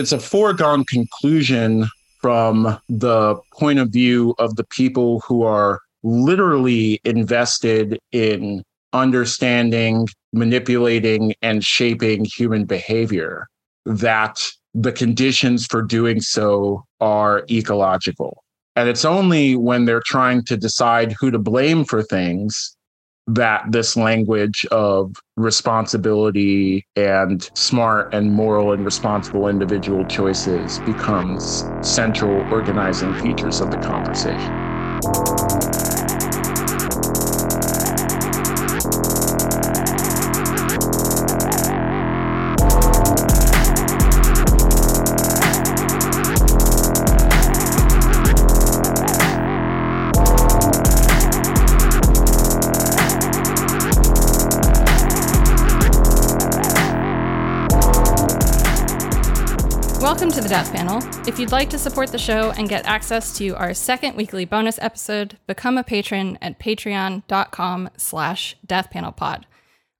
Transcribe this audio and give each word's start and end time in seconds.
it's 0.00 0.12
a 0.12 0.18
foregone 0.18 0.82
conclusion 0.86 1.86
from 2.22 2.78
the 2.88 3.36
point 3.52 3.78
of 3.78 3.90
view 3.90 4.34
of 4.38 4.56
the 4.56 4.64
people 4.64 5.20
who 5.20 5.42
are 5.42 5.80
literally 6.02 7.00
invested 7.04 7.98
in 8.10 8.64
understanding, 8.94 10.08
manipulating, 10.32 11.34
and 11.42 11.62
shaping 11.62 12.24
human 12.24 12.64
behavior 12.64 13.46
that 13.84 14.42
the 14.72 14.90
conditions 14.90 15.66
for 15.66 15.82
doing 15.82 16.22
so 16.22 16.82
are 17.00 17.44
ecological. 17.50 18.42
And 18.76 18.88
it's 18.88 19.04
only 19.04 19.54
when 19.54 19.84
they're 19.84 20.02
trying 20.06 20.44
to 20.44 20.56
decide 20.56 21.14
who 21.20 21.30
to 21.30 21.38
blame 21.38 21.84
for 21.84 22.02
things 22.02 22.74
that 23.26 23.64
this 23.70 23.96
language 23.96 24.66
of 24.70 25.14
responsibility 25.36 26.84
and 26.96 27.50
smart 27.54 28.12
and 28.12 28.32
moral 28.32 28.72
and 28.72 28.84
responsible 28.84 29.48
individual 29.48 30.04
choices 30.06 30.78
becomes 30.80 31.64
central 31.82 32.40
organizing 32.52 33.14
features 33.20 33.60
of 33.60 33.70
the 33.70 33.78
conversation. 33.78 35.79
Welcome 60.30 60.44
to 60.44 60.48
the 60.48 60.54
Death 60.54 60.72
Panel. 60.72 61.28
If 61.28 61.40
you'd 61.40 61.50
like 61.50 61.70
to 61.70 61.78
support 61.78 62.12
the 62.12 62.16
show 62.16 62.52
and 62.52 62.68
get 62.68 62.86
access 62.86 63.36
to 63.38 63.48
our 63.56 63.74
second 63.74 64.16
weekly 64.16 64.44
bonus 64.44 64.78
episode, 64.78 65.36
become 65.48 65.76
a 65.76 65.82
patron 65.82 66.38
at 66.40 66.60
patreon.com 66.60 67.90
slash 67.96 68.54
deathpanelpod. 68.64 69.42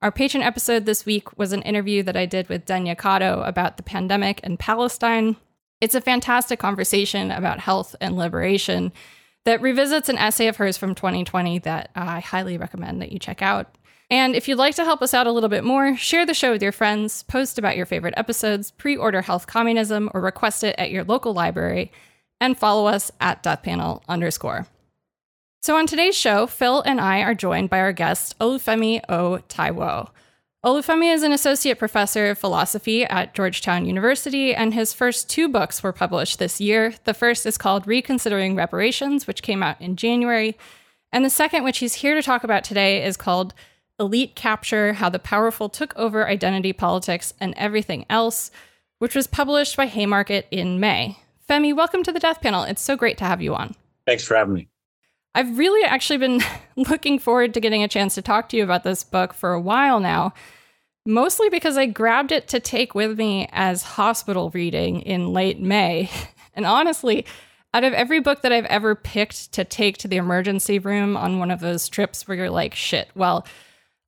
Our 0.01 0.13
patron 0.13 0.45
episode 0.45 0.87
this 0.87 1.05
week 1.05 1.37
was 1.37 1.53
an 1.53 1.63
interview 1.63 2.05
that 2.05 2.17
I 2.17 2.27
did 2.27 2.49
with 2.49 2.65
Denya 2.65 2.95
Cotto 2.95 3.45
about 3.45 3.77
the 3.77 3.83
pandemic 3.83 4.39
in 4.45 4.57
Palestine. 4.57 5.35
It's 5.81 5.97
a 5.97 6.01
fantastic 6.01 6.61
conversation 6.61 7.33
about 7.33 7.59
health 7.59 7.97
and 8.01 8.17
liberation 8.17 8.93
that 9.47 9.61
revisits 9.61 10.09
an 10.09 10.17
essay 10.17 10.47
of 10.47 10.59
hers 10.59 10.77
from 10.77 10.95
2020 10.95 11.59
that 11.59 11.91
I 11.97 12.21
highly 12.21 12.57
recommend 12.57 13.03
that 13.03 13.11
you 13.11 13.19
check 13.19 13.43
out. 13.43 13.75
And 14.11 14.35
if 14.35 14.49
you'd 14.49 14.59
like 14.59 14.75
to 14.75 14.85
help 14.85 15.03
us 15.03 15.15
out 15.15 15.29
a 15.29 15.33
little 15.33 15.49
bit 15.49 15.63
more, 15.63 15.97
share 15.97 16.27
the 16.27 16.35
show 16.35 16.51
with 16.51 16.63
your 16.63 16.73
friends, 16.73 17.23
post 17.23 17.59
about 17.59 17.77
your 17.77 17.87
favorite 17.87 18.15
episodes, 18.17 18.73
pre 18.73 18.97
order 18.97 19.23
Health 19.23 19.47
Communism, 19.47 20.11
or 20.13 20.21
request 20.21 20.65
it 20.65 20.75
at 20.79 20.91
your 20.91 21.05
local 21.05 21.33
library, 21.33 21.93
and 22.41 22.59
follow 22.59 22.87
us 22.87 23.13
at 23.21 23.43
deathpanel 23.43 24.03
underscore. 24.09 24.67
So 25.63 25.77
on 25.77 25.87
today's 25.87 26.17
show, 26.17 26.47
Phil 26.47 26.81
and 26.83 27.01
I 27.01 27.21
are 27.21 27.35
joined 27.35 27.71
by 27.71 27.79
our 27.79 27.93
guest, 27.93 28.37
Olufemi 28.41 29.01
O. 29.09 29.41
Taiwo. 29.49 30.09
Olufemi 30.65 31.13
is 31.13 31.23
an 31.23 31.33
associate 31.33 31.79
professor 31.79 32.31
of 32.31 32.39
philosophy 32.39 33.05
at 33.05 33.35
Georgetown 33.35 33.87
University, 33.87 34.55
and 34.55 34.75
his 34.75 34.93
first 34.93 35.31
two 35.31 35.49
books 35.49 35.83
were 35.83 35.93
published 35.93 36.39
this 36.39 36.61
year. 36.61 36.95
The 37.05 37.15
first 37.15 37.47
is 37.47 37.57
called 37.57 37.87
Reconsidering 37.87 38.57
Reparations, 38.57 39.27
which 39.27 39.43
came 39.43 39.63
out 39.63 39.81
in 39.81 39.97
January. 39.97 40.59
And 41.13 41.25
the 41.25 41.31
second, 41.31 41.65
which 41.65 41.79
he's 41.79 41.95
here 41.95 42.15
to 42.15 42.23
talk 42.23 42.43
about 42.43 42.65
today, 42.65 43.05
is 43.05 43.17
called 43.17 43.55
Elite 44.01 44.35
Capture 44.35 44.95
How 44.95 45.11
the 45.11 45.19
Powerful 45.19 45.69
Took 45.69 45.95
Over 45.95 46.27
Identity 46.27 46.73
Politics 46.73 47.35
and 47.39 47.53
Everything 47.59 48.07
Else, 48.09 48.51
which 48.99 49.15
was 49.15 49.27
published 49.27 49.77
by 49.77 49.85
Haymarket 49.85 50.49
in 50.51 50.81
May. 50.81 51.19
Femi, 51.47 51.77
welcome 51.77 52.03
to 52.05 52.11
the 52.11 52.19
Death 52.19 52.41
Panel. 52.41 52.63
It's 52.63 52.81
so 52.81 52.97
great 52.97 53.19
to 53.19 53.25
have 53.25 53.43
you 53.43 53.55
on. 53.55 53.75
Thanks 54.07 54.25
for 54.25 54.37
having 54.37 54.55
me. 54.55 54.69
I've 55.35 55.59
really 55.59 55.85
actually 55.85 56.17
been 56.17 56.41
looking 56.77 57.19
forward 57.19 57.53
to 57.53 57.61
getting 57.61 57.83
a 57.83 57.89
chance 57.89 58.15
to 58.15 58.23
talk 58.23 58.49
to 58.49 58.57
you 58.57 58.65
about 58.65 58.85
this 58.85 59.05
book 59.05 59.35
for 59.35 59.53
a 59.53 59.61
while 59.61 60.01
now, 60.01 60.33
mostly 61.05 61.51
because 61.51 61.77
I 61.77 61.85
grabbed 61.85 62.33
it 62.33 62.49
to 62.49 62.59
take 62.59 62.95
with 62.95 63.19
me 63.19 63.51
as 63.53 63.83
hospital 63.83 64.49
reading 64.51 65.03
in 65.03 65.33
late 65.33 65.61
May. 65.61 66.11
And 66.53 66.67
honestly, 66.67 67.27
out 67.73 67.85
of 67.85 67.93
every 67.93 68.19
book 68.19 68.43
that 68.43 68.53
I've 68.53 68.65
ever 68.67 68.97
picked 68.97 69.53
to 69.53 69.65
take 69.65 69.99
to 69.99 70.09
the 70.09 70.17
emergency 70.17 70.81
room 70.81 71.17
on 71.17 71.39
one 71.39 71.53
of 71.53 71.61
those 71.61 71.89
trips 71.89 72.27
where 72.27 72.37
you're 72.37 72.51
like, 72.51 72.75
shit, 72.75 73.09
well, 73.15 73.47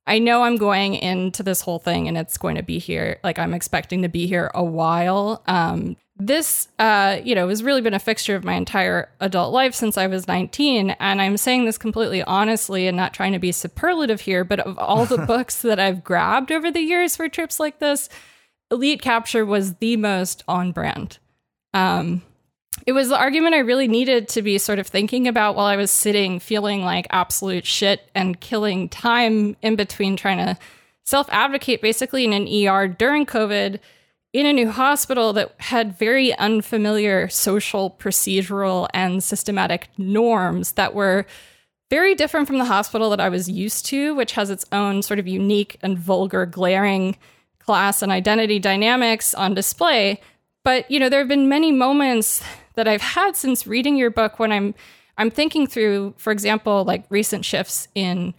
I 0.05 0.19
know 0.19 0.43
I'm 0.43 0.57
going 0.57 0.95
into 0.95 1.43
this 1.43 1.61
whole 1.61 1.79
thing 1.79 2.07
and 2.07 2.17
it's 2.17 2.37
going 2.37 2.55
to 2.55 2.63
be 2.63 2.77
here. 2.77 3.19
Like 3.23 3.39
I'm 3.39 3.53
expecting 3.53 4.01
to 4.01 4.09
be 4.09 4.27
here 4.27 4.51
a 4.53 4.63
while. 4.63 5.41
Um, 5.47 5.95
this, 6.17 6.67
uh, 6.77 7.19
you 7.23 7.35
know, 7.35 7.47
has 7.47 7.63
really 7.63 7.81
been 7.81 7.93
a 7.93 7.99
fixture 7.99 8.35
of 8.35 8.43
my 8.43 8.53
entire 8.53 9.09
adult 9.19 9.53
life 9.53 9.73
since 9.73 9.97
I 9.97 10.07
was 10.07 10.27
19. 10.27 10.91
And 10.91 11.21
I'm 11.21 11.37
saying 11.37 11.65
this 11.65 11.77
completely 11.77 12.21
honestly 12.23 12.87
and 12.87 12.97
not 12.97 13.13
trying 13.13 13.33
to 13.33 13.39
be 13.39 13.51
superlative 13.51 14.21
here, 14.21 14.43
but 14.43 14.59
of 14.59 14.77
all 14.77 15.05
the 15.05 15.17
books 15.27 15.61
that 15.61 15.79
I've 15.79 16.03
grabbed 16.03 16.51
over 16.51 16.69
the 16.69 16.81
years 16.81 17.15
for 17.15 17.29
trips 17.29 17.59
like 17.59 17.79
this, 17.79 18.09
Elite 18.69 19.01
Capture 19.01 19.45
was 19.45 19.75
the 19.75 19.97
most 19.97 20.43
on 20.47 20.71
brand. 20.71 21.17
Um, 21.73 22.21
it 22.85 22.91
was 22.91 23.09
the 23.09 23.17
argument 23.17 23.55
I 23.55 23.59
really 23.59 23.87
needed 23.87 24.27
to 24.29 24.41
be 24.41 24.57
sort 24.57 24.79
of 24.79 24.87
thinking 24.87 25.27
about 25.27 25.55
while 25.55 25.65
I 25.65 25.75
was 25.75 25.91
sitting 25.91 26.39
feeling 26.39 26.83
like 26.83 27.07
absolute 27.09 27.65
shit 27.65 28.09
and 28.13 28.39
killing 28.39 28.89
time 28.89 29.55
in 29.61 29.75
between 29.75 30.17
trying 30.17 30.37
to 30.37 30.57
self 31.03 31.27
advocate 31.31 31.81
basically 31.81 32.25
in 32.25 32.33
an 32.33 32.47
ER 32.47 32.87
during 32.87 33.25
COVID 33.25 33.79
in 34.33 34.45
a 34.47 34.53
new 34.53 34.71
hospital 34.71 35.31
that 35.33 35.53
had 35.59 35.97
very 35.97 36.35
unfamiliar 36.37 37.29
social, 37.29 37.91
procedural, 37.91 38.87
and 38.93 39.23
systematic 39.23 39.87
norms 39.97 40.71
that 40.73 40.95
were 40.95 41.25
very 41.91 42.15
different 42.15 42.47
from 42.47 42.57
the 42.57 42.65
hospital 42.65 43.11
that 43.11 43.21
I 43.21 43.29
was 43.29 43.47
used 43.47 43.85
to, 43.87 44.15
which 44.15 44.31
has 44.31 44.49
its 44.49 44.65
own 44.71 45.03
sort 45.03 45.19
of 45.19 45.27
unique 45.27 45.77
and 45.83 45.97
vulgar, 45.97 46.47
glaring 46.47 47.15
class 47.59 48.01
and 48.01 48.11
identity 48.11 48.57
dynamics 48.57 49.35
on 49.35 49.53
display. 49.53 50.19
But, 50.63 50.89
you 50.89 50.99
know, 50.99 51.09
there 51.09 51.19
have 51.19 51.27
been 51.27 51.47
many 51.47 51.71
moments 51.71 52.41
that 52.75 52.87
I've 52.87 53.01
had 53.01 53.35
since 53.35 53.67
reading 53.67 53.95
your 53.95 54.09
book 54.09 54.39
when 54.39 54.51
I'm 54.51 54.75
I'm 55.17 55.29
thinking 55.29 55.67
through, 55.67 56.15
for 56.17 56.31
example, 56.31 56.83
like 56.85 57.05
recent 57.09 57.45
shifts 57.45 57.87
in 57.93 58.33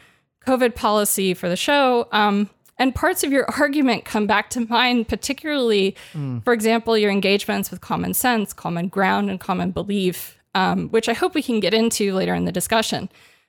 COVID 0.47 0.75
policy 0.75 1.35
for 1.35 1.49
the 1.49 1.57
show. 1.57 2.09
Um, 2.13 2.51
and 2.79 2.95
parts 2.95 3.23
of 3.23 3.33
your 3.33 3.49
argument 3.59 4.05
come 4.05 4.27
back 4.27 4.51
to 4.51 4.67
mind, 4.69 5.09
particularly, 5.09 5.97
mm. 6.13 6.43
for 6.45 6.53
example, 6.53 6.99
your 6.99 7.11
engagements 7.11 7.71
with 7.71 7.81
common 7.81 8.15
sense, 8.15 8.53
common 8.53 8.89
ground, 8.89 9.31
and 9.31 9.39
common 9.41 9.71
belief, 9.71 10.39
um, 10.55 10.89
which 10.89 11.09
I 11.09 11.13
hope 11.13 11.35
we 11.35 11.43
can 11.43 11.61
get 11.61 11.75
into 11.75 12.13
later 12.15 12.35
in 12.35 12.45
the 12.45 12.53
discussion. 12.53 13.09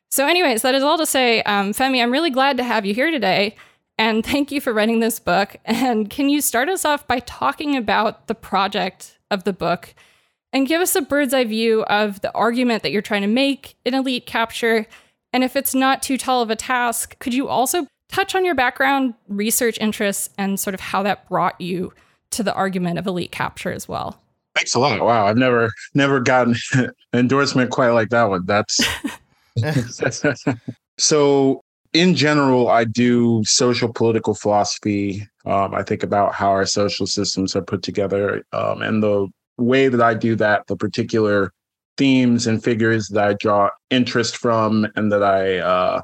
So, 0.10 0.28
anyways, 0.28 0.62
that 0.62 0.76
is 0.76 0.84
all 0.84 0.98
to 0.98 1.06
say, 1.06 1.42
um, 1.44 1.74
Femi, 1.74 2.02
I'm 2.02 2.12
really 2.12 2.30
glad 2.30 2.58
to 2.58 2.64
have 2.64 2.86
you 2.86 2.94
here 2.94 3.12
today. 3.12 3.56
And 3.98 4.26
thank 4.26 4.52
you 4.52 4.62
for 4.62 4.74
writing 4.74 5.00
this 5.00 5.20
book. 5.20 5.58
And 5.66 6.10
can 6.10 6.30
you 6.30 6.42
start 6.42 6.70
us 6.70 6.86
off 6.86 7.08
by 7.08 7.20
talking 7.20 7.76
about 7.76 8.28
the 8.28 8.36
project 8.36 9.18
of 9.32 9.44
the 9.44 9.54
book 9.54 9.96
and 10.56 10.66
give 10.66 10.80
us 10.80 10.96
a 10.96 11.02
bird's 11.02 11.34
eye 11.34 11.44
view 11.44 11.84
of 11.84 12.22
the 12.22 12.34
argument 12.34 12.82
that 12.82 12.94
you're 12.94 13.02
trying 13.02 13.24
to 13.24 13.28
make 13.28 13.76
in 13.84 13.94
Elite 13.94 14.26
Capture. 14.26 14.88
And 15.34 15.44
if 15.44 15.58
it's 15.58 15.76
not 15.76 16.02
too 16.02 16.18
tall 16.18 16.42
of 16.42 16.50
a 16.50 16.56
task, 16.56 17.20
could 17.20 17.34
you 17.34 17.50
also 17.50 17.86
touch 18.10 18.36
on 18.36 18.46
your 18.46 18.56
background, 18.56 19.16
research 19.28 19.78
interests, 19.82 20.30
and 20.38 20.58
sort 20.58 20.74
of 20.74 20.80
how 20.80 21.04
that 21.04 21.28
brought 21.28 21.60
you 21.60 21.92
to 22.32 22.42
the 22.42 22.54
argument 22.54 22.98
of 22.98 23.06
Elite 23.06 23.34
Capture 23.34 23.74
as 23.74 23.90
well? 23.90 24.22
Thanks 24.56 24.74
a 24.74 24.80
lot. 24.80 25.04
Wow, 25.04 25.28
I've 25.28 25.36
never 25.36 25.70
never 25.94 26.22
gotten 26.22 26.56
an 26.72 26.92
endorsement 27.14 27.72
quite 27.72 27.90
like 27.90 28.08
that 28.12 28.30
one. 28.30 28.46
That's 28.46 28.80
so 30.98 31.62
in 31.92 32.16
general, 32.16 32.70
I 32.70 32.86
do 32.86 33.44
social 33.44 33.92
political 33.92 34.34
philosophy. 34.34 35.28
Um, 35.46 35.76
I 35.76 35.84
think 35.84 36.02
about 36.02 36.34
how 36.34 36.52
our 36.52 36.66
social 36.66 37.08
systems 37.08 37.58
are 37.58 37.62
put 37.62 37.84
together 37.84 38.46
um, 38.54 38.82
and 38.82 39.04
the 39.04 39.28
way 39.58 39.88
that 39.88 40.02
I 40.02 40.14
do 40.14 40.36
that, 40.36 40.68
the 40.68 40.76
particular 40.76 41.52
themes 41.98 42.48
and 42.48 42.64
figures 42.64 43.08
that 43.10 43.28
I 43.28 43.34
draw 43.34 43.70
interest 43.90 44.38
from 44.38 44.88
and 44.96 45.12
that 45.12 45.24
I 45.24 45.60
uh, 45.60 46.02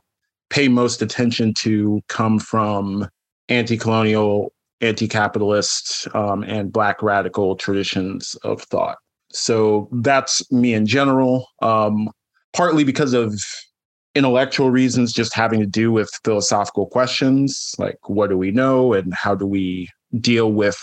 pay 0.49 0.67
most 0.67 1.01
attention 1.01 1.53
to 1.59 2.01
come 2.07 2.39
from 2.39 3.07
anti 3.49 3.77
colonial, 3.77 4.53
anti 4.79 5.07
capitalist, 5.07 6.07
um, 6.15 6.43
and 6.43 6.71
Black 6.71 7.01
radical 7.01 7.55
traditions 7.55 8.35
of 8.43 8.61
thought. 8.63 8.97
So 9.31 9.89
that's 9.91 10.49
me 10.51 10.73
in 10.73 10.85
general, 10.85 11.47
um, 11.61 12.09
partly 12.53 12.83
because 12.83 13.13
of 13.13 13.33
intellectual 14.13 14.71
reasons, 14.71 15.13
just 15.13 15.33
having 15.33 15.59
to 15.61 15.65
do 15.65 15.91
with 15.91 16.09
philosophical 16.25 16.85
questions 16.85 17.73
like 17.77 17.97
what 18.09 18.29
do 18.29 18.37
we 18.37 18.51
know 18.51 18.93
and 18.93 19.13
how 19.13 19.33
do 19.35 19.45
we 19.45 19.87
deal 20.19 20.51
with 20.51 20.77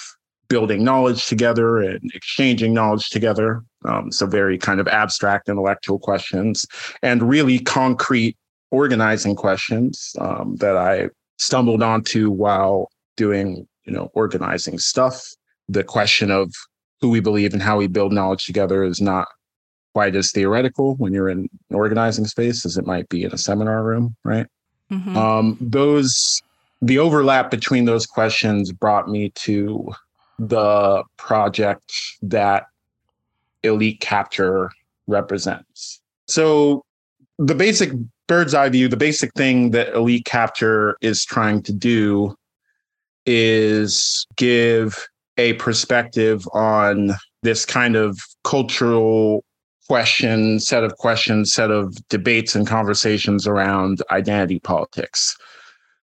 building 0.49 0.83
knowledge 0.83 1.27
together 1.27 1.79
and 1.79 2.11
exchanging 2.15 2.73
knowledge 2.73 3.11
together. 3.11 3.63
Um, 3.85 4.11
so, 4.11 4.27
very 4.27 4.59
kind 4.59 4.81
of 4.81 4.89
abstract 4.89 5.49
intellectual 5.49 5.99
questions 5.99 6.67
and 7.03 7.23
really 7.23 7.59
concrete 7.59 8.37
organizing 8.71 9.35
questions 9.35 10.15
um, 10.21 10.57
that 10.57 10.77
I 10.77 11.09
stumbled 11.39 11.83
onto 11.83 12.31
while 12.31 12.91
doing, 13.17 13.67
you 13.85 13.93
know, 13.93 14.11
organizing 14.15 14.79
stuff. 14.79 15.29
The 15.69 15.85
question 15.85 16.31
of 16.31 16.53
who 17.01 17.11
we 17.11 17.21
believe 17.21 17.53
and 17.53 17.63
how 17.63 17.77
we 17.77 17.87
build 17.87 18.13
knowledge 18.13 18.45
together 18.45 18.83
is 18.83 19.01
not 19.01 19.29
quite 19.95 20.17
as 20.17 20.33
theoretical 20.33 20.97
when 20.97 21.13
you're 21.13 21.29
in 21.29 21.49
an 21.71 21.77
organizing 21.77 22.27
space 22.27 22.67
as 22.67 22.77
it 22.77 22.87
might 22.87 23.09
be 23.09 23.25
in 23.25 23.33
a 23.33 23.39
seminar 23.39 23.83
room, 23.85 24.15
right? 24.25 24.47
Mm-hmm. 24.91 25.17
Um, 25.17 25.57
those 25.61 26.43
the 26.81 26.99
overlap 26.99 27.51
between 27.51 27.85
those 27.85 28.07
questions 28.07 28.73
brought 28.73 29.09
me 29.09 29.31
to 29.31 29.93
the 30.39 31.03
project 31.17 31.93
that 32.23 32.67
elite 33.63 34.01
capture 34.01 34.71
represents. 35.07 36.01
So 36.27 36.85
the 37.39 37.55
basic 37.55 37.93
bird's 38.27 38.55
eye 38.55 38.69
view, 38.69 38.89
the 38.89 38.97
basic 38.97 39.33
thing 39.35 39.71
that 39.71 39.95
elite 39.95 40.27
capture 40.27 40.97
is 41.01 41.25
trying 41.25 41.63
to 41.63 41.73
do 41.73 42.37
is 43.27 44.27
give 44.37 45.09
a 45.37 45.55
perspective 45.55 46.47
on 46.53 47.13
this 47.43 47.65
kind 47.65 47.97
of 47.97 48.19
cultural 48.45 49.45
question, 49.89 50.61
set 50.61 50.85
of 50.85 50.97
questions, 50.97 51.53
set 51.53 51.71
of 51.71 51.97
debates 52.09 52.55
and 52.55 52.67
conversations 52.67 53.47
around 53.47 54.03
identity 54.11 54.61
politics. 54.61 55.37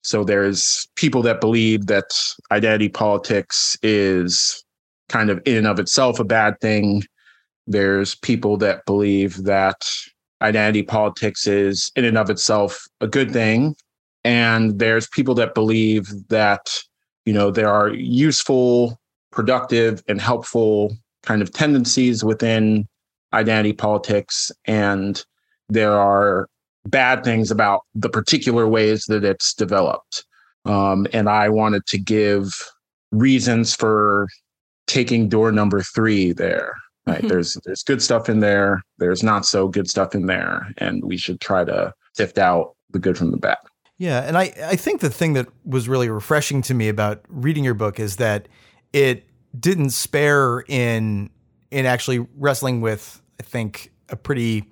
So 0.03 0.25
there's 0.25 0.87
people 0.97 1.23
that 1.23 1.41
believe 1.41 1.87
that 1.87 2.11
identity 2.51 2.89
politics 2.89 3.77
is 3.83 4.63
kind 5.09 5.31
of 5.31 5.41
in 5.47 5.57
and 5.57 5.67
of 5.67 5.79
itself 5.79 6.19
a 6.19 6.25
bad 6.25 6.59
thing. 6.61 7.03
There's 7.67 8.15
people 8.17 8.57
that 8.59 8.85
believe 8.85 9.45
that 9.45 9.81
identity 10.43 10.83
politics 10.83 11.47
is 11.47 11.93
in 11.95 12.05
and 12.05 12.19
of 12.19 12.31
itself 12.31 12.85
a 13.01 13.07
good 13.07 13.33
thing. 13.33 13.77
And 14.25 14.79
there's 14.79 15.09
people 15.09 15.35
that 15.37 15.55
believe 15.55 16.09
that, 16.29 16.69
you 17.25 17.33
know, 17.33 17.51
there 17.51 17.69
are 17.69 17.91
useful, 17.91 18.99
productive, 19.31 20.03
and 20.09 20.21
helpful 20.21 20.97
kind 21.23 21.43
of 21.43 21.53
tendencies 21.53 22.25
within 22.25 22.89
identity 23.33 23.73
politics. 23.73 24.51
And 24.65 25.25
there 25.69 25.93
are 25.93 26.49
bad 26.87 27.25
things 27.25 27.51
about 27.51 27.83
the 27.95 28.09
particular 28.09 28.67
ways 28.67 29.05
that 29.07 29.25
it's 29.25 29.55
developed. 29.55 30.25
Um, 30.65 31.07
and 31.13 31.29
I 31.29 31.49
wanted 31.49 31.87
to 31.87 31.99
give 31.99 32.53
reasons 33.11 33.75
for 33.75 34.29
taking 34.87 35.29
door 35.29 35.53
number 35.53 35.81
three 35.83 36.33
there. 36.33 36.75
Right. 37.07 37.19
Mm-hmm. 37.19 37.29
There's 37.29 37.59
there's 37.65 37.83
good 37.83 38.01
stuff 38.01 38.29
in 38.29 38.41
there. 38.41 38.83
There's 38.99 39.23
not 39.23 39.45
so 39.45 39.67
good 39.67 39.91
stuff 39.91 40.15
in 40.15 40.27
there. 40.27 40.73
And 40.79 41.05
we 41.05 41.17
should 41.17 41.41
try 41.41 41.65
to 41.65 41.93
sift 42.15 42.39
out 42.39 42.77
the 42.91 43.01
good 43.01 43.19
from 43.19 43.33
the 43.33 43.37
bad. 43.37 43.59
Yeah. 43.99 44.21
And 44.21 44.37
I, 44.37 44.53
I 44.65 44.77
think 44.77 45.01
the 45.01 45.11
thing 45.11 45.33
that 45.33 45.49
was 45.65 45.89
really 45.89 46.09
refreshing 46.09 46.63
to 46.63 46.75
me 46.75 46.89
about 46.89 47.23
reading 47.29 47.65
your 47.65 47.75
book 47.75 47.99
is 47.99 48.17
that 48.17 48.49
it 48.93 49.27
didn't 49.59 49.91
spare 49.91 50.65
in 50.69 51.31
in 51.71 51.87
actually 51.87 52.27
wrestling 52.37 52.81
with, 52.81 53.21
I 53.41 53.43
think, 53.43 53.91
a 54.09 54.17
pretty 54.17 54.65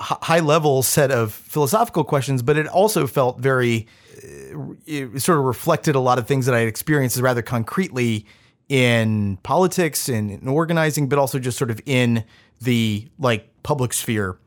high 0.00 0.40
level 0.40 0.82
set 0.82 1.10
of 1.10 1.32
philosophical 1.32 2.04
questions, 2.04 2.42
but 2.42 2.56
it 2.56 2.66
also 2.66 3.06
felt 3.06 3.38
very, 3.38 3.86
uh, 4.16 4.74
it 4.86 5.20
sort 5.20 5.38
of 5.38 5.44
reflected 5.44 5.94
a 5.94 6.00
lot 6.00 6.18
of 6.18 6.26
things 6.26 6.46
that 6.46 6.54
I 6.54 6.60
had 6.60 6.68
experienced 6.68 7.18
rather 7.18 7.42
concretely 7.42 8.26
in 8.68 9.36
politics 9.42 10.08
and 10.08 10.30
in 10.30 10.48
organizing, 10.48 11.08
but 11.08 11.18
also 11.18 11.38
just 11.38 11.58
sort 11.58 11.70
of 11.70 11.80
in 11.86 12.24
the 12.60 13.08
like 13.18 13.50
public 13.62 13.92
sphere 13.92 14.38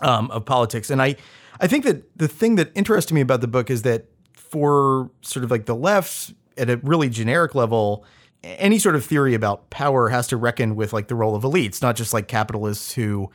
um, 0.00 0.30
of 0.30 0.44
politics. 0.44 0.90
And 0.90 1.02
I, 1.02 1.16
I 1.60 1.66
think 1.66 1.84
that 1.84 2.16
the 2.16 2.28
thing 2.28 2.56
that 2.56 2.70
interested 2.74 3.14
me 3.14 3.20
about 3.20 3.40
the 3.40 3.48
book 3.48 3.70
is 3.70 3.82
that 3.82 4.06
for 4.34 5.10
sort 5.22 5.44
of 5.44 5.50
like 5.50 5.66
the 5.66 5.74
left 5.74 6.34
at 6.56 6.68
a 6.70 6.76
really 6.78 7.08
generic 7.08 7.54
level, 7.54 8.04
any 8.42 8.78
sort 8.78 8.96
of 8.96 9.04
theory 9.04 9.34
about 9.34 9.70
power 9.70 10.08
has 10.08 10.26
to 10.28 10.36
reckon 10.36 10.76
with 10.76 10.92
like 10.92 11.08
the 11.08 11.14
role 11.14 11.34
of 11.34 11.42
elites, 11.42 11.82
not 11.82 11.96
just 11.96 12.12
like 12.12 12.28
capitalists 12.28 12.92
who 12.92 13.30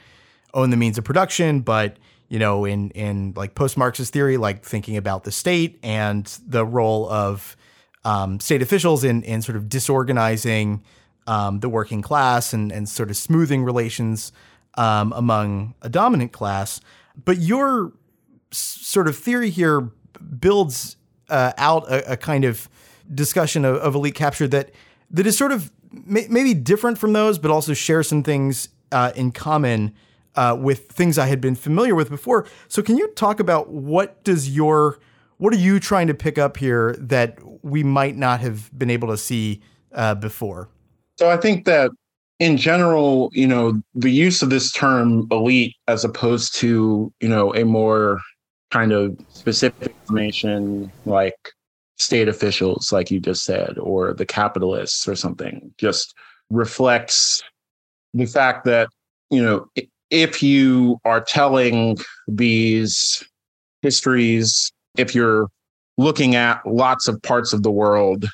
own 0.55 0.71
the 0.71 0.77
means 0.77 0.97
of 0.97 1.03
production, 1.03 1.59
but 1.59 1.97
you 2.27 2.39
know, 2.39 2.65
in 2.65 2.89
in 2.91 3.33
like 3.35 3.53
post 3.53 3.77
Marxist 3.77 4.11
theory, 4.11 4.37
like 4.37 4.63
thinking 4.63 4.97
about 4.97 5.23
the 5.23 5.31
state 5.31 5.79
and 5.83 6.25
the 6.47 6.65
role 6.65 7.07
of 7.09 7.55
um, 8.03 8.39
state 8.39 8.61
officials 8.61 9.03
in 9.03 9.21
in 9.23 9.41
sort 9.41 9.55
of 9.55 9.69
disorganizing 9.69 10.83
um, 11.27 11.59
the 11.59 11.69
working 11.69 12.01
class 12.01 12.53
and 12.53 12.71
and 12.71 12.89
sort 12.89 13.09
of 13.09 13.17
smoothing 13.17 13.63
relations 13.63 14.31
um, 14.75 15.13
among 15.15 15.75
a 15.81 15.89
dominant 15.89 16.31
class. 16.31 16.81
But 17.23 17.37
your 17.37 17.93
sort 18.51 19.07
of 19.07 19.17
theory 19.17 19.49
here 19.49 19.91
builds 20.39 20.97
uh, 21.29 21.53
out 21.57 21.89
a, 21.89 22.13
a, 22.13 22.17
kind 22.17 22.45
of 22.45 22.69
discussion 23.13 23.65
of, 23.65 23.77
of, 23.77 23.95
elite 23.95 24.15
capture 24.15 24.47
that 24.47 24.71
that 25.11 25.25
is 25.27 25.37
sort 25.37 25.51
of 25.51 25.71
may, 25.91 26.27
maybe 26.29 26.53
different 26.53 26.97
from 26.97 27.13
those, 27.13 27.37
but 27.37 27.51
also 27.51 27.73
shares 27.73 28.07
some 28.07 28.23
things 28.23 28.69
uh, 28.91 29.11
in 29.15 29.31
common 29.31 29.93
uh, 30.35 30.55
with 30.59 30.87
things 30.87 31.17
I 31.17 31.27
had 31.27 31.41
been 31.41 31.55
familiar 31.55 31.95
with 31.95 32.09
before. 32.09 32.45
So 32.67 32.81
can 32.81 32.97
you 32.97 33.07
talk 33.09 33.39
about 33.39 33.69
what 33.69 34.23
does 34.23 34.49
your 34.55 34.99
what 35.37 35.53
are 35.53 35.57
you 35.57 35.79
trying 35.79 36.07
to 36.07 36.13
pick 36.13 36.37
up 36.37 36.57
here 36.57 36.95
that 36.97 37.39
we 37.61 37.83
might 37.83 38.15
not 38.15 38.39
have 38.39 38.71
been 38.77 38.89
able 38.89 39.09
to 39.09 39.17
see 39.17 39.61
uh, 39.93 40.15
before? 40.15 40.69
So 41.17 41.29
I 41.29 41.37
think 41.37 41.65
that 41.65 41.91
in 42.39 42.57
general, 42.57 43.29
you 43.33 43.47
know, 43.47 43.81
the 43.93 44.09
use 44.09 44.41
of 44.41 44.49
this 44.49 44.71
term 44.71 45.27
elite 45.31 45.75
as 45.87 46.03
opposed 46.03 46.55
to, 46.55 47.11
you 47.19 47.29
know, 47.29 47.53
a 47.55 47.65
more 47.65 48.19
kind 48.71 48.91
of 48.91 49.17
specific 49.29 49.93
information 50.01 50.91
like 51.05 51.51
state 51.97 52.27
officials, 52.27 52.91
like 52.91 53.09
you 53.09 53.19
just 53.19 53.43
said, 53.43 53.77
or 53.77 54.13
the 54.13 54.25
capitalists 54.25 55.07
or 55.07 55.15
something, 55.15 55.73
just 55.77 56.13
reflects 56.49 57.41
the 58.13 58.25
fact 58.25 58.65
that, 58.65 58.89
you 59.29 59.41
know, 59.41 59.67
if 60.09 60.41
you 60.43 60.99
are 61.05 61.21
telling 61.21 61.97
these 62.27 63.23
histories, 63.81 64.71
if 64.97 65.15
you're 65.15 65.47
looking 65.97 66.35
at 66.35 66.65
lots 66.65 67.07
of 67.07 67.21
parts 67.21 67.53
of 67.53 67.63
the 67.63 67.71
world, 67.71 68.25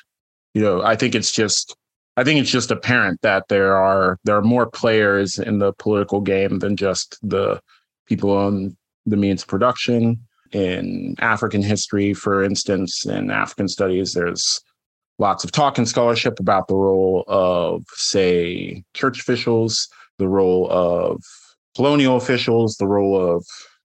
you 0.54 0.62
know, 0.62 0.82
I 0.82 0.96
think 0.96 1.14
it's 1.14 1.32
just 1.32 1.76
I 2.16 2.24
think 2.24 2.40
it's 2.40 2.50
just 2.50 2.70
apparent 2.70 3.22
that 3.22 3.48
there 3.48 3.76
are 3.76 4.18
there 4.24 4.36
are 4.36 4.42
more 4.42 4.66
players 4.66 5.38
in 5.38 5.58
the 5.58 5.72
political 5.74 6.20
game 6.20 6.58
than 6.58 6.76
just 6.76 7.18
the 7.22 7.60
people 8.06 8.30
on 8.30 8.76
the 9.06 9.16
means 9.16 9.42
of 9.42 9.48
production. 9.48 10.20
In 10.52 11.14
African 11.18 11.62
history, 11.62 12.12
for 12.12 12.42
instance, 12.42 13.06
in 13.06 13.30
African 13.30 13.68
studies, 13.68 14.12
there's 14.12 14.60
lots 15.18 15.44
of 15.44 15.52
talk 15.52 15.78
and 15.78 15.88
scholarship 15.88 16.38
about 16.38 16.68
the 16.68 16.74
role 16.74 17.24
of, 17.26 17.84
say, 17.94 18.84
church 18.92 19.20
officials, 19.20 19.88
the 20.18 20.28
role 20.28 20.68
of 20.70 21.22
colonial 21.74 22.16
officials, 22.16 22.76
the 22.76 22.86
role 22.86 23.18
of 23.18 23.44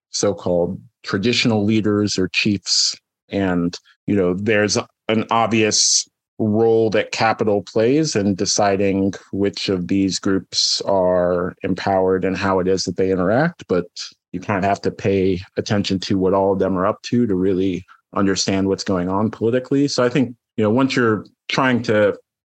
so 0.10 0.34
called 0.34 0.82
traditional 1.04 1.64
leaders 1.64 2.18
or 2.18 2.28
chiefs. 2.30 2.96
And, 3.30 3.76
you 4.06 4.16
know, 4.16 4.34
there's 4.34 4.78
an 5.08 5.26
obvious 5.32 6.08
role 6.40 6.90
that 6.92 7.12
capital 7.12 7.64
plays 7.64 8.16
in 8.16 8.36
deciding 8.36 9.14
which 9.32 9.70
of 9.70 9.88
these 9.88 10.20
groups 10.20 10.82
are 10.82 11.56
empowered 11.64 12.24
and 12.24 12.38
how 12.38 12.60
it 12.60 12.68
is 12.68 12.84
that 12.84 12.98
they 12.98 13.12
interact. 13.12 13.64
But 13.68 13.88
you 14.32 14.40
kind 14.40 14.64
of 14.64 14.70
have 14.70 14.82
to 14.82 14.92
pay 14.92 15.40
attention 15.58 16.00
to 16.02 16.18
what 16.18 16.34
all 16.34 16.54
of 16.54 16.60
them 16.60 16.78
are 16.78 16.86
up 16.86 17.02
to 17.04 17.26
to 17.26 17.36
really 17.36 17.86
understand 18.16 18.68
what's 18.68 18.84
going 18.84 19.10
on 19.10 19.32
politically. 19.32 19.88
So 19.88 20.04
I 20.04 20.10
think, 20.10 20.36
you 20.58 20.64
know, 20.64 20.70
once 20.70 20.96
you're 20.96 21.26
trying 21.50 21.82
to 21.84 22.18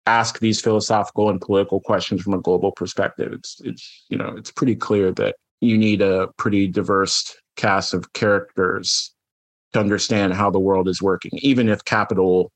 ask 0.09 0.39
these 0.39 0.59
philosophical 0.59 1.29
and 1.29 1.39
political 1.39 1.79
questions 1.79 2.21
from 2.21 2.33
a 2.33 2.41
global 2.41 2.71
perspective. 2.71 3.31
It's 3.33 3.61
it's 3.63 4.05
you 4.09 4.17
know 4.17 4.33
it's 4.37 4.51
pretty 4.51 4.75
clear 4.75 5.11
that 5.13 5.35
you 5.61 5.77
need 5.77 6.01
a 6.01 6.27
pretty 6.37 6.67
diverse 6.67 7.35
cast 7.55 7.93
of 7.93 8.13
characters 8.13 9.13
to 9.73 9.79
understand 9.79 10.33
how 10.33 10.49
the 10.49 10.59
world 10.59 10.87
is 10.87 11.01
working, 11.01 11.31
even 11.35 11.69
if 11.69 11.83
capital 11.85 12.51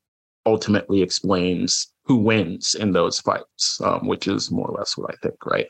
ultimately 0.45 1.01
explains 1.01 1.87
who 2.05 2.15
wins 2.15 2.75
in 2.75 2.91
those 2.91 3.19
fights, 3.19 3.79
um, 3.81 4.07
which 4.07 4.27
is 4.27 4.51
more 4.51 4.67
or 4.67 4.77
less 4.77 4.97
what 4.97 5.11
I 5.11 5.15
think, 5.21 5.45
right? 5.45 5.67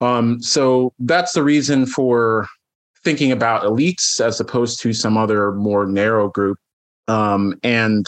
Um, 0.00 0.42
so 0.42 0.92
that's 0.98 1.32
the 1.32 1.42
reason 1.42 1.86
for 1.86 2.46
thinking 3.04 3.32
about 3.32 3.62
elites 3.62 4.20
as 4.20 4.38
opposed 4.40 4.80
to 4.80 4.92
some 4.92 5.16
other 5.16 5.52
more 5.52 5.86
narrow 5.86 6.28
group. 6.28 6.58
Um, 7.08 7.58
and 7.62 8.06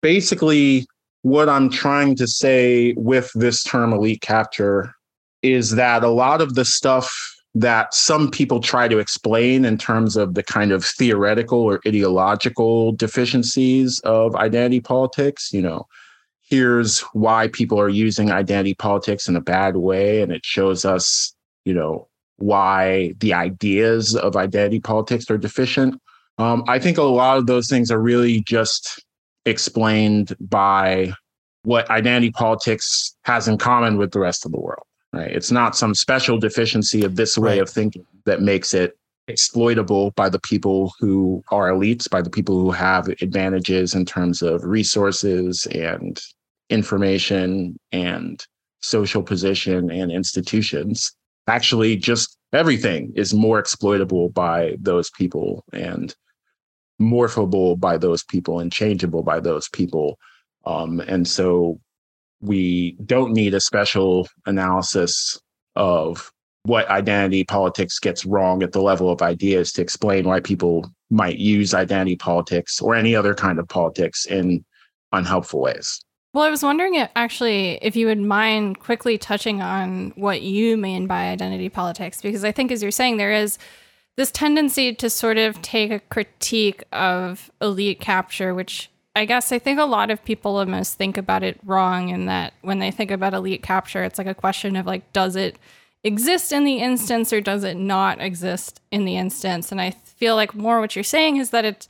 basically, 0.00 0.86
what 1.22 1.48
I'm 1.48 1.70
trying 1.70 2.16
to 2.16 2.26
say 2.26 2.94
with 2.96 3.30
this 3.34 3.62
term 3.62 3.92
elite 3.92 4.20
capture 4.20 4.94
is 5.42 5.72
that 5.72 6.04
a 6.04 6.08
lot 6.08 6.40
of 6.40 6.54
the 6.54 6.64
stuff 6.64 7.32
that 7.54 7.92
some 7.94 8.30
people 8.30 8.60
try 8.60 8.88
to 8.88 8.98
explain 8.98 9.64
in 9.64 9.76
terms 9.76 10.16
of 10.16 10.34
the 10.34 10.42
kind 10.42 10.72
of 10.72 10.84
theoretical 10.84 11.60
or 11.60 11.80
ideological 11.86 12.92
deficiencies 12.92 14.00
of 14.00 14.34
identity 14.36 14.80
politics, 14.80 15.52
you 15.52 15.60
know, 15.60 15.86
here's 16.40 17.00
why 17.12 17.48
people 17.48 17.78
are 17.78 17.88
using 17.88 18.30
identity 18.30 18.74
politics 18.74 19.28
in 19.28 19.36
a 19.36 19.40
bad 19.40 19.76
way. 19.76 20.22
And 20.22 20.32
it 20.32 20.44
shows 20.44 20.84
us, 20.84 21.34
you 21.64 21.74
know, 21.74 22.08
why 22.36 23.14
the 23.18 23.34
ideas 23.34 24.16
of 24.16 24.36
identity 24.36 24.80
politics 24.80 25.30
are 25.30 25.38
deficient. 25.38 26.00
Um, 26.38 26.64
I 26.66 26.78
think 26.78 26.96
a 26.96 27.02
lot 27.02 27.36
of 27.36 27.46
those 27.46 27.68
things 27.68 27.90
are 27.90 28.00
really 28.00 28.40
just 28.40 29.04
explained 29.44 30.36
by 30.40 31.12
what 31.64 31.88
identity 31.90 32.30
politics 32.30 33.16
has 33.24 33.48
in 33.48 33.58
common 33.58 33.96
with 33.96 34.12
the 34.12 34.20
rest 34.20 34.44
of 34.44 34.52
the 34.52 34.60
world. 34.60 34.84
right? 35.12 35.30
It's 35.30 35.50
not 35.50 35.76
some 35.76 35.94
special 35.94 36.38
deficiency 36.38 37.04
of 37.04 37.16
this 37.16 37.38
way 37.38 37.54
right. 37.54 37.62
of 37.62 37.70
thinking 37.70 38.04
that 38.24 38.42
makes 38.42 38.74
it 38.74 38.96
exploitable 39.28 40.10
by 40.12 40.28
the 40.28 40.40
people 40.40 40.92
who 40.98 41.42
are 41.50 41.70
elites, 41.70 42.10
by 42.10 42.20
the 42.20 42.30
people 42.30 42.60
who 42.60 42.72
have 42.72 43.08
advantages 43.20 43.94
in 43.94 44.04
terms 44.04 44.42
of 44.42 44.64
resources 44.64 45.66
and 45.66 46.20
information 46.70 47.78
and 47.92 48.44
social 48.80 49.22
position 49.22 49.90
and 49.90 50.10
institutions. 50.10 51.12
Actually, 51.46 51.96
just 51.96 52.36
everything 52.52 53.12
is 53.14 53.32
more 53.32 53.58
exploitable 53.58 54.28
by 54.30 54.76
those 54.80 55.10
people 55.10 55.64
and 55.72 56.14
morphable 57.02 57.78
by 57.78 57.98
those 57.98 58.22
people 58.22 58.60
and 58.60 58.72
changeable 58.72 59.22
by 59.22 59.40
those 59.40 59.68
people. 59.68 60.18
Um, 60.64 61.00
and 61.00 61.26
so 61.26 61.80
we 62.40 62.96
don't 63.04 63.32
need 63.32 63.54
a 63.54 63.60
special 63.60 64.28
analysis 64.46 65.40
of 65.76 66.32
what 66.64 66.88
identity 66.88 67.44
politics 67.44 67.98
gets 67.98 68.24
wrong 68.24 68.62
at 68.62 68.72
the 68.72 68.80
level 68.80 69.10
of 69.10 69.20
ideas 69.20 69.72
to 69.72 69.82
explain 69.82 70.24
why 70.24 70.40
people 70.40 70.88
might 71.10 71.38
use 71.38 71.74
identity 71.74 72.16
politics 72.16 72.80
or 72.80 72.94
any 72.94 73.16
other 73.16 73.34
kind 73.34 73.58
of 73.58 73.68
politics 73.68 74.24
in 74.26 74.64
unhelpful 75.10 75.60
ways. 75.60 76.00
Well, 76.34 76.44
I 76.44 76.50
was 76.50 76.62
wondering 76.62 76.94
if, 76.94 77.10
actually 77.14 77.78
if 77.82 77.94
you 77.94 78.06
would 78.06 78.20
mind 78.20 78.78
quickly 78.78 79.18
touching 79.18 79.60
on 79.60 80.12
what 80.14 80.40
you 80.40 80.76
mean 80.76 81.06
by 81.06 81.28
identity 81.28 81.68
politics, 81.68 82.22
because 82.22 82.44
I 82.44 82.52
think, 82.52 82.72
as 82.72 82.80
you're 82.80 82.90
saying, 82.90 83.18
there 83.18 83.32
is 83.32 83.58
this 84.16 84.30
tendency 84.30 84.94
to 84.94 85.08
sort 85.08 85.38
of 85.38 85.62
take 85.62 85.90
a 85.90 86.00
critique 86.00 86.84
of 86.92 87.50
elite 87.60 88.00
capture, 88.00 88.54
which 88.54 88.90
I 89.14 89.24
guess 89.24 89.52
I 89.52 89.58
think 89.58 89.78
a 89.78 89.84
lot 89.84 90.10
of 90.10 90.24
people 90.24 90.56
almost 90.56 90.96
think 90.96 91.18
about 91.18 91.42
it 91.42 91.58
wrong, 91.64 92.08
in 92.08 92.26
that 92.26 92.54
when 92.62 92.78
they 92.78 92.90
think 92.90 93.10
about 93.10 93.34
elite 93.34 93.62
capture, 93.62 94.02
it's 94.02 94.18
like 94.18 94.26
a 94.26 94.34
question 94.34 94.76
of 94.76 94.86
like, 94.86 95.12
does 95.12 95.36
it 95.36 95.58
exist 96.04 96.52
in 96.52 96.64
the 96.64 96.78
instance 96.78 97.32
or 97.32 97.40
does 97.40 97.64
it 97.64 97.76
not 97.76 98.20
exist 98.20 98.80
in 98.90 99.04
the 99.04 99.16
instance? 99.16 99.70
And 99.70 99.80
I 99.80 99.90
feel 99.90 100.34
like 100.34 100.54
more 100.54 100.80
what 100.80 100.96
you're 100.96 101.02
saying 101.02 101.36
is 101.36 101.50
that 101.50 101.64
it's 101.64 101.88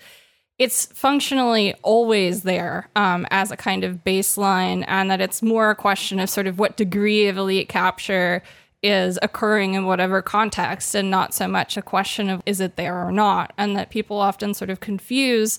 it's 0.59 0.87
functionally 0.87 1.75
always 1.83 2.43
there 2.43 2.89
um, 2.95 3.27
as 3.31 3.51
a 3.51 3.57
kind 3.57 3.85
of 3.85 4.05
baseline, 4.05 4.85
and 4.87 5.11
that 5.11 5.21
it's 5.21 5.43
more 5.43 5.71
a 5.71 5.75
question 5.75 6.21
of 6.21 6.31
sort 6.31 6.47
of 6.47 6.59
what 6.59 6.77
degree 6.77 7.27
of 7.27 7.37
elite 7.37 7.69
capture 7.69 8.43
is 8.83 9.19
occurring 9.23 9.75
in 9.75 9.87
whatever 9.87 10.23
context, 10.23 10.95
and 10.95 11.11
not 11.11 11.35
so 11.35 11.47
much 11.47 11.77
a 11.77 11.83
question 11.83 12.29
of 12.29 12.43
is 12.47 12.61
it 12.61 12.77
there 12.77 13.07
or 13.07 13.13
not. 13.13 13.53
And 13.57 13.77
that 13.77 13.91
people 13.91 14.19
often 14.19 14.55
sort 14.55 14.71
of 14.71 14.81
confuse 14.81 15.59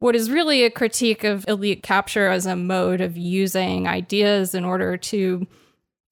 what 0.00 0.14
is 0.14 0.30
really 0.30 0.64
a 0.64 0.70
critique 0.70 1.24
of 1.24 1.46
elite 1.48 1.82
capture 1.82 2.28
as 2.28 2.46
a 2.46 2.56
mode 2.56 3.00
of 3.00 3.16
using 3.16 3.88
ideas 3.88 4.54
in 4.54 4.64
order 4.64 4.96
to 4.96 5.46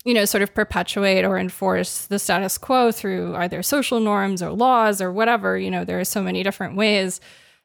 you 0.06 0.14
know, 0.14 0.24
sort 0.24 0.42
of 0.42 0.54
perpetuate 0.54 1.24
or 1.24 1.36
enforce 1.36 2.06
the 2.06 2.20
status 2.20 2.58
quo 2.58 2.92
through 2.92 3.34
either 3.34 3.60
social 3.60 3.98
norms 3.98 4.40
or 4.40 4.52
laws 4.52 5.02
or 5.02 5.12
whatever. 5.12 5.58
You 5.58 5.68
know, 5.68 5.84
there 5.84 5.98
are 5.98 6.04
so 6.04 6.22
many 6.22 6.44
different 6.44 6.76
ways 6.76 7.20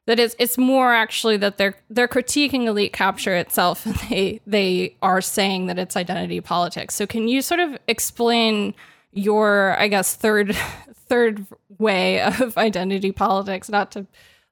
that 0.08 0.20
it's 0.20 0.36
it's 0.40 0.58
more 0.58 0.94
actually 0.94 1.38
that 1.38 1.58
they're 1.58 1.76
they're 1.90 2.08
critiquing 2.08 2.66
elite 2.66 2.94
capture 2.94 3.36
itself 3.36 3.86
and 3.86 3.96
they 4.10 4.42
they 4.48 4.96
are 5.02 5.22
saying 5.22 5.68
that 5.68 5.80
it's 5.80 5.96
identity 5.96 6.42
politics. 6.42 6.96
So 6.96 7.06
can 7.06 7.28
you 7.28 7.42
sort 7.42 7.60
of 7.60 7.78
explain 7.88 8.74
your 9.12 9.78
I 9.80 9.88
guess 9.88 10.16
third 10.16 10.56
third 10.94 11.46
way 11.78 12.22
of 12.22 12.58
identity 12.58 13.12
politics, 13.12 13.70
not 13.70 13.92
to 13.92 14.08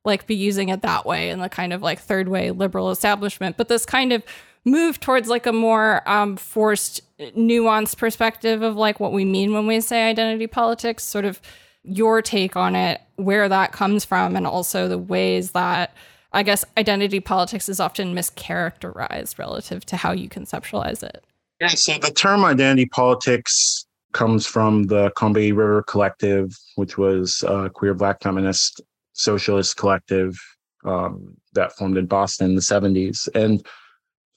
like 0.06 0.28
be 0.28 0.36
using 0.36 0.70
it 0.70 0.82
that 0.82 1.06
way 1.06 1.30
in 1.30 1.40
the 1.40 1.50
kind 1.50 1.74
of 1.74 1.82
like 1.82 2.00
third 2.00 2.28
way 2.28 2.52
liberal 2.52 2.90
establishment, 2.92 3.58
but 3.58 3.68
this 3.68 3.86
kind 3.86 4.14
of 4.14 4.24
move 4.66 5.00
towards 5.00 5.28
like 5.28 5.46
a 5.46 5.54
more 5.54 6.08
um, 6.10 6.36
forced, 6.38 7.02
nuanced 7.20 7.98
perspective 7.98 8.62
of 8.62 8.76
like 8.76 9.00
what 9.00 9.12
we 9.12 9.26
mean 9.26 9.54
when 9.54 9.68
we 9.68 9.80
say 9.82 10.10
identity 10.10 10.48
politics, 10.48 11.04
sort 11.04 11.26
of 11.26 11.42
your 11.84 12.22
take 12.22 12.56
on 12.56 12.76
it, 12.76 13.02
where 13.16 13.50
that 13.50 13.72
comes 13.72 14.06
from, 14.06 14.36
and 14.36 14.46
also 14.46 14.88
the 14.88 14.98
ways 14.98 15.52
that 15.52 15.94
I 16.32 16.44
guess 16.44 16.64
identity 16.78 17.20
politics 17.20 17.70
is 17.70 17.80
often 17.80 18.14
mischaracterized 18.14 19.40
relative 19.40 19.86
to 19.88 19.98
how 19.98 20.12
you 20.12 20.30
conceptualize 20.30 21.02
it. 21.02 21.24
Yeah, 21.60 21.70
so 21.70 21.98
the 21.98 22.12
term 22.12 22.46
identity 22.46 22.86
politics 22.86 23.86
comes 24.14 24.46
from 24.46 24.84
the 24.84 25.12
Combahee 25.12 25.56
River 25.56 25.84
Collective, 25.84 26.56
which 26.76 26.98
was 26.98 27.44
a 27.48 27.70
queer 27.70 27.94
black 27.94 28.22
feminist 28.22 28.82
socialist 29.14 29.78
collective 29.78 30.38
um, 30.86 31.36
that 31.54 31.74
formed 31.74 31.98
in 31.98 32.06
Boston 32.06 32.52
in 32.52 32.56
the 32.56 32.62
70s. 32.62 33.28
And 33.36 33.60
as 33.60 33.66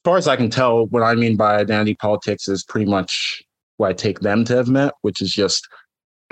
far 0.04 0.16
as 0.16 0.28
I 0.28 0.36
can 0.36 0.50
tell, 0.50 0.86
what 0.86 1.02
I 1.02 1.14
mean 1.14 1.36
by 1.36 1.56
identity 1.56 1.94
politics 1.94 2.48
is 2.48 2.64
pretty 2.64 2.90
much 2.90 3.42
what 3.76 3.90
I 3.90 3.92
take 3.92 4.20
them 4.20 4.44
to 4.46 4.56
have 4.56 4.68
meant, 4.68 4.92
which 5.02 5.22
is 5.22 5.32
just 5.32 5.68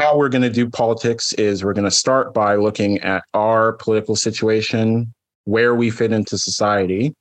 how 0.01 0.17
we're 0.17 0.31
going 0.31 0.41
to 0.41 0.49
do 0.49 0.69
politics 0.69 1.35
is 1.35 1.63
we're 1.63 1.75
going 1.75 1.85
to 1.85 1.91
start 1.91 2.33
by 2.33 2.57
looking 2.57 2.99
at 3.01 3.23
our 3.35 3.75
political 3.75 4.17
situation, 4.17 5.13
where 5.45 5.75
we 5.75 5.91
fit 5.91 6.11
into 6.11 6.39
society, 6.39 7.15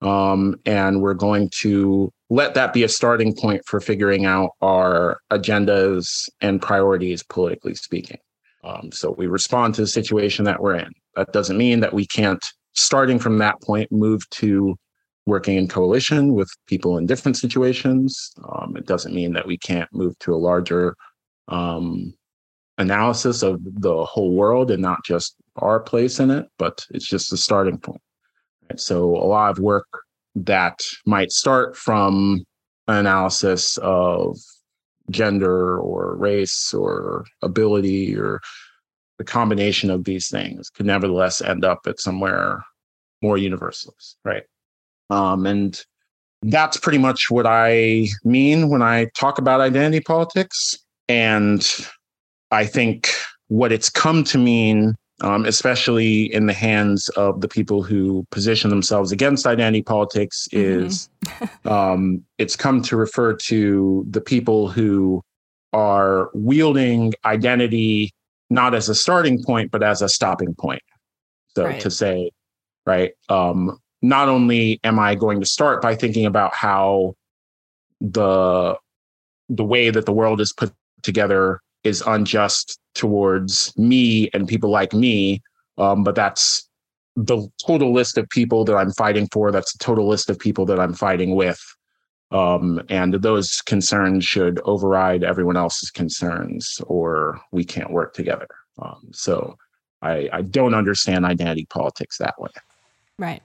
um, 0.00 0.56
and 0.64 1.02
we're 1.02 1.12
going 1.12 1.50
to 1.60 2.10
let 2.30 2.54
that 2.54 2.72
be 2.72 2.82
a 2.82 2.88
starting 2.88 3.34
point 3.34 3.60
for 3.66 3.78
figuring 3.78 4.24
out 4.24 4.50
our 4.62 5.18
agendas 5.30 6.28
and 6.40 6.62
priorities, 6.62 7.22
politically 7.22 7.74
speaking. 7.74 8.18
Um, 8.64 8.90
so 8.90 9.10
we 9.10 9.26
respond 9.26 9.74
to 9.74 9.82
the 9.82 9.86
situation 9.86 10.46
that 10.46 10.62
we're 10.62 10.76
in. 10.76 10.92
That 11.16 11.32
doesn't 11.34 11.58
mean 11.58 11.80
that 11.80 11.92
we 11.92 12.06
can't, 12.06 12.42
starting 12.72 13.18
from 13.18 13.36
that 13.38 13.60
point, 13.60 13.92
move 13.92 14.28
to 14.30 14.76
working 15.26 15.56
in 15.56 15.68
coalition 15.68 16.32
with 16.32 16.48
people 16.66 16.96
in 16.96 17.04
different 17.04 17.36
situations. 17.36 18.32
Um, 18.50 18.76
it 18.76 18.86
doesn't 18.86 19.14
mean 19.14 19.34
that 19.34 19.46
we 19.46 19.58
can't 19.58 19.92
move 19.92 20.18
to 20.20 20.34
a 20.34 20.36
larger 20.36 20.96
um, 21.48 22.14
analysis 22.78 23.42
of 23.42 23.60
the 23.62 24.04
whole 24.04 24.32
world 24.32 24.70
and 24.70 24.82
not 24.82 25.04
just 25.04 25.36
our 25.56 25.80
place 25.80 26.20
in 26.20 26.30
it, 26.30 26.46
but 26.58 26.84
it's 26.90 27.06
just 27.06 27.32
a 27.32 27.36
starting 27.36 27.78
point. 27.78 28.00
Right? 28.68 28.80
So 28.80 29.10
a 29.16 29.26
lot 29.26 29.50
of 29.50 29.58
work 29.58 29.86
that 30.34 30.80
might 31.06 31.30
start 31.30 31.76
from 31.76 32.44
an 32.88 32.96
analysis 32.96 33.78
of 33.78 34.36
gender 35.10 35.78
or 35.78 36.16
race 36.16 36.72
or 36.74 37.24
ability 37.42 38.16
or 38.16 38.40
the 39.18 39.24
combination 39.24 39.90
of 39.90 40.04
these 40.04 40.28
things 40.28 40.70
could 40.70 40.86
nevertheless 40.86 41.40
end 41.40 41.64
up 41.64 41.80
at 41.86 42.00
somewhere 42.00 42.64
more 43.22 43.38
universalist, 43.38 44.16
right? 44.24 44.42
Um, 45.10 45.46
and 45.46 45.80
that's 46.42 46.76
pretty 46.76 46.98
much 46.98 47.30
what 47.30 47.46
I 47.46 48.08
mean 48.24 48.68
when 48.68 48.82
I 48.82 49.06
talk 49.16 49.38
about 49.38 49.60
identity 49.60 50.00
politics. 50.00 50.78
And 51.08 51.66
I 52.50 52.66
think 52.66 53.10
what 53.48 53.72
it's 53.72 53.90
come 53.90 54.24
to 54.24 54.38
mean, 54.38 54.94
um, 55.20 55.44
especially 55.44 56.32
in 56.32 56.46
the 56.46 56.52
hands 56.52 57.08
of 57.10 57.40
the 57.40 57.48
people 57.48 57.82
who 57.82 58.26
position 58.30 58.70
themselves 58.70 59.12
against 59.12 59.46
identity 59.46 59.82
politics, 59.82 60.48
mm-hmm. 60.52 60.86
is 60.86 61.08
um, 61.64 62.24
it's 62.38 62.56
come 62.56 62.82
to 62.82 62.96
refer 62.96 63.34
to 63.34 64.04
the 64.08 64.20
people 64.20 64.68
who 64.68 65.22
are 65.72 66.30
wielding 66.34 67.12
identity 67.24 68.12
not 68.50 68.74
as 68.74 68.88
a 68.88 68.94
starting 68.94 69.42
point, 69.42 69.70
but 69.70 69.82
as 69.82 70.02
a 70.02 70.08
stopping 70.08 70.54
point. 70.54 70.82
So 71.56 71.64
right. 71.64 71.80
to 71.80 71.90
say, 71.90 72.30
right, 72.86 73.12
um, 73.28 73.78
not 74.02 74.28
only 74.28 74.80
am 74.84 74.98
I 74.98 75.14
going 75.14 75.40
to 75.40 75.46
start 75.46 75.82
by 75.82 75.94
thinking 75.96 76.26
about 76.26 76.54
how 76.54 77.14
the 78.00 78.76
the 79.48 79.64
way 79.64 79.90
that 79.90 80.06
the 80.06 80.12
world 80.12 80.40
is 80.40 80.52
put 80.52 80.72
together 81.04 81.60
is 81.84 82.02
unjust 82.06 82.78
towards 82.94 83.76
me 83.76 84.30
and 84.32 84.48
people 84.48 84.70
like 84.70 84.92
me, 84.92 85.42
um, 85.78 86.02
but 86.02 86.14
that's 86.14 86.68
the 87.16 87.48
total 87.64 87.92
list 87.92 88.18
of 88.18 88.28
people 88.30 88.64
that 88.64 88.74
I'm 88.74 88.92
fighting 88.92 89.28
for. 89.32 89.52
That's 89.52 89.72
the 89.72 89.84
total 89.84 90.08
list 90.08 90.30
of 90.30 90.38
people 90.38 90.66
that 90.66 90.80
I'm 90.80 90.94
fighting 90.94 91.36
with. 91.36 91.60
Um, 92.30 92.82
and 92.88 93.14
those 93.14 93.60
concerns 93.60 94.24
should 94.24 94.60
override 94.64 95.22
everyone 95.22 95.56
else's 95.56 95.90
concerns, 95.90 96.80
or 96.86 97.40
we 97.52 97.64
can't 97.64 97.90
work 97.90 98.14
together. 98.14 98.48
Um, 98.80 99.10
so 99.12 99.56
I, 100.02 100.28
I 100.32 100.42
don't 100.42 100.74
understand 100.74 101.24
identity 101.24 101.66
politics 101.66 102.18
that 102.18 102.34
way. 102.40 102.50
Right. 103.18 103.42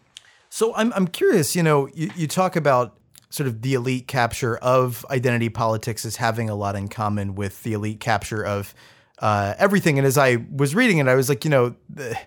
So 0.50 0.74
I'm 0.76 0.92
I'm 0.94 1.08
curious. 1.08 1.56
You 1.56 1.62
know, 1.62 1.88
you, 1.94 2.10
you 2.16 2.28
talk 2.28 2.56
about 2.56 2.99
sort 3.30 3.48
of 3.48 3.62
the 3.62 3.74
elite 3.74 4.08
capture 4.08 4.58
of 4.58 5.06
identity 5.10 5.50
politics 5.50 6.06
as 6.06 6.16
having 6.16 6.50
a 6.50 6.56
lot 6.56 6.76
in 6.76 6.88
common 6.88 7.36
with 7.36 7.64
the 7.64 7.74
elite 7.74 8.00
capture 8.00 8.44
of 8.44 8.74
uh, 9.20 9.54
everything. 9.58 9.98
And 9.98 10.08
as 10.08 10.18
I 10.18 10.46
was 10.52 10.74
reading 10.74 10.98
it, 10.98 11.08
I 11.08 11.16
was 11.16 11.30
like, 11.30 11.44
you 11.44 11.52
know, 11.52 11.76
the, 11.90 12.18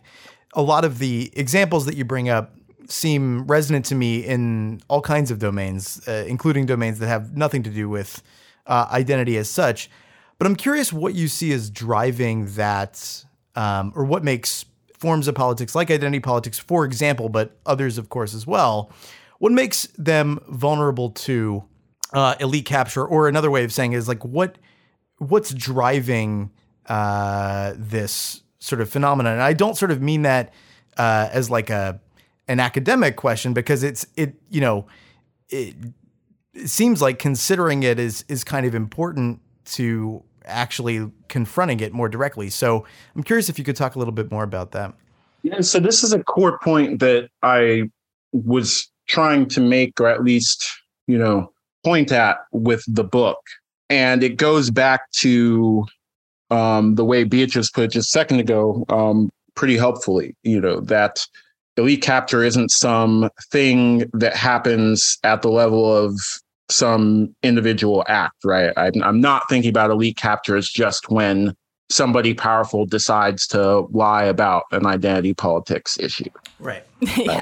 a 0.54 0.62
lot 0.62 0.85
of 0.85 0.99
the 0.99 1.32
examples 1.35 1.87
that 1.87 1.97
you 1.97 2.04
bring 2.04 2.28
up 2.28 2.54
seem 2.88 3.47
resonant 3.47 3.85
to 3.87 3.94
me 3.94 4.18
in 4.18 4.80
all 4.88 5.00
kinds 5.00 5.30
of 5.30 5.38
domains, 5.38 6.06
uh, 6.06 6.25
including 6.28 6.66
domains 6.66 6.99
that 6.99 7.09
have 7.09 7.37
nothing 7.37 7.62
to 7.62 7.71
do 7.71 7.88
with 7.88 8.23
uh, 8.66 8.87
identity 8.90 9.37
as 9.37 9.49
such. 9.49 9.90
But 10.38 10.47
I'm 10.47 10.56
curious 10.56 10.92
what 10.92 11.14
you 11.14 11.28
see 11.28 11.52
as 11.52 11.71
driving 11.71 12.47
that, 12.54 13.25
um, 13.54 13.92
or 13.94 14.04
what 14.04 14.25
makes 14.25 14.64
forms 14.99 15.26
of 15.26 15.35
politics 15.35 15.75
like 15.75 15.90
identity 15.90 16.21
politics, 16.21 16.59
for 16.59 16.85
example, 16.85 17.28
but 17.28 17.56
others, 17.66 17.99
of 17.99 18.09
course, 18.09 18.35
as 18.35 18.47
well, 18.47 18.90
what 19.42 19.50
makes 19.50 19.88
them 19.99 20.38
vulnerable 20.49 21.11
to 21.11 21.64
uh, 22.12 22.37
elite 22.38 22.64
capture, 22.64 23.04
or 23.04 23.26
another 23.26 23.50
way 23.50 23.64
of 23.64 23.72
saying 23.72 23.92
is 23.92 24.06
like 24.06 24.25
what 24.25 24.56
what's 25.18 25.52
driving 25.52 26.52
uh, 26.87 27.75
this 27.76 28.44
sort 28.61 28.80
of 28.80 28.88
phenomenon. 28.88 29.32
And 29.32 29.42
I 29.42 29.52
don't 29.52 29.76
sort 29.76 29.90
of 29.90 30.00
mean 30.00 30.22
that 30.22 30.54
uh, 30.96 31.28
as 31.32 31.50
like 31.50 31.70
a 31.70 32.00
an 32.46 32.61
academic 32.61 33.16
question 33.16 33.52
because 33.52 33.82
it's 33.82 34.06
it 34.16 34.37
you 34.49 34.61
know 34.61 34.87
it, 35.49 35.75
it 36.54 36.68
seems 36.68 37.02
like 37.02 37.18
considering 37.18 37.82
it 37.82 37.99
is 37.99 38.25
is 38.28 38.44
kind 38.44 38.64
of 38.64 38.76
important 38.76 39.40
to 39.64 40.22
actually 40.44 41.11
confronting 41.26 41.80
it 41.80 41.92
more 41.92 42.08
directly. 42.08 42.49
So 42.49 42.87
I'm 43.16 43.25
curious 43.25 43.49
if 43.49 43.58
you 43.58 43.64
could 43.64 43.75
talk 43.75 43.96
a 43.96 43.99
little 43.99 44.14
bit 44.14 44.30
more 44.30 44.44
about 44.44 44.70
that. 44.70 44.94
Yeah, 45.42 45.62
so 45.62 45.80
this 45.80 46.04
is 46.04 46.12
a 46.12 46.22
core 46.22 46.61
point 46.61 47.00
that 47.00 47.28
I 47.42 47.90
was 48.30 48.91
trying 49.09 49.47
to 49.49 49.61
make, 49.61 50.00
or 50.00 50.09
at 50.09 50.25
least, 50.25 50.64
you 51.06 51.18
know, 51.18 51.52
point 51.85 52.12
at 52.12 52.38
with 52.52 52.85
the 52.87 53.04
book. 53.04 53.38
And 53.90 54.23
it 54.23 54.37
goes 54.37 54.71
back 54.71 55.11
to 55.21 55.85
um, 56.50 56.94
the 56.94 57.04
way 57.04 57.25
Beatrice 57.25 57.71
put 57.71 57.85
it 57.85 57.90
just 57.92 58.09
a 58.09 58.12
second 58.12 58.40
ago, 58.40 58.85
um, 58.88 59.30
pretty 59.54 59.76
helpfully, 59.76 60.35
you 60.42 60.61
know, 60.61 60.80
that 60.80 61.26
elite 61.76 62.02
capture 62.02 62.42
isn't 62.42 62.71
some 62.71 63.30
thing 63.50 64.11
that 64.12 64.37
happens 64.37 65.18
at 65.25 65.42
the 65.42 65.50
level 65.50 65.94
of 65.94 66.18
some 66.71 67.35
individual 67.42 68.04
act, 68.09 68.37
right? 68.44 68.73
I'm, 68.76 69.02
I'm 69.02 69.21
not 69.21 69.49
thinking 69.49 69.71
about 69.71 69.90
elite 69.90 70.16
capture 70.16 70.56
as 70.56 70.68
just 70.68 71.11
when 71.11 71.54
somebody 71.92 72.34
powerful 72.34 72.87
decides 72.87 73.46
to 73.49 73.80
lie 73.90 74.25
about 74.25 74.64
an 74.72 74.87
identity 74.87 75.34
politics 75.34 75.99
issue. 75.99 76.30
Right. 76.58 76.84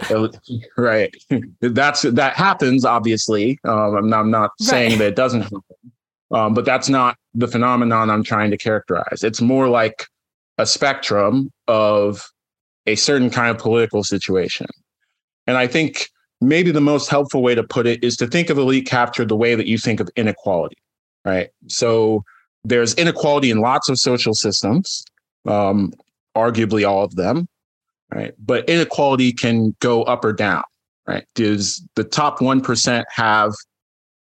Right. 0.08 0.34
right. 0.76 1.14
That's 1.60 2.02
that 2.02 2.34
happens, 2.34 2.84
obviously. 2.84 3.58
Um, 3.64 3.96
I'm 3.96 4.08
not, 4.08 4.20
I'm 4.20 4.30
not 4.30 4.50
right. 4.60 4.68
saying 4.68 4.98
that 4.98 5.08
it 5.08 5.16
doesn't 5.16 5.42
happen, 5.42 5.62
um, 6.30 6.54
but 6.54 6.64
that's 6.64 6.88
not 6.88 7.16
the 7.34 7.46
phenomenon 7.46 8.10
I'm 8.10 8.24
trying 8.24 8.50
to 8.50 8.56
characterize. 8.56 9.22
It's 9.22 9.40
more 9.40 9.68
like 9.68 10.06
a 10.58 10.66
spectrum 10.66 11.50
of 11.68 12.26
a 12.86 12.96
certain 12.96 13.30
kind 13.30 13.50
of 13.50 13.58
political 13.58 14.02
situation. 14.02 14.66
And 15.46 15.56
I 15.56 15.66
think 15.66 16.08
maybe 16.40 16.70
the 16.70 16.80
most 16.80 17.08
helpful 17.08 17.42
way 17.42 17.54
to 17.54 17.62
put 17.62 17.86
it 17.86 18.02
is 18.02 18.16
to 18.16 18.26
think 18.26 18.50
of 18.50 18.58
elite 18.58 18.86
capture 18.86 19.24
the 19.24 19.36
way 19.36 19.54
that 19.54 19.66
you 19.66 19.78
think 19.78 20.00
of 20.00 20.08
inequality, 20.16 20.78
right? 21.24 21.50
So 21.68 22.24
there's 22.64 22.94
inequality 22.94 23.50
in 23.50 23.60
lots 23.60 23.88
of 23.88 23.98
social 23.98 24.34
systems, 24.34 25.04
um, 25.46 25.92
arguably 26.36 26.88
all 26.88 27.02
of 27.02 27.16
them, 27.16 27.48
right? 28.12 28.34
But 28.38 28.68
inequality 28.68 29.32
can 29.32 29.74
go 29.80 30.02
up 30.04 30.24
or 30.24 30.32
down, 30.32 30.62
right? 31.06 31.26
Does 31.34 31.82
the 31.96 32.04
top 32.04 32.38
1% 32.38 33.04
have 33.10 33.54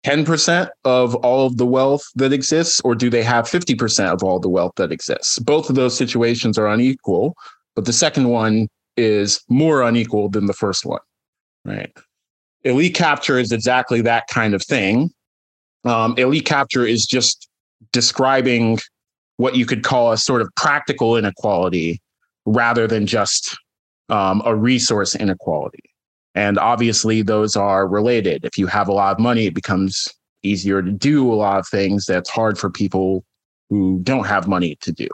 10% 0.05 0.69
of 0.85 1.15
all 1.17 1.47
of 1.47 1.57
the 1.57 1.67
wealth 1.67 2.05
that 2.15 2.33
exists, 2.33 2.81
or 2.83 2.95
do 2.95 3.11
they 3.11 3.23
have 3.23 3.47
50% 3.47 4.13
of 4.13 4.23
all 4.23 4.39
the 4.39 4.49
wealth 4.49 4.75
that 4.77 4.93
exists? 4.93 5.39
Both 5.39 5.69
of 5.69 5.77
those 5.77 5.97
situations 5.97 6.59
are 6.59 6.69
unequal, 6.69 7.35
but 7.75 7.87
the 7.87 7.93
second 7.93 8.29
one 8.29 8.69
is 8.97 9.43
more 9.49 9.83
unequal 9.83 10.29
than 10.29 10.47
the 10.47 10.53
first 10.53 10.87
one, 10.87 11.01
right? 11.65 11.93
Elite 12.65 12.95
capture 12.95 13.39
is 13.39 13.53
exactly 13.53 14.01
that 14.03 14.27
kind 14.29 14.55
of 14.55 14.63
thing. 14.63 15.11
Um, 15.85 16.15
elite 16.19 16.47
capture 16.47 16.85
is 16.85 17.07
just 17.07 17.49
describing 17.93 18.79
what 19.37 19.57
you 19.57 19.67
could 19.67 19.83
call 19.83 20.13
a 20.13 20.19
sort 20.19 20.41
of 20.43 20.49
practical 20.57 21.17
inequality 21.17 22.01
rather 22.47 22.87
than 22.87 23.07
just 23.07 23.57
um, 24.09 24.43
a 24.45 24.55
resource 24.55 25.15
inequality. 25.15 25.83
And 26.35 26.59
obviously, 26.59 27.23
those 27.23 27.57
are 27.57 27.87
related. 27.87 28.45
If 28.45 28.59
you 28.59 28.67
have 28.67 28.89
a 28.89 28.93
lot 28.93 29.13
of 29.13 29.19
money, 29.19 29.47
it 29.47 29.55
becomes 29.55 30.07
easier 30.43 30.83
to 30.83 30.91
do 30.91 31.33
a 31.33 31.35
lot 31.35 31.59
of 31.59 31.67
things 31.67 32.07
that's 32.07 32.31
hard 32.31 32.59
for 32.59 32.71
people 32.71 33.25
who 33.71 33.99
don't 34.03 34.27
have 34.27 34.47
money 34.47 34.77
to 34.83 34.93
do. 34.93 35.09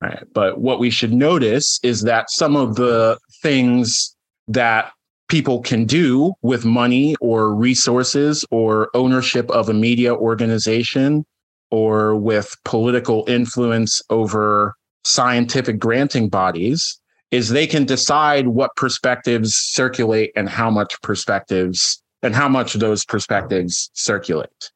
Right. 0.00 0.24
But 0.32 0.58
what 0.58 0.80
we 0.80 0.90
should 0.90 1.12
notice 1.12 1.78
is 1.82 2.02
that 2.02 2.30
some 2.30 2.56
of 2.56 2.74
the 2.74 3.18
things 3.42 4.16
that 4.48 4.92
people 5.28 5.60
can 5.60 5.84
do 5.84 6.34
with 6.42 6.64
money 6.64 7.14
or 7.20 7.54
resources 7.54 8.44
or 8.50 8.90
ownership 8.94 9.48
of 9.50 9.68
a 9.68 9.74
media 9.74 10.14
organization 10.14 11.24
or 11.72 12.14
with 12.14 12.54
political 12.64 13.24
influence 13.26 14.02
over 14.10 14.74
scientific 15.04 15.78
granting 15.78 16.28
bodies 16.28 17.00
is 17.30 17.48
they 17.48 17.66
can 17.66 17.86
decide 17.86 18.48
what 18.48 18.76
perspectives 18.76 19.54
circulate 19.54 20.30
and 20.36 20.50
how 20.50 20.70
much 20.70 21.00
perspectives 21.00 22.00
and 22.22 22.34
how 22.34 22.46
much 22.46 22.74
those 22.74 23.06
perspectives 23.06 23.90
circulate. 23.94 24.70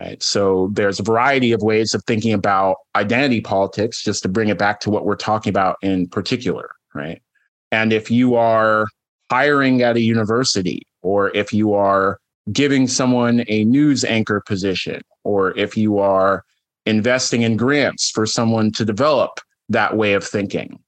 Right. 0.00 0.20
So 0.22 0.70
there's 0.72 0.98
a 0.98 1.02
variety 1.02 1.52
of 1.52 1.60
ways 1.60 1.92
of 1.92 2.02
thinking 2.06 2.32
about 2.32 2.76
identity 2.96 3.42
politics, 3.42 4.02
just 4.02 4.22
to 4.22 4.30
bring 4.30 4.48
it 4.48 4.56
back 4.56 4.80
to 4.80 4.90
what 4.90 5.04
we're 5.04 5.16
talking 5.16 5.50
about 5.50 5.76
in 5.82 6.08
particular. 6.08 6.70
Right. 6.94 7.20
And 7.70 7.92
if 7.92 8.10
you 8.10 8.34
are 8.34 8.86
hiring 9.30 9.82
at 9.82 9.96
a 9.96 10.00
university, 10.00 10.86
or 11.02 11.36
if 11.36 11.52
you 11.52 11.74
are 11.74 12.18
giving 12.52 12.88
someone 12.88 13.44
a 13.48 13.64
news 13.64 14.04
anchor 14.04 14.42
position, 14.46 15.00
or 15.24 15.56
if 15.58 15.76
you 15.76 15.98
are 15.98 16.44
investing 16.86 17.42
in 17.42 17.56
grants 17.56 18.10
for 18.10 18.26
someone 18.26 18.72
to 18.72 18.84
develop 18.84 19.40
that 19.68 19.96
way 19.96 20.14
of 20.14 20.24
thinking, 20.24 20.78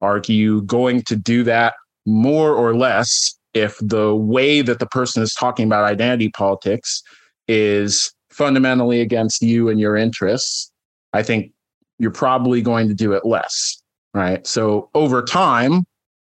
are 0.00 0.20
you 0.26 0.62
going 0.62 1.02
to 1.02 1.16
do 1.16 1.44
that 1.44 1.74
more 2.06 2.54
or 2.54 2.74
less 2.74 3.38
if 3.54 3.78
the 3.80 4.14
way 4.14 4.62
that 4.62 4.78
the 4.78 4.86
person 4.86 5.22
is 5.22 5.32
talking 5.34 5.66
about 5.66 5.84
identity 5.84 6.28
politics 6.30 7.02
is 7.46 8.12
fundamentally 8.30 9.00
against 9.00 9.42
you 9.42 9.68
and 9.68 9.78
your 9.78 9.96
interests? 9.96 10.72
I 11.12 11.22
think 11.22 11.52
you're 11.98 12.10
probably 12.10 12.60
going 12.60 12.88
to 12.88 12.94
do 12.94 13.12
it 13.12 13.24
less, 13.24 13.80
right? 14.14 14.44
So 14.46 14.90
over 14.94 15.22
time, 15.22 15.84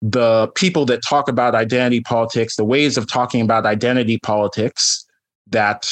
the 0.00 0.48
people 0.54 0.84
that 0.86 1.00
talk 1.02 1.28
about 1.28 1.54
identity 1.54 2.00
politics, 2.00 2.56
the 2.56 2.64
ways 2.64 2.96
of 2.96 3.10
talking 3.10 3.40
about 3.40 3.66
identity 3.66 4.18
politics 4.18 5.04
that 5.48 5.90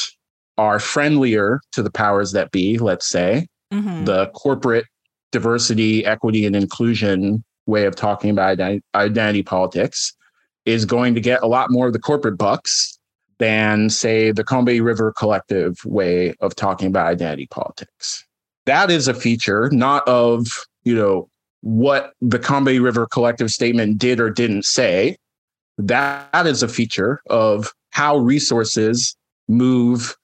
are 0.59 0.79
friendlier 0.79 1.61
to 1.73 1.83
the 1.83 1.91
powers 1.91 2.33
that 2.33 2.51
be, 2.51 2.79
let's 2.79 3.09
say, 3.09 3.47
mm-hmm. 3.73 4.05
the 4.05 4.27
corporate 4.29 4.87
diversity, 5.33 6.05
equity, 6.07 6.47
and 6.47 6.57
inclusion 6.57 7.45
way 7.67 7.85
of 7.85 7.97
talking 7.97 8.31
about 8.31 8.61
identity 8.95 9.43
politics 9.43 10.15
is 10.65 10.85
going 10.85 11.15
to 11.15 11.21
get 11.21 11.43
a 11.43 11.47
lot 11.47 11.71
more 11.71 11.89
of 11.89 11.93
the 11.93 11.99
corporate 11.99 12.39
bucks 12.39 12.99
than, 13.39 13.91
say, 13.91 14.31
the 14.31 14.45
Combahee 14.45 14.83
River 14.83 15.13
Collective 15.17 15.77
way 15.85 16.35
of 16.41 16.55
talking 16.55 16.89
about 16.89 17.07
identity 17.07 17.49
politics. 17.49 18.25
That 18.65 18.91
is 18.91 19.09
a 19.09 19.15
feature 19.15 19.69
not 19.71 20.07
of, 20.09 20.47
you 20.85 20.95
know, 20.95 21.29
what 21.67 22.13
the 22.21 22.39
Combahee 22.39 22.81
River 22.81 23.09
Collective 23.09 23.51
statement 23.51 23.99
did 23.99 24.21
or 24.21 24.31
didn't 24.31 24.65
say. 24.65 25.17
That 25.79 26.47
is 26.47 26.63
a 26.63 26.69
feature 26.69 27.21
of 27.29 27.73
how 27.91 28.19
resources 28.19 29.17
move 29.49 30.15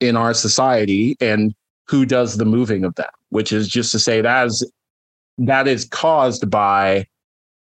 in 0.00 0.16
our 0.16 0.32
society 0.32 1.14
and 1.20 1.54
who 1.88 2.06
does 2.06 2.38
the 2.38 2.46
moving 2.46 2.86
of 2.86 2.94
them, 2.94 3.10
which 3.28 3.52
is 3.52 3.68
just 3.68 3.92
to 3.92 3.98
say 3.98 4.22
that 4.22 4.46
is 4.46 4.72
that 5.36 5.68
is 5.68 5.84
caused 5.84 6.48
by 6.48 7.04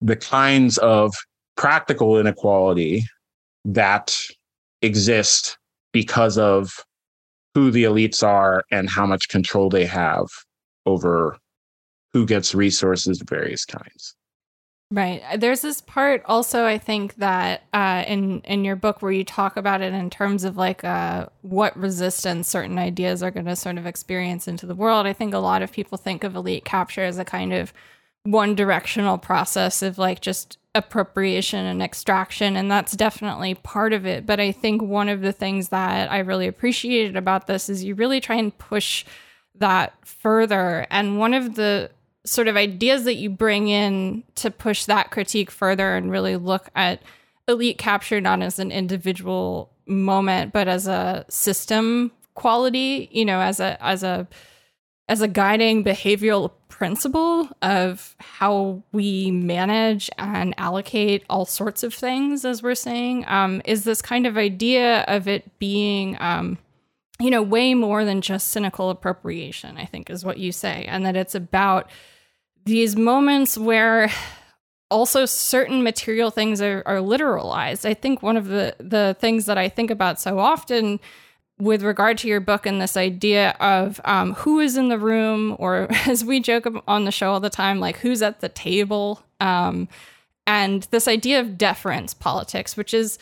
the 0.02 0.18
kinds 0.18 0.78
of 0.80 1.14
practical 1.56 2.20
inequality 2.20 3.02
that 3.64 4.14
exist 4.82 5.58
because 5.94 6.38
of 6.38 6.70
who 7.54 7.72
the 7.72 7.86
elites 7.86 8.22
are 8.22 8.66
and 8.72 8.90
how 8.90 9.06
much 9.06 9.30
control 9.30 9.70
they 9.70 9.86
have 9.86 10.28
over 10.86 11.38
who 12.16 12.26
gets 12.26 12.56
resources 12.56 13.20
of 13.20 13.28
various 13.28 13.66
kinds. 13.66 14.16
Right. 14.90 15.22
There's 15.38 15.60
this 15.60 15.82
part 15.82 16.24
also 16.26 16.66
I 16.66 16.78
think 16.78 17.16
that 17.16 17.64
uh, 17.74 18.06
in 18.08 18.40
in 18.46 18.64
your 18.64 18.78
book 18.78 19.02
where 19.02 19.12
you 19.12 19.26
talk 19.26 19.58
about 19.58 19.82
it 19.82 19.94
in 19.94 20.10
terms 20.10 20.46
of 20.46 20.56
like 20.56 20.86
uh, 20.86 21.26
what 21.42 21.76
resistance 21.76 22.48
certain 22.48 22.78
ideas 22.78 23.22
are 23.22 23.32
going 23.32 23.48
to 23.48 23.56
sort 23.58 23.78
of 23.78 23.86
experience 23.86 24.48
into 24.48 24.66
the 24.66 24.76
world. 24.76 25.06
I 25.06 25.12
think 25.12 25.34
a 25.34 25.40
lot 25.40 25.62
of 25.62 25.74
people 25.74 25.98
think 25.98 26.24
of 26.24 26.38
elite 26.38 26.64
capture 26.64 27.04
as 27.04 27.18
a 27.18 27.26
kind 27.26 27.52
of 27.52 27.74
one 28.24 28.56
directional 28.56 29.18
process 29.18 29.82
of 29.82 29.98
like 29.98 30.22
just 30.22 30.58
appropriation 30.74 31.66
and 31.66 31.84
extraction 31.84 32.56
and 32.56 32.72
that's 32.72 32.94
definitely 32.94 33.54
part 33.56 33.94
of 33.94 34.06
it 34.06 34.26
but 34.26 34.42
i 34.42 34.52
think 34.52 34.82
one 34.82 35.08
of 35.08 35.22
the 35.22 35.32
things 35.32 35.70
that 35.70 36.12
i 36.12 36.18
really 36.18 36.48
appreciated 36.48 37.16
about 37.16 37.48
this 37.48 37.70
is 37.70 37.86
you 37.86 37.96
really 37.96 38.20
try 38.20 38.36
and 38.36 38.58
push 38.58 39.06
that 39.58 39.94
further 40.06 40.86
and 40.90 41.18
one 41.18 41.34
of 41.34 41.56
the 41.56 41.90
sort 42.26 42.48
of 42.48 42.58
ideas 42.58 43.04
that 43.04 43.16
you 43.16 43.30
bring 43.30 43.68
in 43.68 44.24
to 44.36 44.52
push 44.52 44.86
that 44.86 45.12
critique 45.12 45.52
further 45.52 45.96
and 45.96 46.12
really 46.12 46.36
look 46.36 46.70
at 46.76 47.02
elite 47.48 47.78
capture 47.78 48.20
not 48.20 48.42
as 48.42 48.58
an 48.60 48.72
individual 48.72 49.72
moment 49.86 50.52
but 50.52 50.68
as 50.68 50.88
a 50.88 51.24
system 51.30 52.12
quality 52.34 53.08
you 53.12 53.24
know 53.24 53.40
as 53.40 53.60
a 53.60 53.82
as 53.84 54.04
a 54.04 54.28
as 55.08 55.22
a 55.22 55.28
guiding 55.28 55.84
behavioral 55.84 56.52
principle 56.68 57.48
of 57.62 58.16
how 58.20 58.82
we 58.92 59.30
manage 59.30 60.10
and 60.18 60.56
allocate 60.58 61.24
all 61.30 61.46
sorts 61.46 61.84
of 61.84 61.94
things 61.94 62.44
as 62.44 62.64
we're 62.64 62.74
saying 62.74 63.24
um, 63.28 63.62
is 63.66 63.84
this 63.84 64.02
kind 64.02 64.26
of 64.26 64.36
idea 64.36 65.02
of 65.08 65.28
it 65.28 65.58
being 65.60 66.18
um, 66.20 66.58
you 67.20 67.30
know, 67.30 67.42
way 67.42 67.74
more 67.74 68.04
than 68.04 68.22
just 68.22 68.50
cynical 68.50 68.90
appropriation, 68.90 69.78
I 69.78 69.86
think 69.86 70.10
is 70.10 70.26
what 70.26 70.38
you 70.38 70.52
say. 70.52 70.86
And 70.88 71.06
that 71.06 71.16
it's 71.16 71.36
about 71.36 71.90
these 72.66 72.96
moments 72.96 73.58
where 73.58 74.12
also 74.90 75.26
certain 75.26 75.84
material 75.84 76.32
things 76.32 76.62
are, 76.62 76.84
are 76.86 76.98
literalized. 76.98 77.86
I 77.86 77.94
think 77.94 78.22
one 78.22 78.38
of 78.38 78.48
the, 78.48 78.76
the 78.80 79.16
things 79.20 79.46
that 79.46 79.58
I 79.58 79.70
think 79.70 79.92
about 79.92 80.20
so 80.20 80.40
often 80.40 81.00
with 81.58 81.84
regard 81.84 82.18
to 82.20 82.28
your 82.28 82.40
book 82.40 82.66
and 82.66 82.82
this 82.82 82.98
idea 82.98 83.52
of 83.60 84.02
um, 84.04 84.34
who 84.34 84.60
is 84.60 84.78
in 84.78 84.90
the 84.90 85.00
room, 85.00 85.56
or 85.58 85.88
as 86.08 86.24
we 86.24 86.40
joke 86.40 86.66
on 86.88 87.06
the 87.06 87.12
show 87.12 87.32
all 87.32 87.40
the 87.40 87.50
time, 87.50 87.80
like 87.80 87.98
who's 87.98 88.22
at 88.22 88.42
the 88.42 88.50
table, 88.50 89.24
um, 89.40 89.88
and 90.48 90.84
this 90.92 91.08
idea 91.08 91.40
of 91.40 91.58
deference 91.58 92.14
politics, 92.14 92.78
which 92.78 92.94
is 92.94 93.18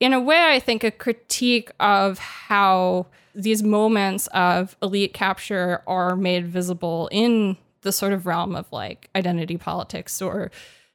in 0.00 0.12
a 0.12 0.20
way, 0.20 0.54
I 0.54 0.60
think, 0.60 0.84
a 0.84 0.90
critique 0.90 1.70
of 1.80 2.18
how 2.18 3.06
these 3.34 3.62
moments 3.62 4.26
of 4.28 4.76
elite 4.82 5.14
capture 5.14 5.82
are 5.86 6.16
made 6.16 6.46
visible 6.46 7.08
in 7.10 7.56
the 7.82 7.92
sort 7.92 8.12
of 8.12 8.26
realm 8.26 8.54
of 8.56 8.70
like 8.72 9.08
identity 9.14 9.56
politics 9.56 10.20
or 10.20 10.50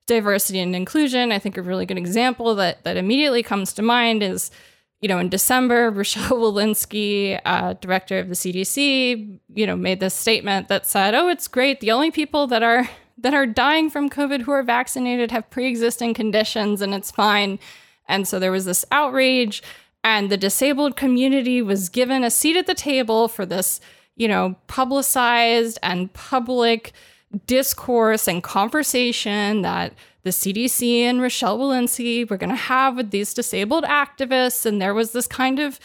diversity 0.06 0.60
and 0.60 0.76
inclusion. 0.76 1.32
I 1.32 1.40
think 1.40 1.58
a 1.58 1.62
really 1.62 1.86
good 1.86 1.98
example 1.98 2.56
that 2.56 2.84
that 2.84 2.98
immediately 2.98 3.44
comes 3.44 3.74
to 3.74 3.82
mind 3.82 4.22
is, 4.24 4.52
you 5.02 5.08
know, 5.08 5.20
in 5.20 5.30
December, 5.30 5.90
Rochelle 5.92 6.38
Walensky, 6.38 7.40
uh, 7.46 7.74
director 7.74 8.20
of 8.20 8.30
the 8.30 8.36
CDC, 8.36 9.40
you 9.54 9.68
know, 9.68 9.76
made 9.76 10.00
this 10.00 10.14
statement 10.14 10.68
that 10.68 10.86
said, 10.86 11.16
"Oh, 11.16 11.30
it's 11.30 11.48
great. 11.48 11.80
The 11.80 11.92
only 11.92 12.12
people 12.12 12.48
that 12.48 12.64
are 12.64 12.90
that 13.18 13.34
are 13.34 13.46
dying 13.46 13.90
from 13.90 14.10
COVID 14.10 14.42
who 14.42 14.52
are 14.52 14.64
vaccinated 14.64 15.32
have 15.32 15.50
pre-existing 15.50 16.14
conditions, 16.14 16.82
and 16.82 16.94
it's 16.94 17.12
fine." 17.12 17.60
And 18.08 18.28
so 18.28 18.38
there 18.38 18.52
was 18.52 18.66
this 18.66 18.84
outrage, 18.92 19.64
and 20.04 20.30
the 20.30 20.38
disabled 20.38 20.98
community 20.98 21.62
was 21.62 21.88
given 21.88 22.24
a 22.24 22.30
seat 22.30 22.58
at 22.58 22.68
the 22.68 22.74
table 22.74 23.30
for 23.30 23.46
this, 23.46 23.80
you 24.16 24.28
know, 24.28 24.56
publicized 24.68 25.80
and 25.82 26.12
public 26.14 26.94
discourse 27.48 28.28
and 28.28 28.44
conversation 28.44 29.62
that 29.64 29.94
the 30.24 30.30
CDC 30.30 31.00
and 31.00 31.22
Rochelle 31.22 31.60
Walensky 31.60 32.30
were 32.30 32.38
going 32.38 32.50
to 32.50 32.56
have 32.56 32.96
with 32.96 33.12
these 33.12 33.34
disabled 33.34 33.84
activists. 33.84 34.66
And 34.66 34.82
there 34.82 34.94
was 34.94 35.12
this 35.12 35.28
kind 35.28 35.60
of 35.60 35.80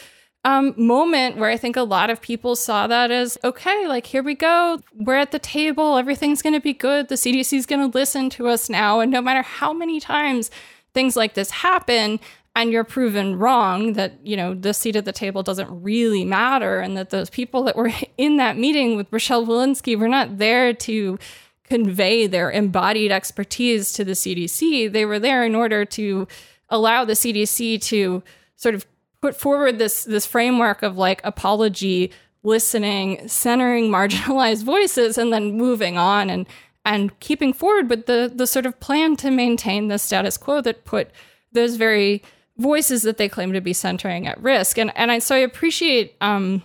um, 0.44 0.74
moment 0.76 1.36
where 1.36 1.50
I 1.50 1.56
think 1.56 1.76
a 1.76 1.82
lot 1.82 2.10
of 2.10 2.20
people 2.20 2.54
saw 2.54 2.86
that 2.86 3.10
as 3.10 3.36
okay, 3.42 3.88
like 3.88 4.06
here 4.06 4.22
we 4.22 4.34
go. 4.34 4.80
We're 4.94 5.16
at 5.16 5.32
the 5.32 5.38
table. 5.38 5.96
Everything's 5.96 6.42
going 6.42 6.54
to 6.54 6.60
be 6.60 6.72
good. 6.72 7.08
The 7.08 7.16
CDC 7.16 7.58
is 7.58 7.66
going 7.66 7.90
to 7.90 7.98
listen 7.98 8.30
to 8.30 8.48
us 8.48 8.70
now. 8.70 9.00
And 9.00 9.10
no 9.10 9.20
matter 9.20 9.42
how 9.42 9.72
many 9.72 9.98
times 9.98 10.50
things 10.94 11.16
like 11.16 11.34
this 11.34 11.50
happen 11.50 12.20
and 12.59 12.73
you're 12.73 12.83
proven 12.83 13.38
wrong 13.38 13.92
that 13.92 14.18
you 14.27 14.37
know 14.37 14.53
the 14.53 14.75
seat 14.75 14.97
at 14.97 15.05
the 15.05 15.12
table 15.12 15.44
doesn't 15.44 15.71
really 15.71 16.25
matter 16.25 16.81
and 16.81 16.97
that 16.97 17.11
those 17.11 17.31
people 17.31 17.62
that 17.62 17.77
were 17.77 17.92
in 18.18 18.37
that 18.37 18.59
meeting 18.59 18.97
with 18.97 19.07
Rochelle 19.12 19.47
Walensky 19.47 19.97
were 19.97 20.09
not 20.09 20.38
there 20.38 20.75
to 20.75 21.18
convey 21.62 22.27
their 22.27 22.51
embodied 22.51 23.12
expertise 23.12 23.92
to 23.92 24.05
the 24.05 24.12
CDC 24.12 24.92
they 24.92 25.05
were 25.05 25.21
there 25.21 25.44
in 25.44 25.55
order 25.55 25.85
to 25.85 26.27
allow 26.68 27.05
the 27.05 27.12
CDC 27.12 27.81
to 27.83 28.23
sort 28.57 28.75
of 28.75 28.85
put 29.23 29.37
forward 29.37 29.79
this 29.79 30.03
this 30.05 30.27
framework 30.27 30.83
of 30.83 30.99
like 30.99 31.21
apology 31.23 32.11
listening 32.42 33.29
centering 33.29 33.88
marginalized 33.99 34.64
voices 34.64 35.16
and 35.16 35.33
then 35.33 35.57
moving 35.57 35.97
on 35.97 36.29
and 36.29 36.44
and 36.85 37.21
keeping 37.21 37.53
forward 37.53 37.88
with 37.88 38.07
the 38.07 38.33
the 38.35 38.49
sort 38.49 38.66
of 38.66 38.81
plan 38.81 39.14
to 39.14 39.31
maintain 39.31 39.87
the 39.87 39.99
status 39.99 40.37
quo 40.37 40.61
that 40.61 40.85
put 40.85 41.12
those 41.53 41.77
very 41.77 42.21
voices 42.59 43.03
that 43.03 43.16
they 43.16 43.29
claim 43.29 43.53
to 43.53 43.61
be 43.61 43.73
centering 43.73 44.27
at 44.27 44.40
risk. 44.42 44.79
And 44.79 44.92
and 44.97 45.11
I 45.11 45.18
so 45.18 45.35
I 45.35 45.38
appreciate 45.38 46.16
um, 46.21 46.62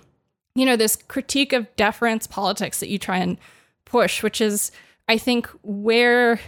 you 0.55 0.65
know, 0.65 0.75
this 0.75 0.95
critique 0.95 1.53
of 1.53 1.73
deference 1.75 2.27
politics 2.27 2.79
that 2.79 2.89
you 2.89 2.99
try 2.99 3.17
and 3.17 3.37
push, 3.85 4.21
which 4.21 4.41
is 4.41 4.71
I 5.07 5.17
think 5.17 5.47
where 5.63 6.39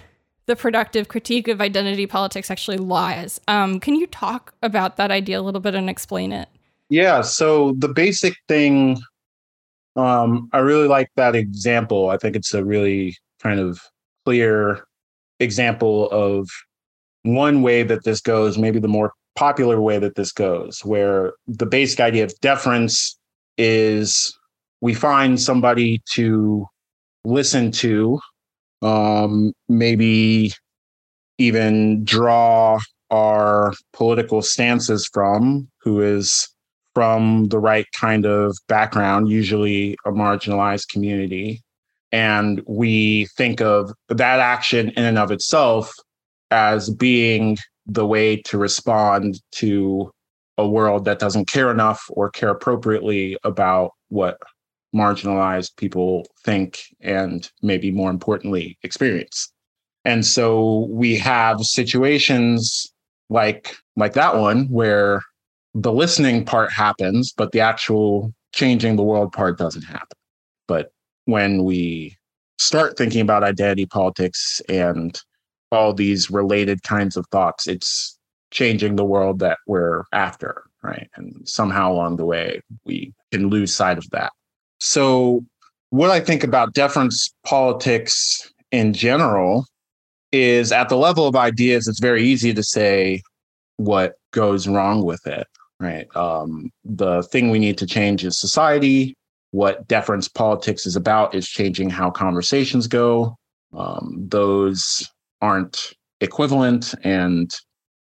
the 0.45 0.55
productive 0.55 1.07
critique 1.07 1.47
of 1.47 1.59
identity 1.59 2.05
politics 2.05 2.51
actually 2.51 2.77
lies. 2.77 3.41
Um, 3.47 3.79
can 3.79 3.95
you 3.95 4.05
talk 4.07 4.53
about 4.61 4.97
that 4.97 5.09
idea 5.11 5.39
a 5.39 5.41
little 5.41 5.59
bit 5.59 5.73
and 5.73 5.89
explain 5.89 6.31
it? 6.31 6.47
Yeah. 6.89 7.21
So 7.21 7.73
the 7.79 7.87
basic 7.87 8.35
thing, 8.47 8.99
um, 9.95 10.49
I 10.53 10.59
really 10.59 10.87
like 10.87 11.09
that 11.15 11.35
example. 11.35 12.09
I 12.09 12.17
think 12.17 12.35
it's 12.35 12.53
a 12.53 12.63
really 12.63 13.17
kind 13.41 13.59
of 13.59 13.81
clear 14.23 14.85
example 15.39 16.09
of 16.11 16.47
one 17.23 17.63
way 17.63 17.81
that 17.81 18.03
this 18.03 18.21
goes, 18.21 18.57
maybe 18.57 18.77
the 18.77 18.87
more 18.87 19.13
popular 19.35 19.81
way 19.81 19.99
that 19.99 20.15
this 20.15 20.31
goes, 20.31 20.83
where 20.83 21.33
the 21.47 21.65
basic 21.65 21.99
idea 21.99 22.23
of 22.23 22.39
deference 22.39 23.17
is 23.57 24.37
we 24.81 24.93
find 24.93 25.39
somebody 25.39 26.01
to 26.13 26.67
listen 27.25 27.71
to, 27.71 28.19
um, 28.81 29.53
maybe 29.67 30.53
even 31.37 32.03
draw 32.03 32.79
our 33.11 33.73
political 33.93 34.41
stances 34.41 35.09
from, 35.13 35.67
who 35.81 36.01
is 36.01 36.47
from 36.93 37.45
the 37.49 37.59
right 37.59 37.85
kind 37.99 38.25
of 38.25 38.57
background, 38.67 39.29
usually 39.29 39.97
a 40.05 40.11
marginalized 40.11 40.87
community, 40.87 41.61
and 42.11 42.61
we 42.67 43.25
think 43.37 43.59
of 43.59 43.91
that 44.07 44.39
action 44.39 44.89
in 44.91 45.03
and 45.03 45.17
of 45.17 45.31
itself 45.31 45.93
as 46.51 46.89
being 46.89 47.57
the 47.85 48.05
way 48.05 48.37
to 48.37 48.57
respond 48.57 49.41
to 49.51 50.11
a 50.57 50.67
world 50.67 51.05
that 51.05 51.19
doesn't 51.19 51.47
care 51.47 51.69
enough 51.69 52.03
or 52.09 52.29
care 52.29 52.49
appropriately 52.49 53.37
about 53.43 53.91
what 54.09 54.37
marginalized 54.95 55.75
people 55.75 56.25
think 56.43 56.79
and 57.01 57.51
maybe 57.61 57.91
more 57.91 58.09
importantly 58.09 58.77
experience. 58.83 59.51
And 60.05 60.25
so 60.25 60.87
we 60.89 61.15
have 61.17 61.61
situations 61.61 62.87
like 63.29 63.75
like 63.95 64.13
that 64.13 64.37
one 64.37 64.67
where 64.67 65.21
the 65.73 65.91
listening 65.91 66.45
part 66.45 66.71
happens 66.71 67.33
but 67.35 67.51
the 67.51 67.59
actual 67.59 68.31
changing 68.53 68.95
the 68.95 69.03
world 69.03 69.33
part 69.33 69.57
doesn't 69.57 69.81
happen. 69.81 70.17
But 70.67 70.91
when 71.25 71.63
we 71.63 72.15
start 72.57 72.97
thinking 72.97 73.21
about 73.21 73.43
identity 73.43 73.85
politics 73.85 74.61
and 74.69 75.19
all 75.71 75.93
these 75.93 76.31
related 76.31 76.83
kinds 76.83 77.17
of 77.17 77.25
thoughts, 77.27 77.67
it's 77.67 78.17
changing 78.51 78.95
the 78.95 79.05
world 79.05 79.39
that 79.39 79.57
we're 79.67 80.03
after, 80.13 80.63
right? 80.81 81.09
And 81.15 81.47
somehow 81.47 81.91
along 81.91 82.17
the 82.17 82.25
way, 82.25 82.61
we 82.85 83.13
can 83.31 83.49
lose 83.49 83.75
sight 83.75 83.97
of 83.97 84.09
that. 84.11 84.31
So, 84.79 85.43
what 85.89 86.09
I 86.09 86.19
think 86.19 86.43
about 86.43 86.73
deference 86.73 87.33
politics 87.45 88.51
in 88.71 88.93
general 88.93 89.65
is 90.31 90.71
at 90.71 90.89
the 90.89 90.97
level 90.97 91.27
of 91.27 91.35
ideas, 91.35 91.87
it's 91.87 91.99
very 91.99 92.23
easy 92.23 92.53
to 92.53 92.63
say 92.63 93.21
what 93.77 94.15
goes 94.31 94.67
wrong 94.67 95.05
with 95.05 95.25
it, 95.25 95.47
right? 95.79 96.13
Um, 96.15 96.71
the 96.83 97.23
thing 97.23 97.49
we 97.49 97.59
need 97.59 97.77
to 97.77 97.85
change 97.85 98.25
is 98.25 98.39
society 98.39 99.15
what 99.55 99.87
deference 99.87 100.27
politics 100.27 100.85
is 100.85 100.97
about 100.97 101.33
is 101.33 101.47
changing 101.47 101.89
how 101.89 102.11
conversations 102.11 102.87
go. 102.87 103.37
Um, 103.73 104.15
those 104.27 105.09
aren't 105.41 105.93
equivalent, 106.21 106.93
and 107.03 107.53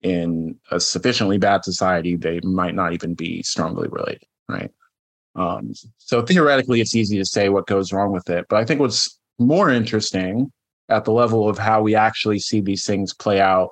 in 0.02 0.56
a 0.72 0.80
sufficiently 0.80 1.38
bad 1.38 1.64
society, 1.64 2.16
they 2.16 2.40
might 2.42 2.76
not 2.76 2.94
even 2.94 3.14
be 3.14 3.44
strongly 3.44 3.88
related, 3.90 4.24
right? 4.48 4.72
Um, 5.36 5.74
so 5.98 6.22
theoretically, 6.22 6.82
it's 6.82 6.96
easy 6.96 7.18
to 7.18 7.26
say 7.26 7.50
what 7.50 7.68
goes 7.68 7.94
wrong 7.94 8.12
with 8.12 8.30
it. 8.30 8.46
But 8.50 8.58
I 8.58 8.66
think 8.66 8.80
what's 8.80 9.20
more 9.38 9.70
interesting 9.70 10.52
at 10.90 11.06
the 11.06 11.12
level 11.12 11.48
of 11.48 11.58
how 11.58 11.82
we 11.82 11.96
actually 11.96 12.40
see 12.40 12.62
these 12.62 12.86
things 12.86 13.14
play 13.14 13.40
out 13.40 13.70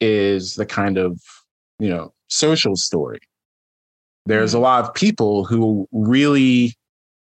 is 0.00 0.54
the 0.54 0.66
kind 0.66 0.98
of, 0.98 1.20
you 1.78 1.90
know, 1.90 2.12
social 2.28 2.76
story. 2.76 3.18
There's 4.24 4.54
a 4.54 4.56
mm-hmm. 4.56 4.64
lot 4.64 4.84
of 4.84 4.94
people 4.94 5.44
who 5.44 5.86
really 5.92 6.74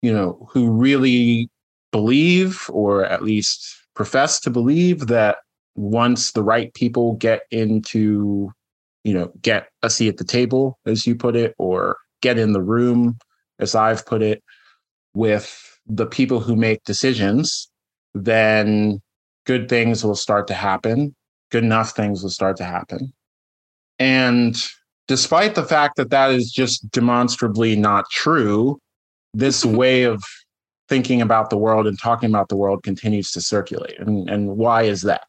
you 0.01 0.13
know, 0.13 0.47
who 0.51 0.69
really 0.69 1.49
believe 1.91 2.69
or 2.69 3.05
at 3.05 3.23
least 3.23 3.75
profess 3.95 4.39
to 4.41 4.49
believe 4.49 5.07
that 5.07 5.37
once 5.77 6.31
the 6.31 6.43
right 6.43 6.73
people 6.73 7.13
get 7.13 7.43
into, 7.51 8.51
you 9.03 9.13
know, 9.13 9.31
get 9.41 9.69
a 9.83 9.89
seat 9.89 10.09
at 10.09 10.17
the 10.17 10.23
table, 10.25 10.77
as 10.85 11.07
you 11.07 11.15
put 11.15 11.35
it, 11.35 11.55
or 11.57 11.97
get 12.21 12.37
in 12.37 12.51
the 12.51 12.61
room, 12.61 13.17
as 13.59 13.75
I've 13.75 14.05
put 14.05 14.21
it, 14.21 14.43
with 15.13 15.79
the 15.85 16.07
people 16.07 16.39
who 16.39 16.55
make 16.55 16.83
decisions, 16.83 17.69
then 18.13 19.01
good 19.45 19.69
things 19.69 20.03
will 20.03 20.15
start 20.15 20.47
to 20.47 20.53
happen. 20.53 21.15
Good 21.51 21.63
enough 21.63 21.91
things 21.91 22.23
will 22.23 22.31
start 22.31 22.57
to 22.57 22.65
happen. 22.65 23.13
And 23.99 24.61
despite 25.07 25.55
the 25.55 25.63
fact 25.63 25.95
that 25.95 26.09
that 26.09 26.31
is 26.31 26.51
just 26.51 26.89
demonstrably 26.91 27.75
not 27.75 28.05
true, 28.11 28.79
this 29.33 29.63
way 29.81 30.03
of 30.03 30.23
thinking 30.89 31.21
about 31.21 31.49
the 31.49 31.57
world 31.57 31.85
and 31.85 31.99
talking 31.99 32.29
about 32.29 32.49
the 32.49 32.55
world 32.55 32.81
continues 32.83 33.31
to 33.31 33.41
circulate. 33.41 33.99
And, 33.99 34.29
and 34.29 34.57
why 34.57 34.83
is 34.83 35.01
that? 35.03 35.27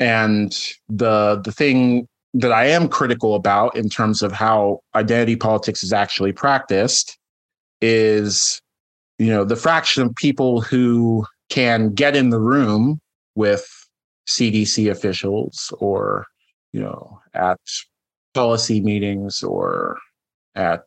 And 0.00 0.52
the 0.88 1.40
the 1.44 1.52
thing 1.52 2.08
that 2.34 2.52
I 2.52 2.66
am 2.66 2.88
critical 2.88 3.34
about 3.34 3.76
in 3.76 3.88
terms 3.88 4.22
of 4.22 4.32
how 4.32 4.80
identity 4.94 5.36
politics 5.36 5.82
is 5.82 5.92
actually 5.92 6.32
practiced 6.32 7.18
is, 7.80 8.60
you 9.18 9.28
know, 9.28 9.44
the 9.44 9.56
fraction 9.56 10.02
of 10.04 10.14
people 10.14 10.60
who 10.60 11.26
can 11.50 11.92
get 11.92 12.16
in 12.16 12.30
the 12.30 12.40
room 12.40 13.00
with 13.34 13.68
CDC 14.28 14.90
officials 14.90 15.72
or, 15.78 16.26
you 16.72 16.80
know, 16.80 17.20
at 17.34 17.60
policy 18.34 18.80
meetings 18.80 19.42
or 19.42 19.98
at 20.54 20.84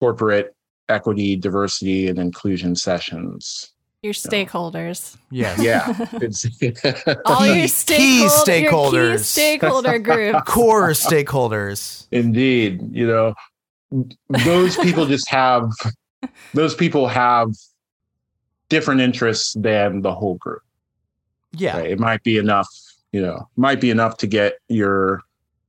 corporate 0.00 0.54
equity, 0.88 1.36
diversity, 1.36 2.08
and 2.08 2.18
inclusion 2.18 2.76
sessions. 2.76 3.73
Your 4.04 4.12
stakeholders. 4.12 5.16
Yes. 5.30 5.58
Yeah. 5.58 5.86
All 7.24 7.46
your, 7.46 7.54
Key- 7.54 7.62
stakehold- 7.64 7.96
key 7.96 8.20
your 8.20 8.30
stakeholders. 8.30 9.16
key 9.16 9.22
stakeholder 9.22 9.98
group. 9.98 10.44
Core 10.46 10.90
stakeholders. 10.90 12.06
Indeed. 12.10 12.82
You 12.92 13.06
know, 13.06 13.34
those 14.28 14.76
people 14.76 15.06
just 15.06 15.26
have, 15.30 15.70
those 16.52 16.74
people 16.74 17.08
have 17.08 17.48
different 18.68 19.00
interests 19.00 19.54
than 19.54 20.02
the 20.02 20.14
whole 20.14 20.34
group. 20.34 20.60
Yeah. 21.52 21.78
Right? 21.78 21.92
It 21.92 21.98
might 21.98 22.22
be 22.24 22.36
enough, 22.36 22.68
you 23.12 23.22
know, 23.22 23.48
might 23.56 23.80
be 23.80 23.88
enough 23.88 24.18
to 24.18 24.26
get 24.26 24.58
your 24.68 25.22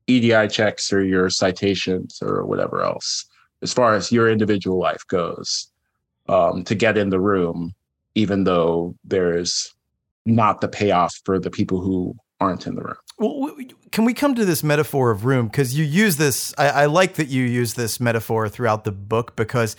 EDI 0.07 0.49
checks 0.49 0.91
or 0.91 1.05
your 1.05 1.29
citations 1.29 2.19
or 2.21 2.45
whatever 2.45 2.81
else, 2.83 3.23
as 3.61 3.71
far 3.71 3.95
as 3.95 4.11
your 4.11 4.29
individual 4.29 4.77
life 4.77 5.07
goes, 5.07 5.71
um, 6.27 6.65
to 6.65 6.75
get 6.75 6.97
in 6.97 7.09
the 7.11 7.19
room, 7.21 7.73
even 8.15 8.45
though 8.45 8.95
there's 9.03 9.73
not 10.25 10.61
the 10.61 10.67
payoff 10.67 11.13
for 11.23 11.39
the 11.39 11.51
people 11.51 11.81
who 11.81 12.15
aren't 12.39 12.65
in 12.67 12.75
the 12.75 12.81
room. 12.81 12.95
Well, 13.17 13.55
can 13.91 14.03
we 14.03 14.13
come 14.13 14.35
to 14.35 14.43
this 14.43 14.63
metaphor 14.63 15.11
of 15.11 15.25
room? 15.25 15.47
Because 15.47 15.77
you 15.77 15.85
use 15.85 16.17
this. 16.17 16.53
I, 16.57 16.69
I 16.69 16.85
like 16.87 17.15
that 17.15 17.27
you 17.27 17.43
use 17.43 17.75
this 17.75 17.99
metaphor 17.99 18.49
throughout 18.49 18.83
the 18.83 18.91
book 18.91 19.35
because, 19.35 19.75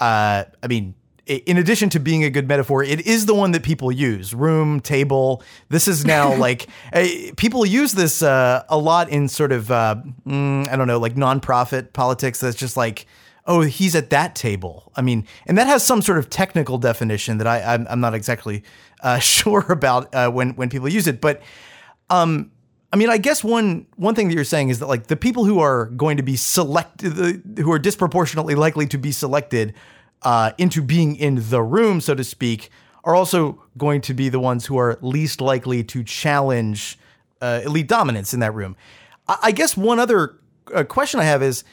uh, 0.00 0.44
I 0.62 0.66
mean, 0.68 0.94
in 1.26 1.58
addition 1.58 1.90
to 1.90 2.00
being 2.00 2.24
a 2.24 2.30
good 2.30 2.48
metaphor, 2.48 2.82
it 2.82 3.06
is 3.06 3.26
the 3.26 3.34
one 3.34 3.50
that 3.50 3.62
people 3.62 3.92
use. 3.92 4.32
Room, 4.32 4.80
table. 4.80 5.42
This 5.68 5.86
is 5.86 6.06
now 6.06 6.34
like 6.38 6.68
eh, 6.92 7.30
people 7.36 7.66
use 7.66 7.92
this 7.92 8.22
uh, 8.22 8.64
a 8.68 8.78
lot 8.78 9.10
in 9.10 9.28
sort 9.28 9.52
of 9.52 9.70
uh, 9.70 9.96
mm, 10.26 10.66
I 10.68 10.76
don't 10.76 10.86
know, 10.86 10.98
like 10.98 11.14
nonprofit 11.14 11.92
politics. 11.92 12.40
That's 12.40 12.56
just 12.56 12.76
like. 12.76 13.06
Oh, 13.48 13.62
he's 13.62 13.94
at 13.94 14.10
that 14.10 14.34
table. 14.34 14.92
I 14.94 15.00
mean, 15.00 15.26
and 15.46 15.56
that 15.56 15.66
has 15.66 15.82
some 15.82 16.02
sort 16.02 16.18
of 16.18 16.28
technical 16.28 16.76
definition 16.76 17.38
that 17.38 17.46
I, 17.46 17.74
I'm, 17.74 17.86
I'm 17.88 17.98
not 17.98 18.12
exactly 18.12 18.62
uh, 19.00 19.18
sure 19.18 19.64
about 19.72 20.14
uh, 20.14 20.30
when 20.30 20.50
when 20.50 20.68
people 20.68 20.88
use 20.88 21.06
it. 21.06 21.22
But 21.22 21.40
um, 22.10 22.52
I 22.92 22.96
mean, 22.96 23.08
I 23.08 23.16
guess 23.16 23.42
one 23.42 23.86
one 23.96 24.14
thing 24.14 24.28
that 24.28 24.34
you're 24.34 24.44
saying 24.44 24.68
is 24.68 24.80
that 24.80 24.86
like 24.86 25.06
the 25.06 25.16
people 25.16 25.46
who 25.46 25.60
are 25.60 25.86
going 25.86 26.18
to 26.18 26.22
be 26.22 26.36
selected, 26.36 27.58
who 27.58 27.72
are 27.72 27.78
disproportionately 27.78 28.54
likely 28.54 28.86
to 28.88 28.98
be 28.98 29.12
selected 29.12 29.72
uh, 30.22 30.52
into 30.58 30.82
being 30.82 31.16
in 31.16 31.48
the 31.48 31.62
room, 31.62 32.02
so 32.02 32.14
to 32.14 32.24
speak, 32.24 32.68
are 33.04 33.14
also 33.14 33.62
going 33.78 34.02
to 34.02 34.12
be 34.12 34.28
the 34.28 34.40
ones 34.40 34.66
who 34.66 34.76
are 34.76 34.98
least 35.00 35.40
likely 35.40 35.82
to 35.84 36.04
challenge 36.04 36.98
uh, 37.40 37.62
elite 37.64 37.88
dominance 37.88 38.34
in 38.34 38.40
that 38.40 38.52
room. 38.52 38.76
I, 39.26 39.38
I 39.44 39.52
guess 39.52 39.74
one 39.74 39.98
other 39.98 40.38
uh, 40.74 40.84
question 40.84 41.18
I 41.18 41.24
have 41.24 41.42
is. 41.42 41.64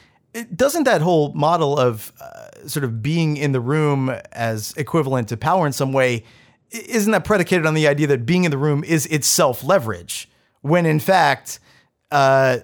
Doesn't 0.56 0.84
that 0.84 1.02
whole 1.02 1.34
model 1.34 1.78
of 1.78 2.12
uh, 2.20 2.68
sort 2.68 2.84
of 2.84 3.02
being 3.02 3.38
in 3.38 3.52
the 3.52 3.60
room 3.62 4.10
as 4.32 4.74
equivalent 4.76 5.30
to 5.30 5.38
power 5.38 5.66
in 5.66 5.74
some 5.74 5.94
way, 5.94 6.24
isn't 6.72 7.12
that 7.12 7.24
predicated 7.24 7.66
on 7.66 7.74
the 7.74 7.88
idea 7.88 8.08
that 8.08 8.26
being 8.26 8.44
in 8.44 8.52
the 8.52 8.58
room 8.58 8.84
is 8.84 9.06
itself 9.08 9.64
leverage? 9.64 10.30
When 10.62 10.86
in 10.86 11.00
fact, 11.00 11.60
uh, 12.12 12.60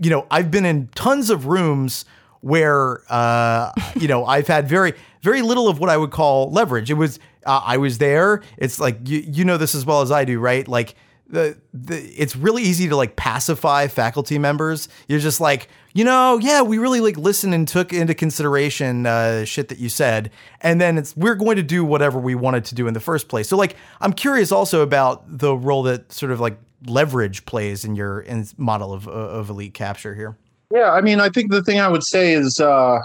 you 0.00 0.10
know, 0.10 0.26
I've 0.30 0.50
been 0.50 0.64
in 0.64 0.88
tons 0.94 1.30
of 1.30 1.46
rooms 1.46 2.04
where, 2.40 3.02
uh, 3.08 3.72
you 3.96 4.08
know, 4.08 4.24
I've 4.24 4.46
had 4.46 4.68
very, 4.68 4.94
very 5.22 5.42
little 5.42 5.68
of 5.68 5.78
what 5.78 5.90
I 5.90 5.96
would 5.96 6.10
call 6.10 6.50
leverage. 6.50 6.90
It 6.90 6.94
was, 6.94 7.18
uh, 7.44 7.60
I 7.64 7.76
was 7.76 7.98
there. 7.98 8.42
It's 8.56 8.80
like, 8.80 9.08
you, 9.08 9.18
you 9.20 9.44
know, 9.44 9.56
this 9.56 9.74
as 9.74 9.84
well 9.84 10.00
as 10.00 10.10
I 10.10 10.24
do, 10.24 10.38
right? 10.38 10.66
Like, 10.66 10.94
the, 11.28 11.56
the 11.74 11.96
it's 12.16 12.36
really 12.36 12.62
easy 12.62 12.88
to 12.88 12.96
like 12.96 13.16
pacify 13.16 13.86
faculty 13.88 14.38
members. 14.38 14.88
You're 15.08 15.18
just 15.18 15.40
like, 15.40 15.68
you 15.92 16.04
know, 16.04 16.38
yeah, 16.38 16.62
we 16.62 16.78
really 16.78 17.00
like 17.00 17.16
listened 17.16 17.54
and 17.54 17.66
took 17.66 17.92
into 17.92 18.14
consideration 18.14 19.06
uh, 19.06 19.44
shit 19.44 19.68
that 19.68 19.78
you 19.78 19.88
said, 19.88 20.30
and 20.60 20.80
then 20.80 20.98
it's 20.98 21.16
we're 21.16 21.34
going 21.34 21.56
to 21.56 21.62
do 21.62 21.84
whatever 21.84 22.18
we 22.18 22.34
wanted 22.34 22.64
to 22.66 22.74
do 22.74 22.86
in 22.86 22.94
the 22.94 23.00
first 23.00 23.28
place. 23.28 23.48
So 23.48 23.56
like, 23.56 23.76
I'm 24.00 24.12
curious 24.12 24.52
also 24.52 24.82
about 24.82 25.24
the 25.26 25.56
role 25.56 25.82
that 25.84 26.12
sort 26.12 26.32
of 26.32 26.40
like 26.40 26.58
leverage 26.86 27.44
plays 27.46 27.84
in 27.84 27.96
your 27.96 28.20
in 28.20 28.46
model 28.56 28.92
of 28.92 29.08
of 29.08 29.50
elite 29.50 29.74
capture 29.74 30.14
here. 30.14 30.36
Yeah, 30.72 30.92
I 30.92 31.00
mean, 31.00 31.20
I 31.20 31.28
think 31.28 31.50
the 31.50 31.62
thing 31.62 31.80
I 31.80 31.88
would 31.88 32.04
say 32.04 32.32
is, 32.32 32.58
uh, 32.60 32.98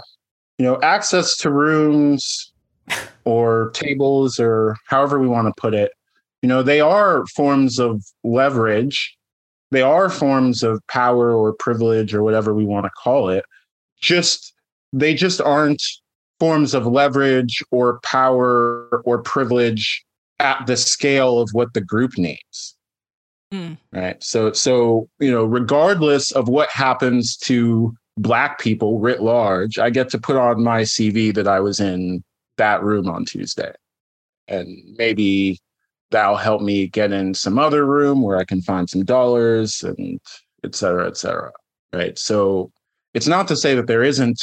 you 0.58 0.66
know, 0.66 0.80
access 0.82 1.36
to 1.38 1.50
rooms 1.50 2.52
or 3.24 3.70
tables 3.74 4.38
or 4.38 4.76
however 4.86 5.18
we 5.18 5.28
want 5.28 5.46
to 5.46 5.60
put 5.60 5.74
it, 5.74 5.92
you 6.42 6.48
know, 6.48 6.62
they 6.62 6.80
are 6.80 7.24
forms 7.26 7.78
of 7.78 8.04
leverage. 8.24 9.16
They 9.70 9.82
are 9.82 10.10
forms 10.10 10.62
of 10.62 10.86
power 10.88 11.32
or 11.32 11.54
privilege 11.54 12.14
or 12.14 12.22
whatever 12.22 12.52
we 12.52 12.66
want 12.66 12.84
to 12.84 12.90
call 12.90 13.28
it. 13.28 13.44
Just 14.00 14.52
they 14.92 15.14
just 15.14 15.40
aren't 15.40 15.82
forms 16.38 16.74
of 16.74 16.86
leverage 16.86 17.62
or 17.70 18.00
power 18.00 19.02
or 19.04 19.22
privilege 19.22 20.04
at 20.40 20.66
the 20.66 20.76
scale 20.76 21.38
of 21.38 21.50
what 21.52 21.72
the 21.72 21.80
group 21.80 22.18
needs 22.18 22.76
Mm. 23.52 23.76
right 23.92 24.22
so 24.24 24.50
so 24.52 25.10
you 25.20 25.30
know 25.30 25.44
regardless 25.44 26.30
of 26.30 26.48
what 26.48 26.70
happens 26.70 27.36
to 27.36 27.94
black 28.16 28.58
people 28.58 28.98
writ 28.98 29.22
large 29.22 29.78
i 29.78 29.90
get 29.90 30.08
to 30.08 30.18
put 30.18 30.36
on 30.36 30.64
my 30.64 30.82
cv 30.82 31.34
that 31.34 31.46
i 31.46 31.60
was 31.60 31.78
in 31.78 32.24
that 32.56 32.82
room 32.82 33.10
on 33.10 33.26
tuesday 33.26 33.70
and 34.48 34.74
maybe 34.96 35.60
that'll 36.12 36.36
help 36.36 36.62
me 36.62 36.86
get 36.86 37.12
in 37.12 37.34
some 37.34 37.58
other 37.58 37.84
room 37.84 38.22
where 38.22 38.36
i 38.38 38.44
can 38.44 38.62
find 38.62 38.88
some 38.88 39.04
dollars 39.04 39.82
and 39.82 40.20
et 40.64 40.74
cetera 40.74 41.06
et 41.06 41.16
cetera 41.16 41.50
right 41.92 42.18
so 42.18 42.70
it's 43.14 43.26
not 43.26 43.48
to 43.48 43.56
say 43.56 43.74
that 43.74 43.86
there 43.86 44.02
isn't 44.02 44.38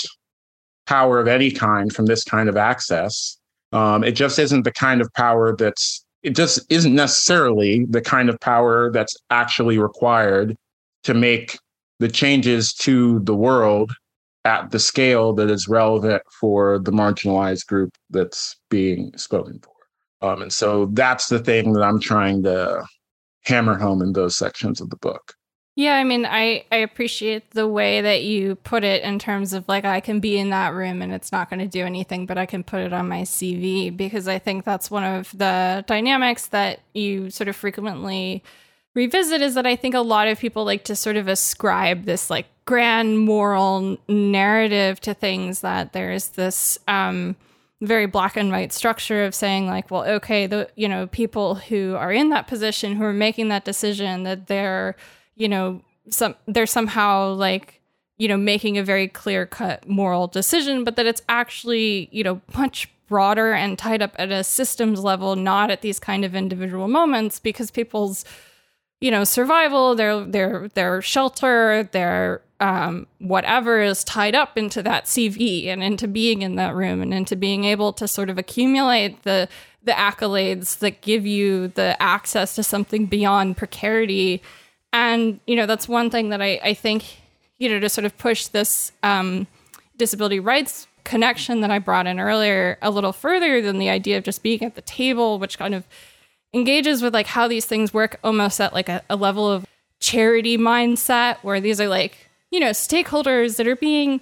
power 0.86 1.20
of 1.20 1.28
any 1.28 1.52
kind 1.52 1.94
from 1.94 2.06
this 2.06 2.24
kind 2.24 2.50
of 2.50 2.58
access 2.58 3.38
um, 3.72 4.04
it 4.04 4.14
just 4.14 4.40
isn't 4.40 4.64
the 4.64 4.72
kind 4.72 5.00
of 5.00 5.14
power 5.14 5.56
that's 5.56 6.04
it 6.24 6.36
just 6.36 6.60
isn't 6.70 6.96
necessarily 6.96 7.86
the 7.90 8.02
kind 8.02 8.30
of 8.30 8.40
power 8.40 8.92
that's 8.92 9.16
actually 9.30 9.78
required 9.78 10.56
to 11.04 11.14
make 11.14 11.58
the 12.00 12.10
changes 12.10 12.74
to 12.74 13.20
the 13.20 13.36
world 13.36 13.92
at 14.46 14.72
the 14.72 14.80
scale 14.80 15.34
that 15.34 15.50
is 15.50 15.68
relevant 15.68 16.22
for 16.40 16.80
the 16.80 16.92
marginalized 16.92 17.68
group 17.68 17.92
that's 18.10 18.56
being 18.70 19.12
spoken 19.18 19.60
for. 19.60 19.74
Um, 20.22 20.42
and 20.42 20.54
so 20.54 20.88
that's 20.88 21.28
the 21.28 21.40
thing 21.40 21.74
that 21.74 21.84
I'm 21.84 22.00
trying 22.00 22.44
to 22.44 22.86
hammer 23.46 23.78
home 23.78 24.02
in 24.02 24.14
those 24.14 24.36
sections 24.36 24.82
of 24.82 24.90
the 24.90 24.98
book. 24.98 25.34
Yeah, 25.76 25.96
I 25.96 26.04
mean, 26.04 26.26
I 26.26 26.66
I 26.74 26.78
appreciate 26.78 27.52
the 27.52 27.66
way 27.66 28.02
that 28.02 28.24
you 28.24 28.56
put 28.56 28.84
it 28.84 29.02
in 29.02 29.18
terms 29.18 29.54
of 29.54 29.66
like 29.70 29.86
I 29.86 30.02
can 30.02 30.20
be 30.20 30.38
in 30.38 30.50
that 30.50 30.74
room 30.74 31.02
and 31.02 31.14
it's 31.14 31.32
not 31.32 31.50
going 31.50 31.62
to 31.62 31.68
do 31.68 31.86
anything, 31.86 32.26
but 32.26 32.38
I 32.38 32.46
can 32.46 32.66
put 32.66 32.82
it 32.82 32.92
on 32.92 33.08
my 33.08 33.22
CV 33.22 33.96
because 33.96 34.28
I 34.28 34.40
think 34.40 34.66
that's 34.66 34.92
one 34.92 35.06
of 35.06 35.32
the 35.38 35.86
dynamics 35.88 36.48
that 36.48 36.82
you 36.94 37.30
sort 37.30 37.48
of 37.48 37.56
frequently 37.56 38.44
revisit 38.94 39.42
is 39.42 39.56
that 39.56 39.66
I 39.66 39.78
think 39.78 39.96
a 39.96 40.02
lot 40.02 40.28
of 40.28 40.38
people 40.38 40.66
like 40.66 40.84
to 40.86 40.98
sort 40.98 41.16
of 41.16 41.30
ascribe 41.30 42.04
this 42.04 42.30
like 42.30 42.48
grand 42.66 43.20
moral 43.20 43.98
narrative 44.10 45.00
to 45.02 45.14
things 45.14 45.62
that 45.62 45.94
there's 45.94 46.30
this 46.30 46.78
um 46.90 47.38
very 47.82 48.06
black 48.06 48.36
and 48.36 48.52
white 48.52 48.74
structure 48.74 49.24
of 49.24 49.34
saying 49.34 49.66
like 49.68 49.90
well 49.90 50.04
okay 50.04 50.48
the 50.48 50.70
you 50.76 50.88
know 50.88 51.08
people 51.08 51.56
who 51.56 51.96
are 51.96 52.12
in 52.12 52.30
that 52.30 52.48
position 52.48 52.96
who 52.96 53.04
are 53.04 53.14
making 53.14 53.48
that 53.48 53.64
decision 53.64 54.24
that 54.24 54.48
they're 54.48 54.96
you 55.36 55.48
know 55.48 55.82
some 56.10 56.36
they're 56.46 56.66
somehow 56.66 57.32
like 57.32 57.82
you 58.18 58.28
know 58.28 58.36
making 58.38 58.78
a 58.78 58.84
very 58.84 59.08
clear 59.08 59.46
cut 59.46 59.88
moral 59.88 60.28
decision 60.28 60.84
but 60.84 60.98
that 60.98 61.06
it's 61.06 61.22
actually 61.30 62.10
you 62.12 62.24
know 62.24 62.42
much 62.54 62.90
broader 63.08 63.54
and 63.54 63.80
tied 63.80 64.02
up 64.02 64.14
at 64.20 64.32
a 64.32 64.44
systems 64.44 65.02
level 65.02 65.36
not 65.36 65.72
at 65.72 65.82
these 65.82 66.00
kind 66.00 66.26
of 66.26 66.36
individual 66.36 66.88
moments 66.88 67.40
because 67.40 67.72
people's 67.72 68.26
you 69.00 69.10
know 69.10 69.24
survival 69.24 69.96
their 69.96 70.24
their 70.26 70.68
their 70.76 71.02
shelter 71.02 71.88
their 71.92 72.42
um, 72.60 73.08
whatever 73.20 73.82
is 73.82 74.04
tied 74.04 74.36
up 74.36 74.58
into 74.58 74.84
that 74.84 75.06
cv 75.06 75.68
and 75.68 75.82
into 75.82 76.08
being 76.08 76.42
in 76.42 76.56
that 76.56 76.76
room 76.76 77.02
and 77.02 77.14
into 77.14 77.36
being 77.36 77.64
able 77.64 77.94
to 77.94 78.08
sort 78.08 78.30
of 78.30 78.38
accumulate 78.38 79.24
the 79.24 79.48
the 79.84 79.92
accolades 79.92 80.80
that 80.80 81.02
give 81.02 81.26
you 81.26 81.70
the 81.70 82.02
access 82.02 82.56
to 82.56 82.64
something 82.64 83.06
beyond 83.06 83.58
precarity. 83.58 84.42
And 84.92 85.40
you 85.48 85.56
know 85.56 85.66
that's 85.66 85.88
one 85.88 86.10
thing 86.10 86.30
that 86.30 86.42
i 86.42 86.60
i 86.64 86.74
think 86.74 87.22
you 87.60 87.70
know 87.70 87.80
to 87.80 87.90
sort 87.90 88.06
of 88.06 88.18
push 88.18 88.48
this 88.48 88.92
um, 89.04 89.46
disability 89.98 90.40
rights 90.40 90.88
connection 91.04 91.62
that 91.62 91.70
i 91.72 91.78
brought 91.78 92.08
in 92.08 92.20
earlier 92.20 92.78
a 92.82 92.90
little 92.90 93.14
further 93.14 93.62
than 93.62 93.78
the 93.78 93.90
idea 93.90 94.18
of 94.18 94.24
just 94.24 94.42
being 94.42 94.64
at 94.64 94.76
the 94.76 94.82
table 94.82 95.38
which 95.40 95.58
kind 95.58 95.76
of 95.76 95.86
engages 96.54 97.02
with 97.02 97.14
like 97.14 97.28
how 97.28 97.48
these 97.48 97.66
things 97.66 97.94
work 97.94 98.20
almost 98.24 98.60
at 98.60 98.74
like 98.74 98.90
a, 98.90 99.04
a 99.10 99.16
level 99.16 99.50
of 99.50 99.66
charity 100.00 100.58
mindset 100.58 101.38
where 101.38 101.62
these 101.62 101.80
are 101.80 101.88
like 101.88 102.29
you 102.52 102.60
know 102.60 102.72
stakeholders 102.72 103.58
that 103.58 103.68
are 103.68 103.76
being 103.76 104.22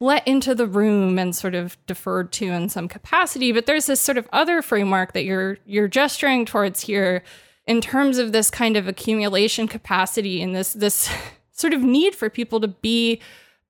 let 0.00 0.26
into 0.26 0.54
the 0.54 0.66
room 0.66 1.18
and 1.18 1.36
sort 1.36 1.54
of 1.54 1.76
deferred 1.86 2.32
to 2.32 2.46
in 2.46 2.70
some 2.70 2.88
capacity. 2.88 3.52
But 3.52 3.66
there's 3.66 3.86
this 3.86 4.00
sort 4.00 4.16
of 4.16 4.28
other 4.32 4.62
framework 4.62 5.12
that 5.12 5.24
you're 5.24 5.58
you're 5.66 5.88
gesturing 5.88 6.46
towards 6.46 6.80
here 6.80 7.22
in 7.66 7.80
terms 7.80 8.18
of 8.18 8.32
this 8.32 8.50
kind 8.50 8.76
of 8.76 8.88
accumulation 8.88 9.68
capacity 9.68 10.42
and 10.42 10.54
this 10.54 10.72
this 10.72 11.10
sort 11.52 11.74
of 11.74 11.82
need 11.82 12.14
for 12.14 12.30
people 12.30 12.60
to 12.60 12.68
be 12.68 13.20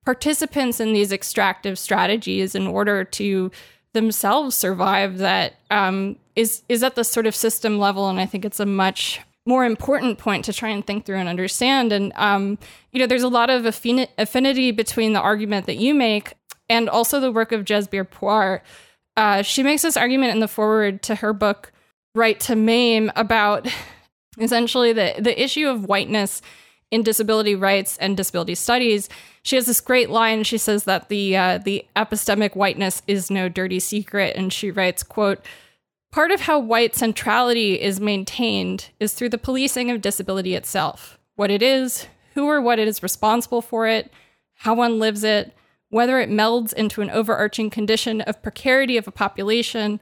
participants 0.05 0.79
in 0.79 0.93
these 0.93 1.11
extractive 1.11 1.77
strategies 1.77 2.55
in 2.55 2.65
order 2.65 3.03
to 3.03 3.51
themselves 3.93 4.55
survive 4.55 5.17
that 5.17 5.55
um, 5.69 6.15
is 6.35 6.63
is 6.69 6.81
at 6.81 6.95
the 6.95 7.03
sort 7.03 7.27
of 7.27 7.35
system 7.35 7.77
level 7.77 8.09
and 8.09 8.19
i 8.19 8.25
think 8.25 8.45
it's 8.45 8.59
a 8.59 8.65
much 8.65 9.19
more 9.45 9.65
important 9.65 10.17
point 10.17 10.45
to 10.45 10.53
try 10.53 10.69
and 10.69 10.85
think 10.85 11.05
through 11.05 11.17
and 11.17 11.27
understand 11.27 11.91
and 11.91 12.13
um, 12.15 12.57
you 12.91 12.99
know 12.99 13.07
there's 13.07 13.23
a 13.23 13.27
lot 13.27 13.49
of 13.49 13.65
affinity 13.65 14.71
between 14.71 15.13
the 15.13 15.19
argument 15.19 15.65
that 15.65 15.77
you 15.77 15.93
make 15.93 16.33
and 16.69 16.87
also 16.87 17.19
the 17.19 17.31
work 17.31 17.51
of 17.51 17.65
Jasbir 17.65 18.07
Puar. 18.07 18.61
Uh, 19.17 19.41
she 19.41 19.61
makes 19.61 19.81
this 19.81 19.97
argument 19.97 20.31
in 20.31 20.39
the 20.39 20.47
foreword 20.47 21.01
to 21.03 21.15
her 21.15 21.33
book 21.33 21.71
right 22.15 22.39
to 22.41 22.55
maim 22.55 23.11
about 23.15 23.67
essentially 24.39 24.93
the, 24.93 25.15
the 25.19 25.41
issue 25.41 25.67
of 25.67 25.85
whiteness 25.85 26.41
in 26.89 27.03
disability 27.03 27.55
rights 27.55 27.97
and 27.97 28.17
disability 28.17 28.55
studies. 28.55 29.09
She 29.43 29.55
has 29.55 29.65
this 29.65 29.81
great 29.81 30.09
line. 30.09 30.43
She 30.43 30.57
says 30.57 30.83
that 30.85 31.09
the 31.09 31.35
uh, 31.35 31.57
the 31.57 31.85
epistemic 31.95 32.55
whiteness 32.55 33.01
is 33.07 33.31
no 33.31 33.49
dirty 33.49 33.79
secret, 33.79 34.35
and 34.35 34.51
she 34.51 34.71
writes, 34.71 35.03
"quote 35.03 35.39
Part 36.11 36.31
of 36.31 36.41
how 36.41 36.59
white 36.59 36.95
centrality 36.95 37.79
is 37.79 37.99
maintained 37.99 38.89
is 38.99 39.13
through 39.13 39.29
the 39.29 39.37
policing 39.37 39.89
of 39.89 40.01
disability 40.01 40.55
itself. 40.55 41.17
What 41.35 41.49
it 41.49 41.61
is, 41.61 42.07
who 42.33 42.47
or 42.47 42.61
what 42.61 42.79
is 42.79 43.01
responsible 43.01 43.61
for 43.61 43.87
it, 43.87 44.11
how 44.55 44.73
one 44.73 44.99
lives 44.99 45.23
it, 45.23 45.55
whether 45.89 46.19
it 46.19 46.29
melds 46.29 46.73
into 46.73 47.01
an 47.01 47.09
overarching 47.09 47.69
condition 47.69 48.21
of 48.21 48.41
precarity 48.41 48.97
of 48.97 49.07
a 49.07 49.11
population." 49.11 49.99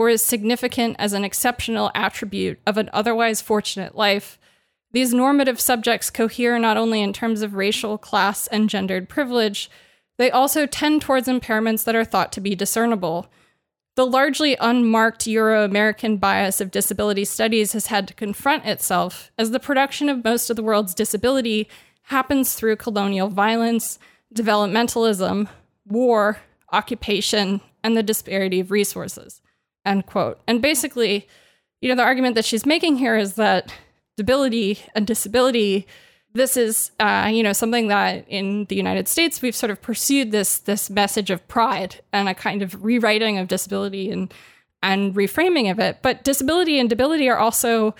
or 0.00 0.08
is 0.08 0.22
significant 0.22 0.96
as 0.98 1.12
an 1.12 1.26
exceptional 1.26 1.90
attribute 1.94 2.58
of 2.66 2.78
an 2.78 2.88
otherwise 2.90 3.42
fortunate 3.42 3.94
life, 3.94 4.38
these 4.92 5.12
normative 5.12 5.60
subjects 5.60 6.08
cohere 6.08 6.58
not 6.58 6.78
only 6.78 7.02
in 7.02 7.12
terms 7.12 7.42
of 7.42 7.52
racial, 7.52 7.98
class, 7.98 8.46
and 8.46 8.70
gendered 8.70 9.10
privilege, 9.10 9.70
they 10.16 10.30
also 10.30 10.64
tend 10.64 11.02
towards 11.02 11.28
impairments 11.28 11.84
that 11.84 11.94
are 11.94 12.02
thought 12.02 12.32
to 12.32 12.40
be 12.40 12.54
discernible. 12.54 13.30
The 14.00 14.06
largely 14.06 14.56
unmarked 14.58 15.26
Euro 15.26 15.62
American 15.62 16.16
bias 16.16 16.62
of 16.62 16.70
disability 16.70 17.26
studies 17.26 17.74
has 17.74 17.88
had 17.88 18.08
to 18.08 18.14
confront 18.14 18.64
itself 18.64 19.30
as 19.36 19.50
the 19.50 19.60
production 19.60 20.08
of 20.08 20.24
most 20.24 20.48
of 20.48 20.56
the 20.56 20.62
world's 20.62 20.94
disability 20.94 21.68
happens 22.04 22.54
through 22.54 22.76
colonial 22.76 23.28
violence, 23.28 23.98
developmentalism, 24.34 25.50
war, 25.86 26.38
occupation, 26.72 27.60
and 27.84 27.94
the 27.94 28.02
disparity 28.02 28.58
of 28.58 28.70
resources 28.70 29.42
end 29.84 30.06
quote. 30.06 30.40
And 30.48 30.62
basically, 30.62 31.28
you 31.82 31.90
know, 31.90 31.94
the 31.94 32.02
argument 32.02 32.36
that 32.36 32.46
she's 32.46 32.64
making 32.64 32.96
here 32.96 33.18
is 33.18 33.34
that 33.34 33.70
debility 34.16 34.78
and 34.94 35.06
disability 35.06 35.86
this 36.32 36.56
is 36.56 36.92
uh, 37.00 37.30
you 37.32 37.42
know 37.42 37.52
something 37.52 37.88
that 37.88 38.24
in 38.28 38.64
the 38.66 38.76
United 38.76 39.08
States 39.08 39.42
we've 39.42 39.56
sort 39.56 39.70
of 39.70 39.82
pursued 39.82 40.30
this 40.30 40.58
this 40.58 40.90
message 40.90 41.30
of 41.30 41.46
pride 41.48 42.00
and 42.12 42.28
a 42.28 42.34
kind 42.34 42.62
of 42.62 42.84
rewriting 42.84 43.38
of 43.38 43.48
disability 43.48 44.10
and 44.10 44.32
and 44.82 45.14
reframing 45.14 45.70
of 45.70 45.78
it. 45.78 45.98
But 46.02 46.24
disability 46.24 46.78
and 46.78 46.88
debility 46.88 47.28
are 47.28 47.38
also 47.38 47.94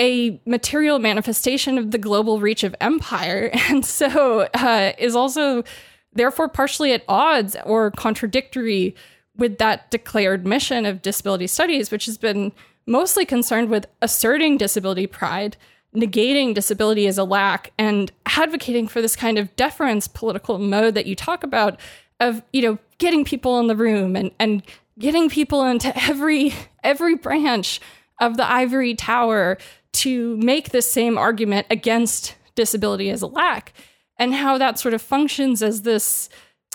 a 0.00 0.40
material 0.46 0.98
manifestation 0.98 1.76
of 1.76 1.90
the 1.90 1.98
global 1.98 2.40
reach 2.40 2.62
of 2.64 2.74
empire, 2.80 3.50
and 3.68 3.84
so 3.84 4.48
uh, 4.54 4.92
is 4.98 5.14
also 5.14 5.64
therefore 6.12 6.48
partially 6.48 6.92
at 6.92 7.04
odds 7.08 7.56
or 7.64 7.90
contradictory 7.90 8.94
with 9.36 9.58
that 9.58 9.90
declared 9.90 10.46
mission 10.46 10.84
of 10.84 11.02
disability 11.02 11.46
studies, 11.46 11.90
which 11.90 12.06
has 12.06 12.18
been 12.18 12.52
mostly 12.86 13.24
concerned 13.24 13.68
with 13.68 13.86
asserting 14.02 14.56
disability 14.56 15.06
pride, 15.06 15.56
negating 16.00 16.54
disability 16.54 17.06
as 17.06 17.18
a 17.18 17.24
lack, 17.24 17.72
and 17.78 18.12
advocating 18.26 18.88
for 18.88 19.02
this 19.02 19.16
kind 19.16 19.38
of 19.38 19.54
deference 19.56 20.08
political 20.08 20.58
mode 20.58 20.94
that 20.94 21.06
you 21.06 21.14
talk 21.14 21.42
about 21.42 21.78
of, 22.20 22.42
you 22.52 22.62
know, 22.62 22.78
getting 22.98 23.24
people 23.24 23.58
in 23.60 23.66
the 23.66 23.76
room 23.76 24.16
and, 24.16 24.30
and 24.38 24.62
getting 24.98 25.28
people 25.28 25.64
into 25.64 25.92
every 26.08 26.54
every 26.82 27.14
branch 27.14 27.80
of 28.20 28.36
the 28.36 28.50
ivory 28.50 28.94
tower 28.94 29.58
to 29.92 30.36
make 30.38 30.70
the 30.70 30.82
same 30.82 31.16
argument 31.16 31.66
against 31.70 32.34
disability 32.54 33.10
as 33.10 33.22
a 33.22 33.26
lack 33.26 33.72
and 34.18 34.34
how 34.34 34.58
that 34.58 34.78
sort 34.78 34.94
of 34.94 35.00
functions 35.00 35.62
as 35.62 35.82
this 35.82 36.28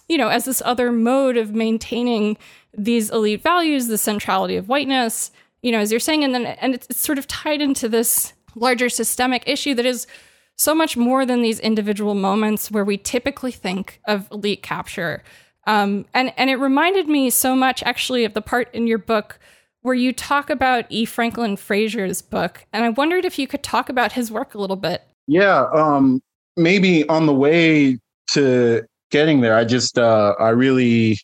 you 0.09 0.17
know, 0.17 0.27
as 0.27 0.45
this 0.45 0.61
other 0.65 0.91
mode 0.91 1.37
of 1.37 1.53
maintaining 1.53 2.37
these 2.77 3.09
elite 3.09 3.41
values, 3.41 3.87
the 3.87 3.97
centrality 3.97 4.57
of 4.57 4.67
whiteness, 4.67 5.31
you 5.61 5.71
know, 5.71 5.79
as 5.79 5.91
you're 5.91 5.99
saying, 5.99 6.23
and 6.23 6.33
then 6.35 6.45
and 6.45 6.75
it's, 6.75 6.87
it's 6.89 6.99
sort 6.99 7.17
of 7.17 7.27
tied 7.27 7.61
into 7.61 7.87
this 7.87 8.33
larger 8.55 8.89
systemic 8.89 9.43
issue 9.47 9.73
that 9.75 9.85
is 9.85 10.07
so 10.55 10.75
much 10.75 10.95
more 10.95 11.25
than 11.25 11.41
these 11.41 11.59
individual 11.59 12.13
moments 12.13 12.69
where 12.69 12.85
we 12.85 12.97
typically 12.97 13.51
think 13.51 13.99
of 14.05 14.29
elite 14.31 14.63
capture. 14.63 15.23
Um, 15.65 16.05
and 16.13 16.33
and 16.37 16.49
it 16.49 16.57
reminded 16.57 17.07
me 17.07 17.29
so 17.29 17.55
much 17.55 17.81
actually 17.83 18.25
of 18.25 18.33
the 18.33 18.41
part 18.41 18.73
in 18.73 18.87
your 18.87 18.97
book 18.97 19.39
where 19.81 19.95
you 19.95 20.13
talk 20.13 20.49
about 20.49 20.85
E. 20.89 21.05
Franklin 21.05 21.57
Frazier's 21.57 22.21
book, 22.21 22.65
and 22.71 22.85
I 22.85 22.89
wondered 22.89 23.25
if 23.25 23.37
you 23.37 23.47
could 23.47 23.63
talk 23.63 23.89
about 23.89 24.13
his 24.13 24.31
work 24.31 24.55
a 24.55 24.57
little 24.57 24.75
bit. 24.75 25.03
Yeah, 25.27 25.67
um, 25.73 26.21
maybe 26.57 27.07
on 27.09 27.25
the 27.25 27.33
way 27.33 27.97
to 28.31 28.83
getting 29.11 29.41
there. 29.41 29.55
I 29.55 29.63
just 29.63 29.97
uh, 29.97 30.35
I 30.39 30.49
really 30.49 31.17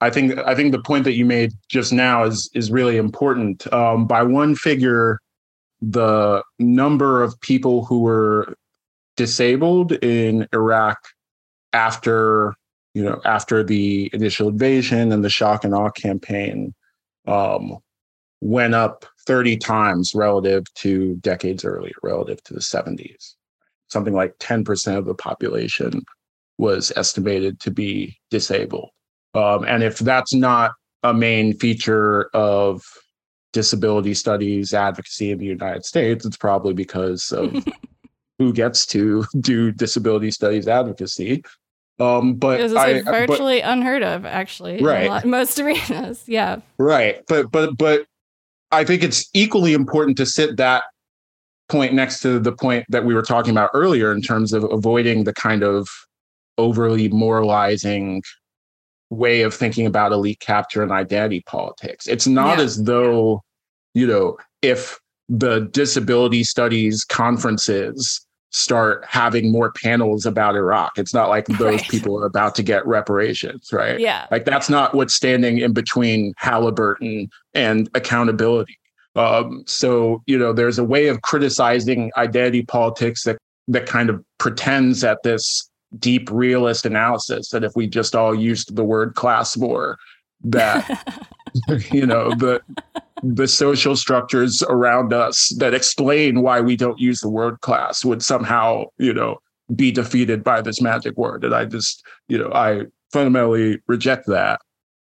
I 0.00 0.10
think 0.10 0.38
I 0.38 0.54
think 0.54 0.72
the 0.72 0.82
point 0.82 1.04
that 1.04 1.14
you 1.14 1.24
made 1.24 1.52
just 1.68 1.92
now 1.92 2.24
is 2.24 2.50
is 2.54 2.70
really 2.70 2.96
important. 2.96 3.72
Um, 3.72 4.06
by 4.06 4.22
one 4.22 4.54
figure, 4.54 5.20
the 5.88 6.42
number 6.58 7.22
of 7.22 7.40
people 7.40 7.84
who 7.84 8.00
were 8.00 8.54
disabled 9.16 9.92
in 9.92 10.48
Iraq 10.52 10.98
after 11.72 12.54
you 12.94 13.04
know 13.04 13.20
after 13.24 13.62
the 13.62 14.10
initial 14.12 14.48
invasion 14.48 15.12
and 15.12 15.24
the 15.24 15.30
shock 15.30 15.64
and 15.64 15.74
awe 15.74 15.90
campaign 15.90 16.74
um, 17.26 17.78
went 18.40 18.74
up 18.74 19.04
30 19.26 19.56
times 19.56 20.12
relative 20.14 20.64
to 20.74 21.16
decades 21.16 21.64
earlier, 21.64 21.94
relative 22.02 22.42
to 22.44 22.54
the 22.54 22.60
70s. 22.60 23.34
Something 23.88 24.14
like 24.14 24.36
10% 24.38 24.96
of 24.96 25.04
the 25.04 25.14
population 25.14 26.02
was 26.58 26.92
estimated 26.96 27.60
to 27.60 27.70
be 27.70 28.18
disabled. 28.30 28.90
Um, 29.34 29.64
and 29.64 29.82
if 29.82 29.98
that's 29.98 30.32
not 30.32 30.72
a 31.02 31.12
main 31.12 31.54
feature 31.54 32.30
of 32.34 32.82
disability 33.56 34.12
studies 34.12 34.74
advocacy 34.74 35.30
in 35.30 35.38
the 35.38 35.46
United 35.46 35.86
States, 35.86 36.26
it's 36.26 36.36
probably 36.36 36.74
because 36.74 37.32
of 37.32 37.64
who 38.38 38.52
gets 38.52 38.84
to 38.84 39.24
do 39.40 39.72
disability 39.72 40.30
studies 40.30 40.68
advocacy. 40.68 41.42
Um, 41.98 42.34
but 42.34 42.60
it's 42.60 42.74
I, 42.74 43.00
virtually 43.00 43.62
but, 43.62 43.70
unheard 43.70 44.02
of, 44.02 44.26
actually, 44.26 44.82
right? 44.82 45.24
most 45.24 45.58
arenas, 45.62 46.22
yeah, 46.26 46.58
right. 46.76 47.22
But 47.28 47.50
but 47.50 47.78
but 47.78 48.04
I 48.70 48.84
think 48.84 49.02
it's 49.02 49.30
equally 49.32 49.72
important 49.72 50.18
to 50.18 50.26
sit 50.26 50.58
that 50.58 50.84
point 51.70 51.94
next 51.94 52.20
to 52.20 52.38
the 52.38 52.52
point 52.52 52.84
that 52.90 53.06
we 53.06 53.14
were 53.14 53.22
talking 53.22 53.52
about 53.52 53.70
earlier 53.72 54.12
in 54.12 54.20
terms 54.20 54.52
of 54.52 54.64
avoiding 54.70 55.24
the 55.24 55.32
kind 55.32 55.62
of 55.62 55.88
overly 56.58 57.08
moralizing 57.08 58.22
way 59.08 59.42
of 59.42 59.54
thinking 59.54 59.86
about 59.86 60.12
elite 60.12 60.40
capture 60.40 60.82
and 60.82 60.92
identity 60.92 61.42
politics. 61.46 62.06
It's 62.06 62.26
not 62.26 62.58
yeah. 62.58 62.64
as 62.64 62.82
though, 62.82 63.42
you 63.96 64.06
know, 64.06 64.36
if 64.60 65.00
the 65.30 65.60
disability 65.72 66.44
studies 66.44 67.02
conferences 67.02 68.20
start 68.50 69.04
having 69.08 69.50
more 69.50 69.72
panels 69.72 70.24
about 70.24 70.54
Iraq. 70.54 70.98
It's 70.98 71.12
not 71.12 71.28
like 71.28 71.46
those 71.46 71.80
right. 71.80 71.88
people 71.88 72.18
are 72.18 72.26
about 72.26 72.54
to 72.56 72.62
get 72.62 72.86
reparations, 72.86 73.70
right? 73.72 73.98
Yeah. 73.98 74.26
Like 74.30 74.44
that's 74.44 74.70
not 74.70 74.94
what's 74.94 75.14
standing 75.14 75.58
in 75.58 75.72
between 75.72 76.32
Halliburton 76.36 77.28
and 77.54 77.90
accountability. 77.94 78.78
Um, 79.14 79.64
so, 79.66 80.22
you 80.26 80.38
know, 80.38 80.52
there's 80.52 80.78
a 80.78 80.84
way 80.84 81.08
of 81.08 81.22
criticizing 81.22 82.12
identity 82.16 82.62
politics 82.64 83.24
that 83.24 83.38
that 83.68 83.86
kind 83.86 84.10
of 84.10 84.22
pretends 84.38 85.02
at 85.04 85.22
this 85.22 85.68
deep 85.98 86.30
realist 86.30 86.84
analysis 86.86 87.48
that 87.50 87.64
if 87.64 87.72
we 87.74 87.86
just 87.86 88.14
all 88.14 88.34
used 88.34 88.76
the 88.76 88.84
word 88.84 89.14
class 89.14 89.56
more 89.56 89.98
that 90.44 90.86
you 91.92 92.06
know 92.06 92.30
the 92.30 92.60
the 93.22 93.48
social 93.48 93.96
structures 93.96 94.62
around 94.68 95.12
us 95.12 95.54
that 95.58 95.74
explain 95.74 96.42
why 96.42 96.60
we 96.60 96.76
don't 96.76 96.98
use 96.98 97.20
the 97.20 97.28
word 97.28 97.60
class 97.60 98.04
would 98.04 98.22
somehow 98.22 98.84
you 98.98 99.12
know 99.12 99.38
be 99.74 99.90
defeated 99.90 100.44
by 100.44 100.60
this 100.60 100.80
magic 100.80 101.16
word. 101.16 101.44
And 101.44 101.54
i 101.54 101.64
just 101.64 102.04
you 102.28 102.38
know 102.38 102.50
i 102.52 102.82
fundamentally 103.12 103.78
reject 103.86 104.26
that. 104.26 104.60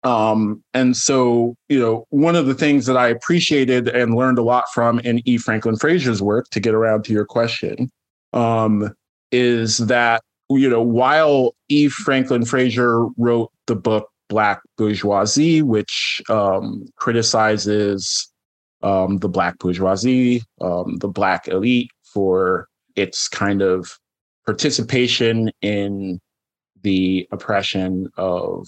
Um, 0.03 0.63
and 0.73 0.95
so 0.95 1.55
you 1.69 1.79
know 1.79 2.05
one 2.09 2.35
of 2.35 2.45
the 2.45 2.53
things 2.53 2.85
that 2.85 2.97
i 2.97 3.07
appreciated 3.07 3.87
and 3.87 4.15
learned 4.15 4.37
a 4.37 4.43
lot 4.43 4.65
from 4.73 4.99
in 4.99 5.27
e. 5.27 5.37
Franklin 5.37 5.75
frazier's 5.75 6.21
work 6.21 6.49
to 6.51 6.59
get 6.59 6.73
around 6.73 7.03
to 7.05 7.13
your 7.13 7.25
question 7.25 7.89
um, 8.33 8.93
is 9.31 9.79
that 9.79 10.21
you 10.49 10.69
know, 10.69 10.81
while 10.81 11.55
E. 11.69 11.89
Franklin 11.89 12.45
Frazier 12.45 13.05
wrote 13.17 13.51
the 13.65 13.75
book 13.75 14.09
Black 14.30 14.61
Bourgeoisie, 14.78 15.61
which 15.61 16.21
um, 16.30 16.86
criticizes 16.95 18.32
um, 18.84 19.17
the 19.17 19.30
Black 19.30 19.57
bourgeoisie, 19.59 20.43
um, 20.61 20.97
the 20.97 21.07
Black 21.07 21.47
elite 21.47 21.89
for 22.13 22.67
its 22.95 23.28
kind 23.28 23.61
of 23.61 23.97
participation 24.45 25.51
in 25.61 26.19
the 26.84 27.28
oppression 27.32 28.07
of 28.17 28.65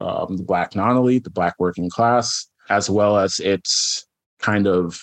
um, 0.00 0.36
the 0.36 0.44
Black 0.44 0.74
non 0.74 0.96
elite, 0.96 1.24
the 1.24 1.30
Black 1.30 1.54
working 1.58 1.90
class, 1.90 2.48
as 2.70 2.88
well 2.88 3.18
as 3.18 3.38
its 3.40 4.06
kind 4.40 4.66
of 4.66 5.00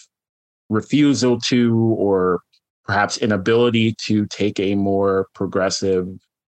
refusal 0.69 1.39
to 1.39 1.95
or 1.97 2.41
perhaps 2.85 3.17
inability 3.17 3.95
to 4.05 4.25
take 4.27 4.59
a 4.59 4.75
more 4.75 5.27
progressive, 5.33 6.07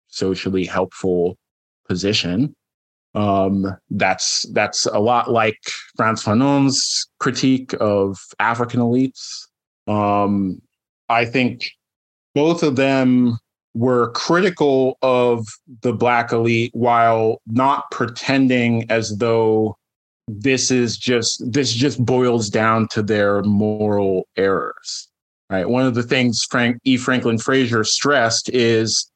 socially 0.07 0.65
helpful 0.65 1.37
position. 1.87 2.55
Um, 3.17 3.75
that's 3.89 4.45
that's 4.53 4.85
a 4.85 4.99
lot 4.99 5.31
like 5.31 5.59
Frantz 5.95 6.23
Fanon's 6.23 7.07
critique 7.19 7.73
of 7.79 8.19
African 8.39 8.79
elites. 8.79 9.47
Um, 9.87 10.61
I 11.09 11.25
think 11.25 11.67
both 12.35 12.61
of 12.61 12.75
them 12.75 13.39
were 13.73 14.11
critical 14.11 14.99
of 15.01 15.47
the 15.81 15.93
black 15.93 16.31
elite 16.31 16.69
while 16.75 17.41
not 17.47 17.89
pretending 17.89 18.85
as 18.91 19.17
though 19.17 19.75
this 20.27 20.69
is 20.69 20.95
just 20.95 21.41
this 21.51 21.73
just 21.73 22.05
boils 22.05 22.51
down 22.51 22.87
to 22.89 23.01
their 23.01 23.41
moral 23.43 24.27
errors 24.35 25.07
right 25.49 25.69
one 25.69 25.85
of 25.85 25.95
the 25.95 26.03
things 26.03 26.43
frank 26.49 26.77
e 26.83 26.97
franklin 26.97 27.37
frazier 27.37 27.83
stressed 27.83 28.49
is 28.49 29.09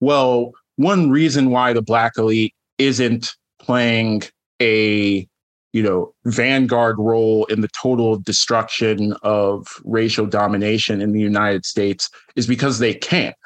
well 0.00 0.52
one 0.76 1.10
reason 1.10 1.50
why 1.50 1.72
the 1.72 1.80
black 1.80 2.12
elite 2.18 2.52
isn't 2.76 3.34
playing 3.68 4.22
a 4.62 5.28
you 5.74 5.82
know 5.82 6.14
vanguard 6.24 6.96
role 6.98 7.44
in 7.46 7.60
the 7.60 7.68
total 7.68 8.16
destruction 8.16 9.14
of 9.22 9.66
racial 9.84 10.24
domination 10.24 11.02
in 11.02 11.12
the 11.12 11.20
united 11.20 11.66
states 11.66 12.08
is 12.34 12.46
because 12.46 12.78
they 12.78 12.94
can't. 12.94 13.36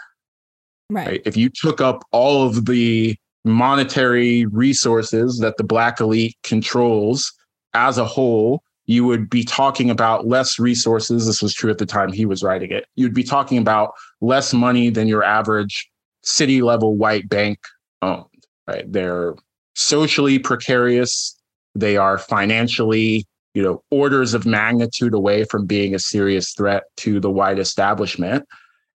Right, 0.88 1.06
right? 1.08 1.22
if 1.24 1.36
you 1.36 1.50
took 1.52 1.80
up 1.80 2.04
all 2.12 2.46
of 2.46 2.66
the 2.66 3.16
monetary 3.44 4.46
resources 4.46 5.38
that 5.40 5.56
the 5.56 5.64
black 5.64 5.98
elite 5.98 6.36
controls 6.44 7.32
as 7.74 7.98
a 7.98 8.04
whole 8.04 8.62
you 8.86 9.04
would 9.04 9.28
be 9.28 9.44
talking 9.44 9.90
about 9.90 10.26
less 10.26 10.58
resources. 10.58 11.24
This 11.24 11.40
was 11.40 11.54
true 11.54 11.70
at 11.70 11.78
the 11.78 11.86
time 11.86 12.12
he 12.12 12.26
was 12.26 12.42
writing 12.42 12.72
it. 12.72 12.84
You'd 12.96 13.14
be 13.14 13.22
talking 13.22 13.58
about 13.58 13.92
less 14.20 14.52
money 14.52 14.90
than 14.90 15.06
your 15.06 15.22
average 15.22 15.88
city 16.22 16.62
level 16.62 16.96
white 16.96 17.28
bank 17.28 17.58
owned 18.02 18.26
right? 18.66 18.90
They're 18.90 19.34
socially 19.74 20.38
precarious 20.38 21.38
they 21.74 21.96
are 21.96 22.18
financially 22.18 23.26
you 23.54 23.62
know 23.62 23.82
orders 23.90 24.34
of 24.34 24.44
magnitude 24.44 25.14
away 25.14 25.44
from 25.44 25.66
being 25.66 25.94
a 25.94 25.98
serious 25.98 26.52
threat 26.52 26.84
to 26.96 27.20
the 27.20 27.30
white 27.30 27.58
establishment 27.58 28.44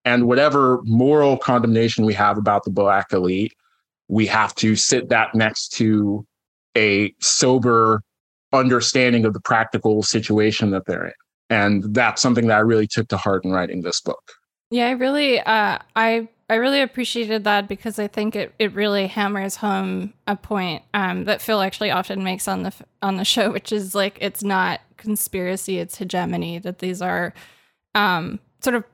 and 0.06 0.28
whatever 0.28 0.80
moral 0.84 1.38
condemnation 1.38 2.06
we 2.06 2.14
have 2.14 2.38
about 2.38 2.64
the 2.64 2.72
black 2.72 3.12
elite 3.12 3.54
we 4.08 4.26
have 4.26 4.56
to 4.56 4.76
sit 4.76 5.10
that 5.10 5.36
next 5.36 5.70
to 5.70 6.26
a 6.78 7.14
sober 7.20 8.02
understanding 8.54 9.26
of 9.26 9.34
the 9.34 9.40
practical 9.40 10.04
situation 10.04 10.72
that 10.72 10.86
they're 10.86 11.08
in. 11.08 11.14
And 11.50 11.94
that's 11.94 12.22
something 12.22 12.48
that 12.48 12.58
I 12.58 12.62
really 12.62 12.88
took 12.88 13.08
to 13.10 13.18
heart 13.18 13.46
in 13.46 13.52
writing 13.52 13.82
this 13.82 14.02
book. 14.02 14.32
Yeah, 14.70 14.88
I 14.88 14.92
really 14.92 15.40
uh, 15.40 15.80
I 15.96 16.28
I 16.50 16.56
really 16.56 16.82
appreciated 16.82 17.44
that 17.44 17.68
because 17.68 18.00
I 18.00 18.08
think 18.08 18.36
it, 18.36 18.54
it 18.58 18.74
really 18.74 19.08
hammers 19.08 19.58
home 19.58 20.14
a 20.28 20.36
point 20.38 20.84
um, 20.94 21.26
that 21.26 21.42
Phil 21.42 21.62
actually 21.62 21.92
often 21.92 22.24
makes 22.24 22.48
on 22.48 22.64
the 22.64 22.74
on 23.02 23.18
the 23.18 23.26
show, 23.26 23.52
which 23.54 23.72
is 23.72 23.94
like 23.94 24.18
it's 24.22 24.44
not 24.44 24.82
conspiracy, 24.96 25.80
it's 25.80 25.98
hegemony. 25.98 26.60
That 26.60 26.80
these 26.80 27.02
are 27.02 27.34
um, 27.96 28.40
sort 28.62 28.76
of 28.76 28.86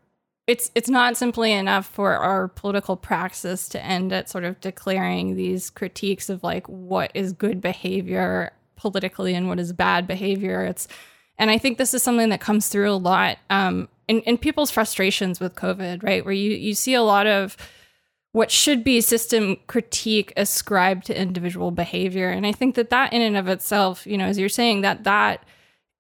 it's 0.48 0.72
it's 0.74 0.90
not 0.90 1.16
simply 1.16 1.52
enough 1.52 1.86
for 1.86 2.18
our 2.18 2.48
political 2.48 2.98
praxis 2.98 3.70
to 3.70 3.84
end 3.84 4.12
at 4.12 4.30
sort 4.30 4.44
of 4.44 4.60
declaring 4.60 5.36
these 5.36 5.70
critiques 5.70 6.30
of 6.30 6.44
like 6.44 6.68
what 6.68 7.12
is 7.14 7.34
good 7.34 7.62
behavior 7.62 8.52
politically 8.76 9.36
and 9.36 9.48
what 9.48 9.60
is 9.60 9.72
bad 9.74 10.08
behavior. 10.08 10.64
It's 10.64 10.88
and 11.38 11.52
I 11.52 11.58
think 11.60 11.78
this 11.78 11.94
is 11.94 12.02
something 12.04 12.30
that 12.30 12.42
comes 12.42 12.68
through 12.68 12.92
a 12.92 12.96
lot 12.96 13.38
um, 13.50 13.90
in 14.08 14.38
people's 14.38 14.72
frustrations 14.72 15.40
with 15.40 15.56
COVID, 15.56 16.04
right? 16.04 16.24
Where 16.24 16.34
you 16.34 16.52
you 16.52 16.74
see 16.74 16.94
a 16.94 17.02
lot 17.02 17.28
of 17.28 17.58
what 18.32 18.50
should 18.50 18.84
be 18.84 19.00
system 19.00 19.58
critique 19.68 20.34
ascribed 20.36 21.06
to 21.06 21.20
individual 21.20 21.72
behavior, 21.72 22.30
and 22.30 22.46
I 22.46 22.52
think 22.52 22.76
that 22.76 22.90
that 22.90 23.14
in 23.14 23.22
and 23.22 23.38
of 23.38 23.48
itself, 23.48 24.08
you 24.08 24.18
know, 24.18 24.26
as 24.26 24.38
you're 24.38 24.50
saying 24.50 24.82
that 24.82 25.04
that 25.04 25.46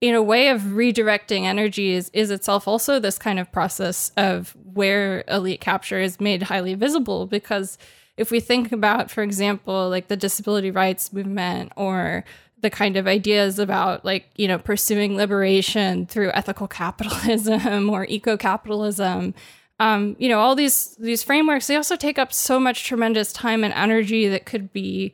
in 0.03 0.15
a 0.15 0.21
way 0.21 0.49
of 0.49 0.59
redirecting 0.61 1.43
energy 1.43 1.93
is, 1.93 2.09
is 2.11 2.29
itself 2.29 2.67
also 2.67 2.99
this 2.99 3.17
kind 3.17 3.39
of 3.39 3.49
process 3.53 4.11
of 4.17 4.53
where 4.73 5.23
elite 5.29 5.61
capture 5.61 5.97
is 5.97 6.19
made 6.19 6.43
highly 6.43 6.73
visible 6.73 7.25
because 7.25 7.77
if 8.17 8.29
we 8.29 8.41
think 8.41 8.73
about 8.73 9.09
for 9.09 9.23
example 9.23 9.87
like 9.87 10.09
the 10.09 10.17
disability 10.17 10.69
rights 10.69 11.13
movement 11.13 11.71
or 11.77 12.25
the 12.63 12.71
kind 12.71 12.97
of 12.97 13.05
ideas 13.05 13.59
about 13.59 14.03
like 14.03 14.29
you 14.35 14.47
know 14.47 14.57
pursuing 14.57 15.15
liberation 15.15 16.07
through 16.07 16.31
ethical 16.33 16.67
capitalism 16.67 17.89
or 17.91 18.05
eco-capitalism 18.09 19.35
um, 19.79 20.15
you 20.17 20.27
know 20.27 20.39
all 20.39 20.55
these 20.55 20.95
these 20.95 21.21
frameworks 21.21 21.67
they 21.67 21.75
also 21.75 21.95
take 21.95 22.17
up 22.17 22.33
so 22.33 22.59
much 22.59 22.85
tremendous 22.85 23.31
time 23.31 23.63
and 23.63 23.73
energy 23.75 24.27
that 24.27 24.45
could 24.45 24.73
be 24.73 25.13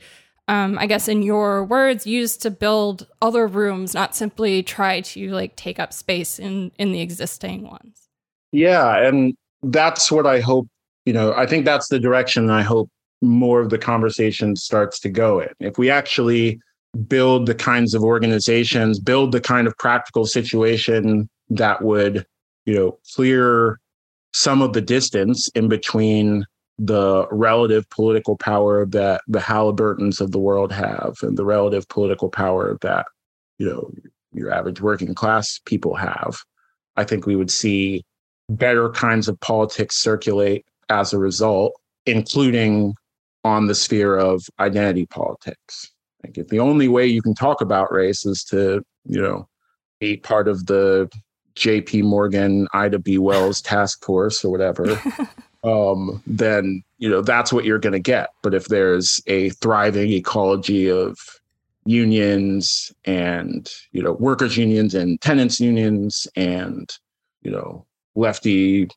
um, 0.50 0.80
I 0.80 0.88
guess 0.88 1.08
in 1.08 1.22
your 1.22 1.64
words, 1.64 2.08
used 2.08 2.42
to 2.42 2.50
build 2.50 3.06
other 3.22 3.46
rooms, 3.46 3.94
not 3.94 4.16
simply 4.16 4.64
try 4.64 5.02
to 5.02 5.30
like 5.30 5.56
take 5.56 5.80
up 5.80 5.94
space 5.94 6.40
in 6.40 6.72
in 6.80 6.92
the 6.92 7.02
existing 7.02 7.70
ones. 7.70 8.10
Yeah, 8.52 8.98
and 8.98 9.38
that's 9.62 10.12
what 10.12 10.26
I 10.26 10.40
hope. 10.40 10.68
You 11.06 11.14
know, 11.14 11.34
I 11.34 11.46
think 11.46 11.66
that's 11.66 11.90
the 11.90 12.00
direction 12.00 12.50
I 12.50 12.64
hope 12.64 12.90
more 13.22 13.62
of 13.62 13.70
the 13.70 13.78
conversation 13.78 14.56
starts 14.56 15.00
to 15.02 15.10
go 15.10 15.40
in. 15.40 15.50
If 15.60 15.78
we 15.78 15.92
actually 15.92 16.60
build 17.08 17.46
the 17.46 17.56
kinds 17.56 17.94
of 17.94 18.04
organizations, 18.04 19.00
build 19.00 19.32
the 19.32 19.42
kind 19.42 19.68
of 19.68 19.78
practical 19.78 20.26
situation 20.26 21.30
that 21.50 21.82
would, 21.82 22.26
you 22.66 22.74
know, 22.74 22.98
clear 23.14 23.80
some 24.34 24.62
of 24.62 24.74
the 24.74 24.82
distance 24.82 25.48
in 25.50 25.68
between 25.68 26.46
the 26.78 27.28
relative 27.32 27.90
political 27.90 28.38
power 28.38 28.86
that 28.86 29.22
the 29.28 29.40
Halliburtons 29.40 30.22
of 30.22 30.32
the 30.32 30.40
world 30.40 30.72
have 30.72 31.18
and 31.22 31.38
the 31.38 31.46
relative 31.46 31.88
political 31.90 32.30
power 32.30 32.78
that, 32.82 33.06
you 33.58 33.68
know, 33.68 33.92
your 34.32 34.52
average 34.52 34.80
working 34.80 35.14
class 35.14 35.60
people 35.66 35.96
have, 35.96 36.40
I 36.96 37.04
think 37.04 37.26
we 37.26 37.36
would 37.36 37.52
see 37.52 38.04
better 38.50 38.90
kinds 38.90 39.28
of 39.28 39.40
politics 39.42 39.98
circulate 39.98 40.66
as 40.90 41.14
a 41.14 41.20
result, 41.20 41.74
including 42.06 42.96
on 43.44 43.68
the 43.68 43.76
sphere 43.76 44.18
of 44.18 44.44
identity 44.60 45.06
politics. 45.06 45.92
Like 46.24 46.38
if 46.38 46.48
the 46.50 46.60
only 46.60 46.88
way 46.88 47.06
you 47.06 47.22
can 47.22 47.34
talk 47.34 47.62
about 47.62 47.92
race 47.92 48.26
is 48.26 48.44
to, 48.46 48.84
you 49.06 49.22
know, 49.22 49.48
be 50.00 50.18
part 50.18 50.48
of 50.48 50.66
the 50.66 51.10
JP 51.56 52.04
Morgan, 52.04 52.68
Ida 52.74 53.00
B. 53.00 53.18
Wells 53.18 53.62
task 53.62 54.04
force 54.06 54.44
or 54.44 54.52
whatever, 54.52 55.02
um, 55.64 56.22
then 56.26 56.84
you 56.98 57.10
know 57.10 57.22
that's 57.22 57.52
what 57.52 57.66
you're 57.66 57.80
going 57.80 57.94
to 57.94 58.00
get. 58.00 58.30
But 58.42 58.54
if 58.54 58.68
there's 58.68 59.22
a 59.28 59.50
thriving 59.50 60.12
ecology 60.12 60.90
of 60.90 61.18
unions 61.86 62.92
and 63.06 63.70
you 63.92 64.02
know 64.02 64.14
workers 64.14 64.58
unions 64.58 64.94
and 64.94 65.20
tenants 65.22 65.60
unions 65.60 66.28
and 66.36 66.98
you 67.42 67.52
know 67.52 67.86
lefty 68.16 68.88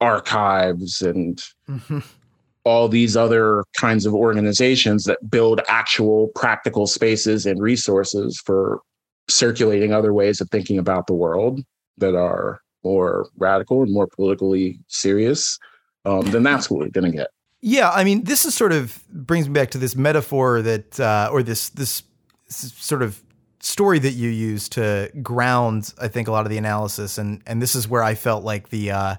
archives 0.00 1.02
and 1.02 1.42
mm-hmm. 1.68 1.98
all 2.64 2.88
these 2.88 3.16
other 3.16 3.64
kinds 3.78 4.06
of 4.06 4.14
organizations 4.14 5.04
that 5.04 5.18
build 5.30 5.60
actual 5.68 6.28
practical 6.34 6.86
spaces 6.86 7.44
and 7.46 7.60
resources 7.60 8.40
for 8.44 8.80
circulating 9.28 9.92
other 9.92 10.12
ways 10.12 10.40
of 10.40 10.48
thinking 10.50 10.78
about 10.78 11.06
the 11.06 11.14
world 11.14 11.60
that 11.98 12.14
are 12.14 12.60
more 12.82 13.28
radical 13.38 13.82
and 13.82 13.92
more 13.92 14.06
politically 14.06 14.78
serious 14.88 15.58
um, 16.04 16.30
then 16.30 16.42
that's 16.42 16.70
what 16.70 16.80
we're 16.80 16.88
going 16.88 17.10
to 17.10 17.16
get. 17.16 17.28
Yeah, 17.60 17.90
I 17.90 18.04
mean, 18.04 18.24
this 18.24 18.44
is 18.44 18.54
sort 18.54 18.72
of 18.72 19.02
brings 19.08 19.48
me 19.48 19.54
back 19.54 19.70
to 19.70 19.78
this 19.78 19.96
metaphor 19.96 20.60
that, 20.62 21.00
uh, 21.00 21.30
or 21.32 21.42
this 21.42 21.70
this 21.70 22.02
sort 22.48 23.02
of 23.02 23.22
story 23.60 23.98
that 23.98 24.12
you 24.12 24.28
use 24.28 24.68
to 24.70 25.10
ground, 25.22 25.94
I 25.98 26.08
think, 26.08 26.28
a 26.28 26.32
lot 26.32 26.44
of 26.44 26.50
the 26.50 26.58
analysis, 26.58 27.16
and 27.16 27.42
and 27.46 27.62
this 27.62 27.74
is 27.74 27.88
where 27.88 28.02
I 28.02 28.14
felt 28.16 28.44
like 28.44 28.68
the 28.68 28.90
uh, 28.90 29.16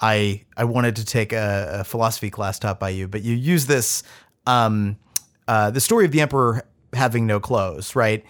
I 0.00 0.44
I 0.56 0.64
wanted 0.64 0.96
to 0.96 1.04
take 1.04 1.32
a, 1.32 1.80
a, 1.80 1.84
philosophy 1.84 2.30
class 2.30 2.58
taught 2.58 2.80
by 2.80 2.90
you, 2.90 3.08
but 3.08 3.22
you 3.22 3.34
use 3.34 3.66
this 3.66 4.02
um, 4.46 4.96
uh, 5.46 5.70
the 5.70 5.80
story 5.80 6.04
of 6.04 6.12
the 6.12 6.20
emperor 6.20 6.62
having 6.92 7.26
no 7.26 7.40
clothes, 7.40 7.94
right? 7.94 8.24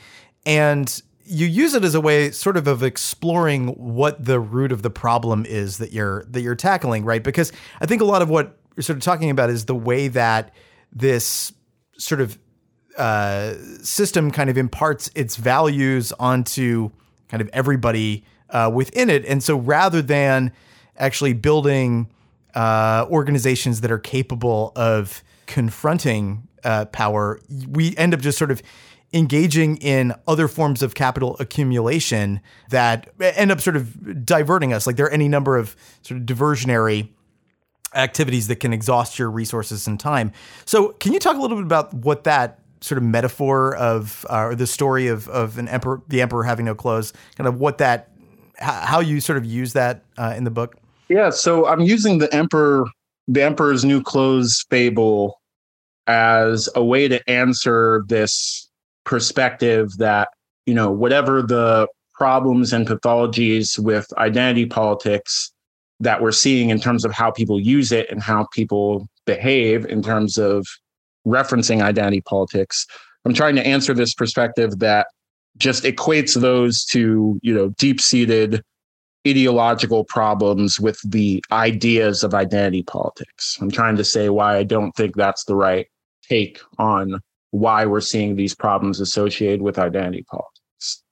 And 0.45 1.03
you 1.25 1.47
use 1.47 1.75
it 1.75 1.85
as 1.85 1.95
a 1.95 2.01
way 2.01 2.31
sort 2.33 2.57
of 2.57 2.67
of 2.67 2.83
exploring 2.83 3.69
what 3.69 4.25
the 4.25 4.41
root 4.41 4.73
of 4.73 4.83
the 4.83 4.91
problem 4.91 5.47
is 5.47 5.79
that 5.79 5.93
you're 5.93 6.25
that 6.25 6.41
you're 6.41 6.57
tackling 6.57 7.05
right 7.05 7.23
because 7.23 7.53
i 7.81 7.87
think 7.87 8.03
a 8.03 8.05
lot 8.05 8.21
of 8.21 8.29
what 8.29 8.59
you're 8.75 8.83
sort 8.83 8.97
of 8.97 9.05
talking 9.05 9.31
about 9.31 9.49
is 9.49 9.67
the 9.67 9.75
way 9.75 10.09
that 10.09 10.53
this 10.93 11.53
sort 11.97 12.21
of 12.21 12.37
uh, 12.97 13.55
system 13.83 14.31
kind 14.31 14.51
of 14.51 14.59
imparts 14.59 15.11
its 15.15 15.37
values 15.37 16.13
onto 16.19 16.91
kind 17.29 17.41
of 17.41 17.49
everybody 17.53 18.25
uh, 18.51 18.71
within 18.73 19.09
it. 19.09 19.25
And 19.27 19.43
so 19.43 19.57
rather 19.57 20.03
than 20.03 20.53
actually 21.01 21.33
building 21.33 22.09
uh, 22.55 23.07
organizations 23.11 23.81
that 23.81 23.91
are 23.91 23.99
capable 23.99 24.73
of 24.77 25.23
confronting 25.47 26.47
uh, 26.65 26.85
power, 26.87 27.41
we 27.69 27.97
end 27.97 28.15
up 28.15 28.21
just 28.21 28.39
sort 28.39 28.51
of 28.51 28.63
engaging 29.13 29.77
in 29.79 30.15
other 30.29 30.47
forms 30.47 30.83
of 30.83 30.95
capital 30.95 31.37
accumulation 31.41 32.41
that 32.69 33.09
end 33.21 33.51
up 33.51 33.61
sort 33.61 33.77
of 33.77 34.25
diverting 34.25 34.73
us. 34.73 34.87
Like 34.87 34.97
there 34.97 35.07
are 35.07 35.11
any 35.11 35.29
number 35.29 35.57
of 35.57 35.75
sort 36.03 36.21
of 36.21 36.27
diversionary 36.27 37.09
activities 37.95 38.47
that 38.49 38.57
can 38.57 38.73
exhaust 38.73 39.19
your 39.19 39.31
resources 39.31 39.87
and 39.87 39.99
time. 39.99 40.33
So, 40.65 40.91
can 40.91 41.13
you 41.13 41.19
talk 41.19 41.37
a 41.37 41.41
little 41.41 41.57
bit 41.57 41.67
about 41.67 41.93
what 41.93 42.25
that 42.25 42.61
sort 42.81 42.99
of 42.99 43.05
metaphor 43.05 43.75
of 43.77 44.25
uh, 44.31 44.45
or 44.45 44.55
the 44.55 44.67
story 44.67 45.09
of 45.09 45.29
of 45.29 45.59
an 45.59 45.69
emperor, 45.69 46.03
the 46.09 46.23
emperor 46.23 46.45
having 46.45 46.67
no 46.67 46.75
clothes, 46.75 47.13
kind 47.37 47.49
of 47.49 47.59
what 47.59 47.79
that, 47.79 48.11
how 48.59 49.01
you 49.01 49.21
sort 49.21 49.37
of 49.39 49.45
use 49.45 49.73
that 49.73 50.05
uh, 50.17 50.35
in 50.37 50.45
the 50.45 50.51
book? 50.51 50.77
Yeah, 51.11 51.31
so 51.31 51.67
I'm 51.67 51.81
using 51.81 52.19
the 52.19 52.33
emperor, 52.33 52.87
the 53.27 53.43
emperor's 53.43 53.85
new 53.85 54.01
clothes 54.01 54.65
fable 54.71 55.41
as 56.07 56.69
a 56.77 56.85
way 56.85 57.09
to 57.09 57.29
answer 57.29 58.05
this 58.07 58.71
perspective 59.05 59.91
that 59.99 60.29
you 60.67 60.75
know 60.75 60.89
whatever 60.89 61.43
the 61.43 61.89
problems 62.15 62.73
and 62.73 62.87
pathologies 62.87 63.77
with 63.77 64.07
identity 64.19 64.67
politics 64.67 65.53
that 65.99 66.23
we're 66.23 66.31
seeing 66.31 66.71
in 66.71 66.79
terms 66.81 67.05
of 67.05 67.11
how 67.11 67.33
people 67.33 67.59
use 67.59 67.91
it 67.91 68.09
and 68.09 68.23
how 68.23 68.47
people 68.53 69.09
behave 69.27 69.85
in 69.87 70.03
terms 70.03 70.39
of 70.39 70.65
referencing 71.27 71.83
identity 71.83 72.21
politics. 72.21 72.87
I'm 73.25 73.35
trying 73.35 73.57
to 73.57 73.67
answer 73.67 73.95
this 73.95 74.15
perspective 74.15 74.79
that 74.79 75.09
just 75.57 75.83
equates 75.83 76.41
those 76.41 76.85
to, 76.87 77.39
you 77.43 77.53
know, 77.53 77.71
deep-seated 77.79 78.63
ideological 79.27 80.05
problems 80.05 80.81
with 80.81 81.01
the 81.09 81.45
ideas 81.53 82.25
of 82.25 82.35
identity 82.35 82.83
politics. 82.83 83.59
I'm 83.61 83.71
trying 83.71 83.97
to 83.97 84.05
say 84.05 84.29
why 84.29 84.57
I 84.57 84.63
don't 84.63 84.93
think 84.93 85.15
that's 85.15 85.45
the 85.45 85.55
right 85.55 85.87
take 86.29 86.61
on 86.79 87.21
why 87.51 87.85
we're 87.85 88.01
seeing 88.01 88.37
these 88.37 88.55
problems 88.55 89.01
associated 89.01 89.63
with 89.63 89.79
identity 89.79 90.25
politics. 90.31 91.03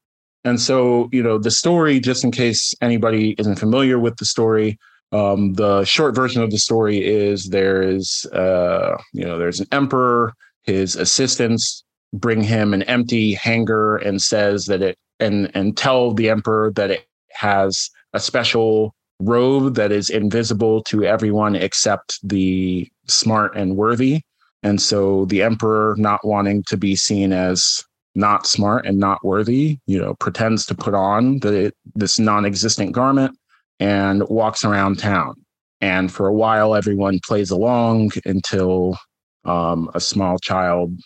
And 0.44 0.60
so, 0.60 1.08
you 1.12 1.22
know, 1.22 1.36
the 1.36 1.50
story, 1.50 2.00
just 2.00 2.24
in 2.24 2.30
case 2.30 2.72
anybody 2.80 3.34
isn't 3.38 3.58
familiar 3.58 3.98
with 3.98 4.16
the 4.16 4.24
story, 4.24 4.78
um, 5.12 5.54
the 5.54 5.84
short 5.84 6.14
version 6.14 6.42
of 6.42 6.50
the 6.50 6.58
story 6.58 7.04
is 7.04 7.46
there 7.46 7.82
is, 7.82 8.24
uh, 8.32 8.96
you 9.12 9.24
know, 9.24 9.38
there's 9.38 9.60
an 9.60 9.66
emperor. 9.72 10.32
His 10.62 10.96
assistants 10.96 11.82
bring 12.12 12.42
him 12.42 12.72
an 12.72 12.82
empty 12.84 13.34
hanger 13.34 13.96
and 13.96 14.22
says 14.22 14.66
that 14.66 14.82
it 14.82 14.96
and 15.20 15.50
and 15.54 15.76
tell 15.76 16.12
the 16.12 16.30
emperor 16.30 16.72
that 16.72 16.90
it 16.90 17.06
has 17.32 17.90
a 18.12 18.20
special 18.20 18.94
robe 19.20 19.74
that 19.74 19.92
is 19.92 20.10
invisible 20.10 20.82
to 20.84 21.04
everyone 21.04 21.56
except 21.56 22.18
the 22.22 22.88
smart 23.06 23.56
and 23.56 23.76
worthy. 23.76 24.22
And 24.62 24.80
so 24.80 25.24
the 25.26 25.42
emperor, 25.42 25.94
not 25.98 26.24
wanting 26.24 26.64
to 26.68 26.76
be 26.76 26.96
seen 26.96 27.32
as 27.32 27.82
not 28.14 28.46
smart 28.46 28.86
and 28.86 28.98
not 28.98 29.24
worthy, 29.24 29.78
you 29.86 29.98
know, 29.98 30.14
pretends 30.14 30.66
to 30.66 30.74
put 30.74 30.94
on 30.94 31.38
the, 31.40 31.72
this 31.94 32.18
non-existent 32.18 32.92
garment 32.92 33.36
and 33.78 34.28
walks 34.28 34.64
around 34.64 34.98
town. 34.98 35.34
And 35.80 36.10
for 36.10 36.26
a 36.26 36.34
while, 36.34 36.74
everyone 36.74 37.20
plays 37.24 37.50
along 37.50 38.10
until 38.24 38.98
um, 39.44 39.88
a 39.94 40.00
small 40.00 40.38
child 40.38 40.98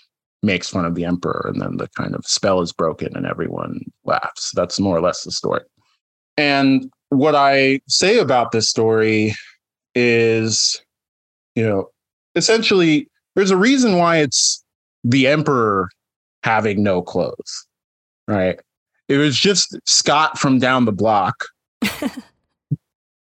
makes 0.42 0.68
fun 0.68 0.84
of 0.84 0.94
the 0.94 1.04
emperor, 1.04 1.50
and 1.52 1.60
then 1.60 1.76
the 1.76 1.88
kind 1.96 2.14
of 2.14 2.26
spell 2.26 2.62
is 2.62 2.72
broken 2.72 3.16
and 3.16 3.26
everyone 3.26 3.80
laughs. 4.04 4.50
That's 4.54 4.80
more 4.80 4.96
or 4.96 5.00
less 5.00 5.22
the 5.22 5.30
story. 5.30 5.62
And 6.36 6.90
what 7.10 7.34
I 7.34 7.80
say 7.88 8.18
about 8.18 8.52
this 8.52 8.68
story 8.68 9.34
is, 9.94 10.80
you 11.54 11.66
know, 11.66 11.90
essentially, 12.34 13.08
there's 13.34 13.50
a 13.50 13.56
reason 13.56 13.98
why 13.98 14.18
it's 14.18 14.64
the 15.04 15.26
emperor 15.26 15.88
having 16.42 16.82
no 16.82 17.02
clothes, 17.02 17.66
right? 18.26 18.58
It 19.08 19.18
was 19.18 19.36
just 19.36 19.76
Scott 19.84 20.38
from 20.38 20.58
down 20.58 20.84
the 20.84 20.92
block 20.92 21.44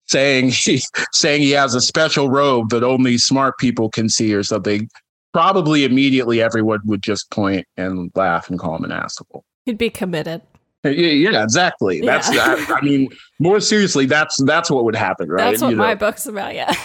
saying 0.06 0.50
he 0.50 0.82
saying 1.12 1.42
he 1.42 1.52
has 1.52 1.74
a 1.74 1.80
special 1.80 2.28
robe 2.28 2.70
that 2.70 2.82
only 2.82 3.16
smart 3.16 3.58
people 3.58 3.88
can 3.88 4.08
see 4.08 4.34
or 4.34 4.42
something. 4.42 4.88
Probably 5.32 5.84
immediately 5.84 6.42
everyone 6.42 6.80
would 6.84 7.02
just 7.02 7.30
point 7.30 7.66
and 7.76 8.10
laugh 8.14 8.50
and 8.50 8.58
call 8.58 8.76
him 8.76 8.84
an 8.84 8.92
asshole. 8.92 9.44
He'd 9.64 9.78
be 9.78 9.90
committed. 9.90 10.42
Yeah, 10.84 10.90
yeah 10.90 11.42
exactly. 11.42 11.98
Yeah. 11.98 12.18
That's 12.18 12.30
I, 12.30 12.76
I, 12.76 12.80
mean, 12.80 13.08
more 13.38 13.60
seriously, 13.60 14.06
that's 14.06 14.42
that's 14.44 14.70
what 14.70 14.84
would 14.84 14.96
happen, 14.96 15.28
right? 15.28 15.50
That's 15.50 15.62
what 15.62 15.70
you 15.70 15.76
my 15.76 15.94
know. 15.94 15.98
book's 15.98 16.26
about. 16.26 16.54
Yeah. 16.54 16.74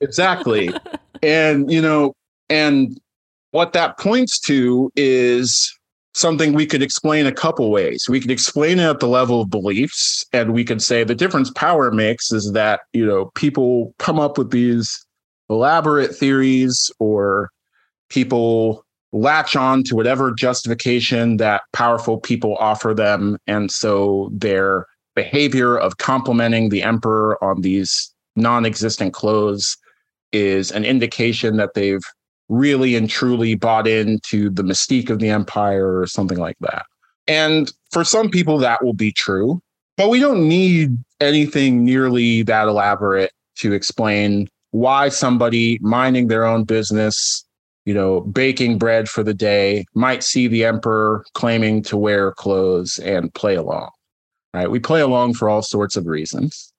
Exactly. 0.00 0.68
and 1.22 1.70
you 1.70 1.80
know, 1.80 2.12
and 2.50 3.00
what 3.52 3.72
that 3.74 3.98
points 3.98 4.40
to 4.40 4.90
is 4.96 5.72
something 6.14 6.52
we 6.52 6.66
could 6.66 6.82
explain 6.82 7.26
a 7.26 7.32
couple 7.32 7.70
ways. 7.70 8.06
We 8.08 8.20
could 8.20 8.30
explain 8.30 8.78
it 8.78 8.84
at 8.84 9.00
the 9.00 9.06
level 9.06 9.42
of 9.42 9.50
beliefs, 9.50 10.26
and 10.32 10.52
we 10.52 10.64
could 10.64 10.82
say 10.82 11.04
the 11.04 11.14
difference 11.14 11.50
power 11.50 11.90
makes 11.90 12.32
is 12.32 12.52
that, 12.52 12.80
you 12.92 13.06
know, 13.06 13.26
people 13.34 13.94
come 13.98 14.18
up 14.18 14.38
with 14.38 14.50
these 14.50 15.06
elaborate 15.48 16.14
theories 16.14 16.90
or 16.98 17.50
people 18.08 18.84
latch 19.12 19.56
on 19.56 19.84
to 19.84 19.94
whatever 19.94 20.32
justification 20.32 21.36
that 21.36 21.62
powerful 21.72 22.18
people 22.18 22.56
offer 22.56 22.94
them. 22.94 23.38
And 23.46 23.70
so 23.70 24.30
their 24.32 24.86
behavior 25.14 25.76
of 25.76 25.98
complimenting 25.98 26.70
the 26.70 26.82
emperor 26.82 27.42
on 27.44 27.60
these 27.60 28.12
non 28.36 28.64
existent 28.64 29.12
clothes 29.12 29.76
is 30.32 30.70
an 30.70 30.84
indication 30.84 31.56
that 31.58 31.74
they've 31.74 32.04
really 32.48 32.96
and 32.96 33.08
truly 33.08 33.54
bought 33.54 33.86
into 33.86 34.50
the 34.50 34.62
mystique 34.62 35.10
of 35.10 35.18
the 35.18 35.28
empire 35.28 35.98
or 35.98 36.06
something 36.06 36.38
like 36.38 36.56
that. 36.60 36.84
And 37.26 37.72
for 37.90 38.04
some 38.04 38.30
people, 38.30 38.58
that 38.58 38.84
will 38.84 38.94
be 38.94 39.12
true, 39.12 39.60
but 39.96 40.08
we 40.08 40.20
don't 40.20 40.48
need 40.48 40.96
anything 41.20 41.84
nearly 41.84 42.42
that 42.42 42.68
elaborate 42.68 43.32
to 43.56 43.72
explain 43.72 44.48
why 44.70 45.08
somebody 45.08 45.78
minding 45.82 46.28
their 46.28 46.44
own 46.44 46.64
business, 46.64 47.44
you 47.84 47.94
know, 47.94 48.20
baking 48.20 48.78
bread 48.78 49.08
for 49.08 49.22
the 49.22 49.34
day 49.34 49.84
might 49.94 50.22
see 50.22 50.46
the 50.46 50.64
emperor 50.64 51.24
claiming 51.34 51.82
to 51.82 51.96
wear 51.96 52.32
clothes 52.32 52.98
and 52.98 53.32
play 53.34 53.54
along. 53.54 53.90
Right? 54.54 54.70
We 54.70 54.80
play 54.80 55.00
along 55.00 55.34
for 55.34 55.48
all 55.48 55.62
sorts 55.62 55.96
of 55.96 56.06
reasons. 56.06 56.72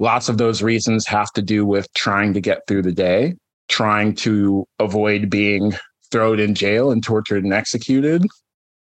Lots 0.00 0.28
of 0.28 0.38
those 0.38 0.62
reasons 0.62 1.06
have 1.06 1.32
to 1.32 1.42
do 1.42 1.66
with 1.66 1.92
trying 1.94 2.32
to 2.34 2.40
get 2.40 2.66
through 2.66 2.82
the 2.82 2.92
day 2.92 3.34
trying 3.68 4.14
to 4.14 4.66
avoid 4.78 5.30
being 5.30 5.74
thrown 6.10 6.40
in 6.40 6.54
jail 6.54 6.90
and 6.90 7.02
tortured 7.02 7.44
and 7.44 7.52
executed. 7.52 8.24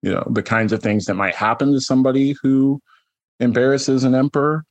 You 0.01 0.13
know, 0.13 0.23
the 0.30 0.43
kinds 0.43 0.71
of 0.73 0.82
things 0.82 1.05
that 1.05 1.15
might 1.15 1.36
happen 1.36 1.71
to 1.73 1.82
somebody 1.82 2.36
who 2.41 2.80
embarrasses 3.39 4.03
an 4.03 4.15
emperor. 4.15 4.63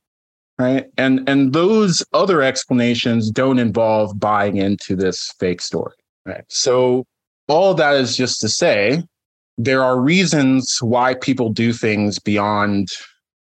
Right. 0.59 0.87
And 0.97 1.29
and 1.29 1.53
those 1.53 2.03
other 2.13 2.41
explanations 2.41 3.29
don't 3.29 3.59
involve 3.59 4.19
buying 4.19 4.57
into 4.57 4.95
this 4.95 5.31
fake 5.39 5.61
story. 5.61 5.93
Right. 6.27 6.43
So 6.49 7.05
all 7.47 7.73
that 7.75 7.95
is 7.95 8.17
just 8.17 8.41
to 8.41 8.49
say 8.49 9.01
there 9.57 9.81
are 9.81 9.99
reasons 9.99 10.79
why 10.81 11.13
people 11.15 11.49
do 11.49 11.71
things 11.71 12.19
beyond 12.19 12.89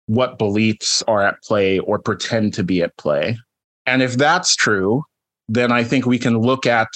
what 0.06 0.36
beliefs 0.36 1.02
are 1.06 1.22
at 1.22 1.40
play 1.44 1.78
or 1.78 2.00
pretend 2.00 2.54
to 2.54 2.64
be 2.64 2.82
at 2.82 2.96
play. 2.96 3.38
And 3.86 4.02
if 4.02 4.14
that's 4.14 4.56
true, 4.56 5.04
then 5.48 5.70
I 5.70 5.84
think 5.84 6.06
we 6.06 6.18
can 6.18 6.38
look 6.38 6.66
at 6.66 6.88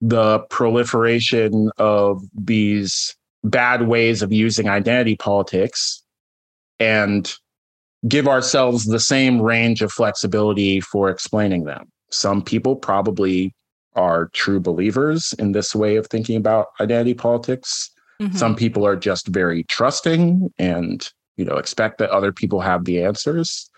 the 0.00 0.38
proliferation 0.50 1.70
of 1.78 2.22
these 2.32 3.16
bad 3.42 3.88
ways 3.88 4.22
of 4.22 4.32
using 4.32 4.68
identity 4.68 5.16
politics 5.16 6.02
and 6.78 7.34
give 8.06 8.28
ourselves 8.28 8.84
the 8.84 9.00
same 9.00 9.42
range 9.42 9.82
of 9.82 9.90
flexibility 9.90 10.80
for 10.80 11.10
explaining 11.10 11.64
them. 11.64 11.88
Some 12.10 12.42
people 12.42 12.76
probably 12.76 13.52
are 13.94 14.30
true 14.32 14.60
believers 14.60 15.34
in 15.38 15.52
this 15.52 15.74
way 15.74 15.96
of 15.96 16.06
thinking 16.06 16.36
about 16.36 16.68
identity 16.80 17.14
politics. 17.14 17.90
Mm-hmm. 18.20 18.36
Some 18.36 18.56
people 18.56 18.86
are 18.86 18.96
just 18.96 19.28
very 19.28 19.64
trusting 19.64 20.52
and 20.58 21.08
you 21.36 21.44
know 21.44 21.56
expect 21.56 21.98
that 21.98 22.10
other 22.10 22.32
people 22.32 22.60
have 22.60 22.84
the 22.84 23.02
answers. 23.02 23.70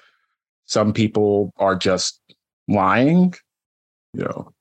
Some 0.67 0.93
people 0.93 1.53
are 1.59 1.77
just 1.77 2.21
lying 2.69 3.35
you 4.15 4.25
know 4.25 4.53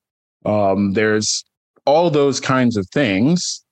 um, 0.46 0.94
there's 0.94 1.44
all 1.86 2.10
those 2.10 2.40
kinds 2.40 2.78
of 2.78 2.88
things 2.90 3.64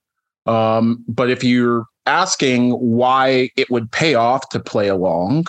um, 0.45 1.03
but 1.07 1.29
if 1.29 1.43
you're 1.43 1.85
asking 2.05 2.71
why 2.71 3.49
it 3.57 3.69
would 3.69 3.91
pay 3.91 4.15
off 4.15 4.47
to 4.49 4.59
play 4.59 4.87
along 4.87 5.45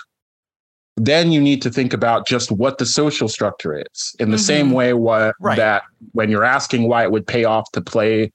then 1.00 1.32
you 1.32 1.40
need 1.40 1.62
to 1.62 1.70
think 1.70 1.92
about 1.92 2.26
just 2.26 2.50
what 2.50 2.78
the 2.78 2.86
social 2.86 3.28
structure 3.28 3.82
is 3.92 4.14
in 4.18 4.30
the 4.30 4.36
Mhm. 4.36 4.40
same 4.40 4.70
way 4.72 4.92
what 4.92 5.34
Right. 5.40 5.56
that 5.56 5.82
when 6.12 6.30
you're 6.30 6.44
asking 6.44 6.88
why 6.88 7.02
it 7.02 7.10
would 7.10 7.26
pay 7.26 7.44
off 7.44 7.70
to 7.72 7.80
play 7.80 8.30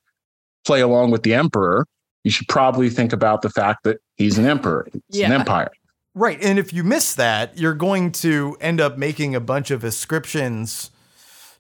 play 0.66 0.82
along 0.82 1.12
with 1.12 1.24
the 1.24 1.34
emperor 1.34 1.86
you 2.24 2.32
should 2.32 2.48
probably 2.48 2.90
think 2.90 3.12
about 3.12 3.42
the 3.42 3.50
fact 3.50 3.84
that 3.84 3.98
he's 4.16 4.38
an 4.38 4.46
emperor 4.46 4.88
it's 4.94 5.20
an 5.20 5.32
empire 5.32 5.70
Right. 6.16 6.38
And 6.44 6.60
if 6.60 6.72
you 6.72 6.84
miss 6.84 7.16
that, 7.16 7.58
you're 7.58 7.74
going 7.74 8.12
to 8.12 8.56
end 8.62 8.80
up 8.80 9.00
making 9.00 9.34
a 9.34 9.40
bunch 9.40 9.72
of 9.72 9.84
ascriptions 9.84 10.92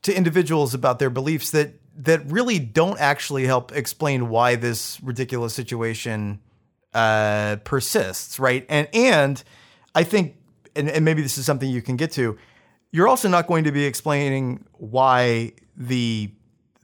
to 0.03 0.15
individuals 0.15 0.75
about 0.75 0.99
their 0.99 1.09
beliefs 1.09 1.49
that 1.51 1.73
that 1.97 2.21
really 2.29 2.59
don't 2.59 2.99
actually 2.99 3.47
help 3.47 3.71
explain 3.71 4.29
why 4.29 4.55
this 4.55 5.01
ridiculous 5.01 5.55
situation 5.55 6.39
uh, 6.93 7.55
persists, 7.63 8.37
right? 8.39 8.63
And 8.69 8.87
and 8.93 9.43
I 9.95 10.03
think 10.03 10.35
and, 10.75 10.89
and 10.89 11.05
maybe 11.05 11.21
this 11.21 11.37
is 11.37 11.45
something 11.45 11.69
you 11.69 11.81
can 11.81 11.95
get 11.95 12.11
to, 12.13 12.37
you're 12.91 13.07
also 13.07 13.27
not 13.27 13.47
going 13.47 13.63
to 13.63 13.71
be 13.71 13.85
explaining 13.85 14.65
why 14.73 15.53
the 15.75 16.31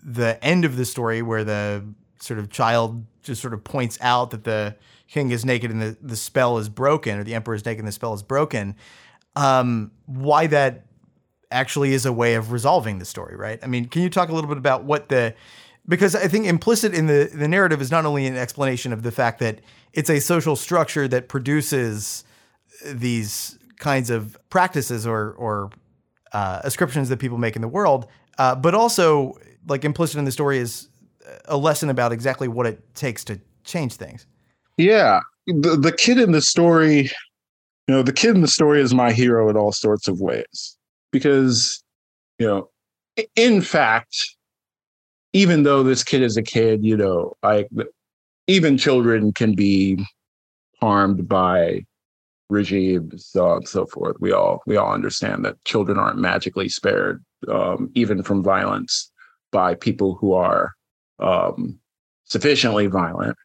the 0.02 0.44
end 0.44 0.66
of 0.66 0.78
the 0.78 0.86
story 0.86 1.22
where 1.22 1.44
the 1.44 1.84
sort 2.20 2.40
of 2.40 2.50
child 2.50 3.06
just 3.22 3.42
sort 3.42 3.54
of 3.54 3.64
points 3.64 3.98
out 4.02 4.32
that 4.32 4.44
the 4.44 4.76
king 5.08 5.32
is 5.32 5.44
naked 5.44 5.70
and 5.72 5.82
the, 5.82 5.98
the 6.02 6.16
spell 6.16 6.58
is 6.58 6.70
broken, 6.70 7.20
or 7.20 7.24
the 7.24 7.36
emperor 7.36 7.54
is 7.54 7.66
naked 7.66 7.80
and 7.80 7.88
the 7.88 7.92
spell 7.92 8.14
is 8.14 8.24
broken, 8.24 8.76
um, 9.36 9.92
why 10.06 10.48
that 10.48 10.86
actually 11.52 11.94
is 11.94 12.06
a 12.06 12.14
way 12.14 12.36
of 12.36 12.52
resolving 12.52 13.00
the 13.00 13.06
story, 13.06 13.36
right? 13.36 13.60
I 13.64 13.68
mean, 13.68 13.86
can 13.86 14.02
you 14.02 14.10
talk 14.10 14.30
a 14.30 14.34
little 14.34 14.48
bit 14.48 14.58
about 14.58 14.84
what 14.84 15.10
the 15.10 15.36
because 15.88 16.16
I 16.16 16.28
think 16.28 16.46
implicit 16.46 16.94
in 16.94 17.08
the 17.08 17.30
the 17.34 17.48
narrative 17.48 17.82
is 17.82 17.92
not 17.92 18.06
only 18.06 18.26
an 18.26 18.38
explanation 18.38 18.94
of 18.94 19.04
the 19.04 19.12
fact 19.12 19.40
that 19.40 19.60
it's 19.94 20.10
a 20.10 20.20
social 20.20 20.56
structure 20.56 21.08
that 21.08 21.28
produces 21.28 22.24
these 22.86 23.59
kinds 23.80 24.10
of 24.10 24.38
practices 24.50 25.08
or 25.08 25.32
or 25.34 25.72
uh, 26.34 26.62
ascriptions 26.64 27.10
that 27.10 27.18
people 27.18 27.38
make 27.38 27.56
in 27.56 27.62
the 27.62 27.68
world, 27.68 28.06
uh, 28.38 28.54
but 28.56 28.76
also 28.76 29.34
like 29.68 29.84
implicit 29.84 30.18
in 30.18 30.26
the 30.26 30.32
story 30.32 30.60
is 30.60 30.90
a 31.46 31.58
lesson 31.58 31.90
about 31.90 32.12
exactly 32.12 32.48
what 32.48 32.66
it 32.66 32.96
takes 32.96 33.24
to 33.24 33.40
change 33.64 33.96
things. 33.96 34.26
yeah 34.78 35.20
the, 35.48 35.76
the 35.76 35.92
kid 35.92 36.18
in 36.18 36.32
the 36.32 36.42
story 36.42 37.04
you 37.88 37.96
know 37.96 38.02
the 38.02 38.14
kid 38.14 38.36
in 38.36 38.42
the 38.42 38.48
story 38.48 38.82
is 38.82 38.94
my 38.94 39.12
hero 39.12 39.50
in 39.50 39.58
all 39.58 39.72
sorts 39.72 40.08
of 40.08 40.22
ways 40.22 40.78
because 41.12 41.84
you 42.38 42.48
know 42.48 42.70
in 43.36 43.62
fact 43.62 44.36
even 45.34 45.64
though 45.64 45.84
this 45.84 46.04
kid 46.04 46.22
is 46.22 46.38
a 46.38 46.44
kid 46.44 46.84
you 46.84 46.96
know 46.96 47.34
like 47.44 47.68
even 48.48 48.78
children 48.78 49.34
can 49.34 49.54
be 49.54 50.04
harmed 50.80 51.28
by 51.28 51.84
regimes 52.50 53.28
so 53.28 53.58
and 53.58 53.68
so 53.68 53.86
forth. 53.86 54.18
We 54.20 54.32
all 54.32 54.62
we 54.66 54.78
all 54.78 54.94
understand 54.94 55.46
that 55.46 55.64
children 55.66 55.98
aren't 55.98 56.20
magically 56.20 56.70
spared 56.70 57.24
um, 57.48 57.90
even 57.94 58.24
from 58.24 58.44
violence 58.44 59.12
by 59.52 59.76
people 59.76 60.16
who 60.16 60.34
are 60.34 60.74
um, 61.20 61.80
sufficiently 62.26 62.88
violent. 62.88 63.38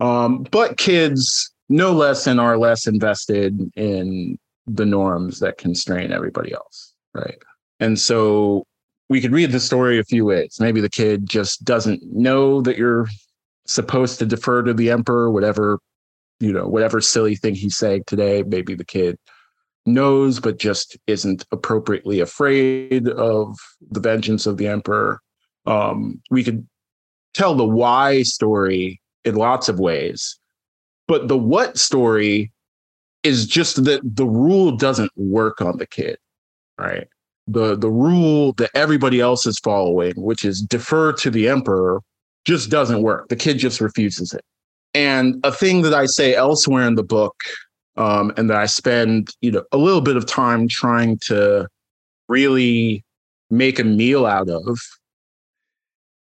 Um, 0.00 0.46
but 0.50 0.78
kids 0.78 1.50
no 1.68 1.92
less 1.92 2.26
and 2.26 2.40
are 2.40 2.58
less 2.58 2.86
invested 2.86 3.70
in 3.76 4.38
the 4.66 4.86
norms 4.86 5.40
that 5.40 5.58
constrain 5.58 6.12
everybody 6.12 6.52
else 6.52 6.92
right? 7.14 7.38
And 7.80 7.98
so 7.98 8.64
we 9.08 9.20
could 9.20 9.32
read 9.32 9.52
the 9.52 9.60
story 9.60 9.98
a 9.98 10.04
few 10.04 10.24
ways. 10.24 10.56
Maybe 10.60 10.80
the 10.80 10.90
kid 10.90 11.28
just 11.28 11.64
doesn't 11.64 12.02
know 12.04 12.62
that 12.62 12.78
you're 12.78 13.08
supposed 13.66 14.18
to 14.18 14.26
defer 14.26 14.62
to 14.62 14.74
the 14.74 14.90
emperor 14.90 15.30
whatever 15.30 15.78
you 16.42 16.52
know 16.52 16.66
whatever 16.66 17.00
silly 17.00 17.36
thing 17.36 17.54
he's 17.54 17.76
saying 17.76 18.02
today 18.06 18.42
maybe 18.42 18.74
the 18.74 18.84
kid 18.84 19.16
knows 19.86 20.40
but 20.40 20.58
just 20.58 20.98
isn't 21.06 21.44
appropriately 21.52 22.20
afraid 22.20 23.08
of 23.08 23.56
the 23.90 24.00
vengeance 24.00 24.46
of 24.46 24.56
the 24.56 24.68
emperor. 24.68 25.20
Um, 25.66 26.20
we 26.30 26.44
could 26.44 26.66
tell 27.34 27.54
the 27.54 27.64
why 27.64 28.22
story 28.22 29.00
in 29.24 29.36
lots 29.36 29.68
of 29.68 29.78
ways 29.78 30.38
but 31.06 31.28
the 31.28 31.38
what 31.38 31.78
story 31.78 32.50
is 33.22 33.46
just 33.46 33.84
that 33.84 34.00
the 34.04 34.26
rule 34.26 34.72
doesn't 34.76 35.12
work 35.16 35.60
on 35.60 35.78
the 35.78 35.86
kid 35.86 36.18
right? 36.78 37.06
The 37.46 37.76
the 37.76 37.90
rule 37.90 38.52
that 38.54 38.70
everybody 38.74 39.20
else 39.20 39.46
is 39.46 39.58
following 39.60 40.14
which 40.16 40.44
is 40.44 40.60
defer 40.60 41.12
to 41.14 41.30
the 41.30 41.48
emperor 41.48 42.02
just 42.44 42.70
doesn't 42.70 43.02
work. 43.02 43.28
The 43.28 43.36
kid 43.36 43.58
just 43.58 43.80
refuses 43.80 44.32
it 44.32 44.44
and 44.94 45.40
a 45.44 45.52
thing 45.52 45.82
that 45.82 45.94
i 45.94 46.06
say 46.06 46.34
elsewhere 46.34 46.86
in 46.86 46.94
the 46.94 47.02
book 47.02 47.34
um, 47.96 48.32
and 48.36 48.48
that 48.50 48.56
i 48.56 48.66
spend 48.66 49.28
you 49.40 49.50
know 49.50 49.64
a 49.72 49.76
little 49.76 50.00
bit 50.00 50.16
of 50.16 50.26
time 50.26 50.68
trying 50.68 51.18
to 51.18 51.66
really 52.28 53.04
make 53.50 53.78
a 53.78 53.84
meal 53.84 54.26
out 54.26 54.48
of 54.48 54.78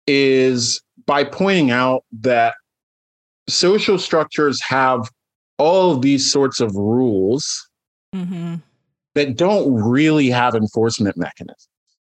is 0.06 0.80
by 1.06 1.22
pointing 1.22 1.70
out 1.70 2.04
that 2.12 2.54
social 3.48 3.98
structures 3.98 4.60
have 4.62 5.10
all 5.58 5.92
of 5.92 6.02
these 6.02 6.30
sorts 6.30 6.60
of 6.60 6.74
rules 6.74 7.66
Mm-hmm. 8.12 8.56
that 9.14 9.36
don't 9.36 9.72
really 9.72 10.30
have 10.30 10.56
enforcement 10.56 11.16
mechanisms 11.16 11.68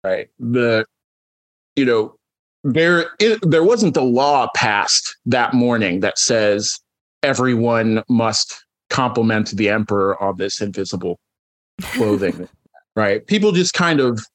right 0.03 0.27
the 0.39 0.85
you 1.77 1.85
know 1.85 2.15
there 2.65 3.05
it, 3.19 3.39
there 3.43 3.63
wasn't 3.63 3.95
a 3.95 4.01
law 4.01 4.49
passed 4.55 5.15
that 5.25 5.53
morning 5.53 6.01
that 6.01 6.17
says 6.17 6.79
everyone 7.23 8.03
must 8.09 8.65
compliment 8.89 9.51
the 9.51 9.69
emperor 9.69 10.21
on 10.21 10.35
this 10.37 10.61
invisible 10.61 11.19
clothing 11.81 12.47
right? 12.95 13.25
People 13.27 13.51
just 13.51 13.73
kind 13.73 13.99
of 13.99 14.25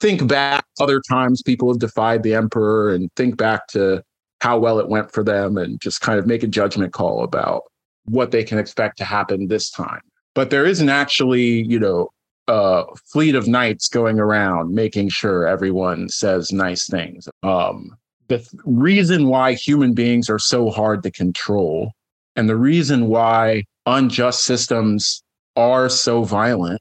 think 0.00 0.26
back. 0.26 0.64
Other 0.80 1.00
times 1.08 1.42
people 1.42 1.70
have 1.70 1.78
defied 1.78 2.22
the 2.22 2.34
emperor 2.34 2.94
and 2.94 3.10
think 3.16 3.36
back 3.36 3.66
to 3.68 4.02
how 4.40 4.58
well 4.58 4.78
it 4.78 4.88
went 4.88 5.12
for 5.12 5.22
them 5.22 5.56
and 5.56 5.80
just 5.80 6.00
kind 6.00 6.18
of 6.18 6.26
make 6.26 6.42
a 6.42 6.48
judgment 6.48 6.92
call 6.92 7.22
about 7.22 7.62
what 8.04 8.30
they 8.30 8.44
can 8.44 8.58
expect 8.58 8.98
to 8.98 9.04
happen 9.04 9.48
this 9.48 9.70
time. 9.70 10.00
But 10.34 10.50
there 10.50 10.66
isn't 10.66 10.88
actually 10.88 11.64
you 11.64 11.78
know 11.78 12.10
a 12.48 12.84
fleet 13.04 13.34
of 13.34 13.48
knights 13.48 13.88
going 13.88 14.20
around 14.20 14.74
making 14.74 15.08
sure 15.08 15.46
everyone 15.46 16.08
says 16.08 16.52
nice 16.52 16.86
things. 16.86 17.28
Um 17.42 17.96
the 18.28 18.38
th- 18.38 18.48
reason 18.64 19.28
why 19.28 19.54
human 19.54 19.94
beings 19.94 20.28
are 20.28 20.38
so 20.38 20.70
hard 20.70 21.02
to 21.04 21.10
control 21.10 21.92
and 22.34 22.48
the 22.48 22.56
reason 22.56 23.06
why 23.06 23.64
unjust 23.86 24.44
systems 24.44 25.22
are 25.54 25.88
so 25.88 26.24
violent 26.24 26.80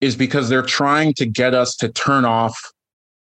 is 0.00 0.16
because 0.16 0.48
they're 0.48 0.62
trying 0.62 1.12
to 1.14 1.26
get 1.26 1.54
us 1.54 1.76
to 1.76 1.90
turn 1.90 2.24
off 2.24 2.58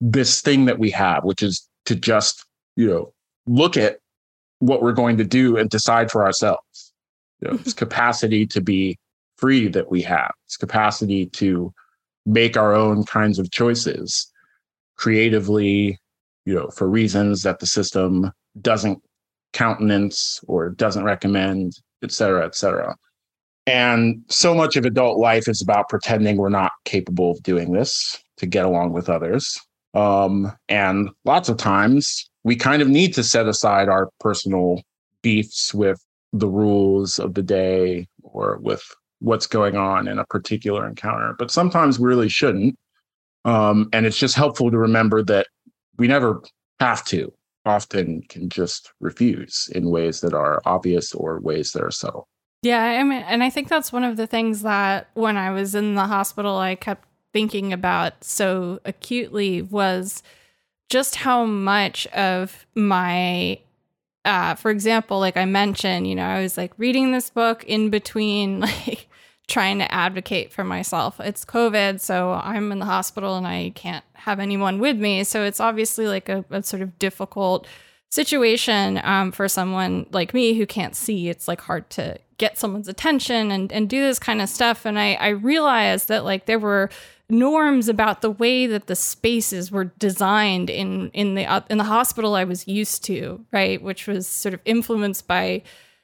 this 0.02 0.42
thing 0.42 0.66
that 0.66 0.80
we 0.80 0.92
have 0.92 1.24
which 1.24 1.42
is 1.42 1.68
to 1.86 1.96
just 1.96 2.46
you 2.76 2.88
know 2.88 3.14
look 3.48 3.78
at 3.78 3.98
what 4.62 4.82
we're 4.82 4.94
going 4.94 5.18
to 5.18 5.24
do 5.24 5.58
and 5.58 5.70
decide 5.70 6.12
for 6.12 6.24
ourselves. 6.24 6.94
You 7.42 7.50
know, 7.50 7.58
this 7.58 7.74
capacity 7.74 8.46
to 8.48 8.62
be 8.62 8.98
free 9.42 9.68
that 9.68 9.92
we 9.92 10.02
have, 10.04 10.32
this 10.48 10.56
capacity 10.56 11.26
to 11.26 11.74
make 12.26 12.56
our 12.56 12.74
own 12.74 13.04
kinds 13.04 13.40
of 13.40 13.52
choices 13.52 14.32
creatively, 14.96 15.98
you 16.46 16.54
know, 16.54 16.70
for 16.70 16.88
reasons 16.88 17.42
that 17.42 17.60
the 17.60 17.66
system 17.66 18.32
doesn't 18.62 19.02
countenance 19.54 20.40
or 20.48 20.70
doesn't 20.70 21.04
recommend, 21.04 21.74
et 22.04 22.12
cetera, 22.12 22.46
et 22.46 22.56
cetera. 22.56 22.96
And 23.68 24.24
so 24.30 24.54
much 24.54 24.76
of 24.76 24.86
adult 24.86 25.18
life 25.18 25.48
is 25.48 25.62
about 25.62 25.90
pretending 25.90 26.38
we're 26.38 26.50
not 26.50 26.72
capable 26.86 27.32
of 27.32 27.44
doing 27.44 27.74
this 27.74 28.18
to 28.38 28.46
get 28.46 28.66
along 28.66 28.94
with 28.94 29.10
others. 29.10 29.60
Um, 29.94 30.52
and 30.70 31.10
lots 31.26 31.50
of 31.50 31.58
times 31.58 32.30
we 32.44 32.56
kind 32.56 32.82
of 32.82 32.88
need 32.88 33.14
to 33.16 33.24
set 33.24 33.48
aside 33.48 33.90
our 33.90 34.10
personal 34.20 34.82
beefs 35.22 35.74
with 35.74 36.00
the 36.34 36.48
rules 36.48 37.20
of 37.20 37.34
the 37.34 37.44
day 37.44 38.08
or 38.24 38.58
with 38.62 38.84
what's 39.22 39.48
going 39.48 39.78
on 39.78 40.08
in 40.08 40.20
a 40.20 40.26
particular 40.26 40.88
encounter. 40.88 41.36
But 41.38 41.52
sometimes 41.52 42.00
we 42.00 42.08
really 42.08 42.30
shouldn't. 42.30 42.78
Um, 43.46 43.90
and 43.94 44.06
it's 44.06 44.18
just 44.18 44.36
helpful 44.36 44.70
to 44.70 44.78
remember 44.78 45.24
that 45.24 45.48
we 45.98 46.08
never 46.08 46.42
have 46.80 47.04
to, 47.06 47.32
often 47.66 48.24
can 48.30 48.50
just 48.50 48.92
refuse 49.00 49.70
in 49.74 49.90
ways 49.90 50.22
that 50.22 50.34
are 50.34 50.62
obvious 50.66 51.14
or 51.14 51.40
ways 51.40 51.72
that 51.72 51.84
are 51.84 51.92
subtle. 51.92 52.28
Yeah, 52.64 52.84
I 52.84 53.04
mean, 53.04 53.24
and 53.24 53.44
I 53.44 53.50
think 53.50 53.70
that's 53.70 53.92
one 53.92 54.04
of 54.04 54.18
the 54.18 54.28
things 54.28 54.62
that 54.62 55.10
when 55.14 55.38
I 55.38 55.52
was 55.52 55.74
in 55.74 55.96
the 55.96 56.06
hospital, 56.06 56.58
I 56.58 56.76
kept 56.76 57.08
thinking 57.34 57.74
about 57.74 58.24
so 58.24 58.80
acutely 58.86 59.62
was 59.62 60.22
just 60.90 61.16
how 61.16 61.46
much 61.46 62.06
of 62.08 62.66
my, 62.76 63.60
uh, 64.26 64.56
for 64.56 64.70
example, 64.70 65.20
like 65.20 65.38
I 65.38 65.46
mentioned, 65.46 66.08
you 66.08 66.16
know, 66.16 66.26
I 66.26 66.42
was 66.42 66.58
like 66.58 66.74
reading 66.78 67.12
this 67.12 67.30
book 67.30 67.64
in 67.64 67.90
between, 67.90 68.60
like 68.62 69.08
trying 69.52 69.80
to 69.80 69.94
advocate 69.94 70.52
for 70.52 70.64
myself. 70.64 71.20
It's 71.20 71.44
COVID, 71.44 72.00
so 72.00 72.32
I'm 72.32 72.72
in 72.72 72.80
the 72.80 72.86
hospital 72.86 73.36
and 73.36 73.46
I 73.46 73.74
can't 73.76 74.06
have 74.14 74.40
anyone 74.40 74.80
with 74.80 74.98
me. 74.98 75.26
So 75.26 75.44
it's 75.44 75.60
obviously 75.60 76.08
like 76.08 76.30
a, 76.30 76.46
a 76.50 76.64
sort 76.64 76.82
of 76.82 76.98
difficult 76.98 77.68
situation 78.10 79.00
um, 79.04 79.32
for 79.34 79.50
someone 79.50 80.06
like 80.12 80.34
me 80.34 80.54
who 80.54 80.66
can't 80.66 80.96
see. 80.96 81.28
It's 81.28 81.50
like 81.50 81.60
hard 81.60 81.90
to 81.92 82.18
get 82.38 82.58
someone's 82.58 82.88
attention 82.88 83.52
and, 83.52 83.72
and 83.74 83.90
do 83.90 84.02
this 84.02 84.20
kind 84.20 84.42
of 84.42 84.48
stuff. 84.48 84.86
And 84.86 84.98
I, 84.98 85.14
I 85.16 85.30
realized 85.30 86.08
that 86.08 86.24
like 86.24 86.46
there 86.46 86.58
were 86.58 86.90
norms 87.30 87.90
about 87.90 88.22
the 88.22 88.32
way 88.32 88.68
that 88.68 88.88
the 88.88 88.96
spaces 88.96 89.70
were 89.70 89.86
designed 89.86 90.70
in 90.70 91.10
in 91.12 91.36
the 91.36 91.46
uh, 91.46 91.62
in 91.70 91.78
the 91.78 91.84
hospital 91.86 92.36
I 92.36 92.46
was 92.46 92.68
used 92.68 93.04
to, 93.06 93.46
right, 93.52 93.82
which 93.82 94.08
was 94.08 94.28
sort 94.28 94.54
of 94.54 94.62
influenced 94.64 95.28
by 95.28 95.64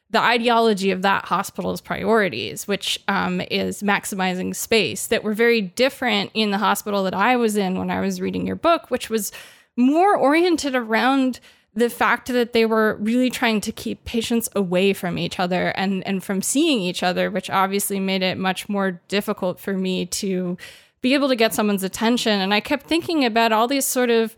the 0.10 0.22
ideology 0.22 0.92
of 0.92 1.02
that 1.02 1.26
hospital's 1.26 1.82
priorities, 1.82 2.68
which 2.68 3.00
um, 3.08 3.42
is 3.52 3.84
maximizing 3.84 4.56
space, 4.56 5.08
that 5.08 5.24
were 5.24 5.34
very 5.34 5.62
different 5.62 6.32
in 6.34 6.52
the 6.52 6.58
hospital 6.58 7.04
that 7.04 7.14
I 7.14 7.36
was 7.36 7.58
in 7.58 7.78
when 7.78 7.92
I 7.92 8.00
was 8.00 8.22
reading 8.22 8.48
your 8.48 8.56
book, 8.56 8.90
which 8.90 9.10
was 9.10 9.32
more 9.76 10.16
oriented 10.16 10.76
around 10.76 11.40
the 11.76 11.90
fact 11.90 12.28
that 12.30 12.54
they 12.54 12.66
were 12.66 12.98
really 13.00 13.30
trying 13.30 13.62
to 13.62 13.72
keep 13.72 14.04
patients 14.04 14.50
away 14.56 14.94
from 14.94 15.18
each 15.18 15.40
other 15.40 15.68
and, 15.70 16.06
and 16.08 16.24
from 16.24 16.42
seeing 16.42 16.80
each 16.80 17.04
other, 17.04 17.30
which 17.30 17.52
obviously 17.52 18.00
made 18.00 18.24
it 18.24 18.38
much 18.38 18.68
more 18.68 19.00
difficult 19.10 19.60
for 19.60 19.74
me 19.74 20.06
to 20.06 20.58
be 21.02 21.14
able 21.14 21.28
to 21.28 21.36
get 21.36 21.54
someone's 21.54 21.84
attention. 21.84 22.40
And 22.40 22.52
I 22.54 22.62
kept 22.62 22.88
thinking 22.88 23.24
about 23.24 23.52
all 23.52 23.68
these 23.68 23.86
sort 23.86 24.10
of 24.10 24.36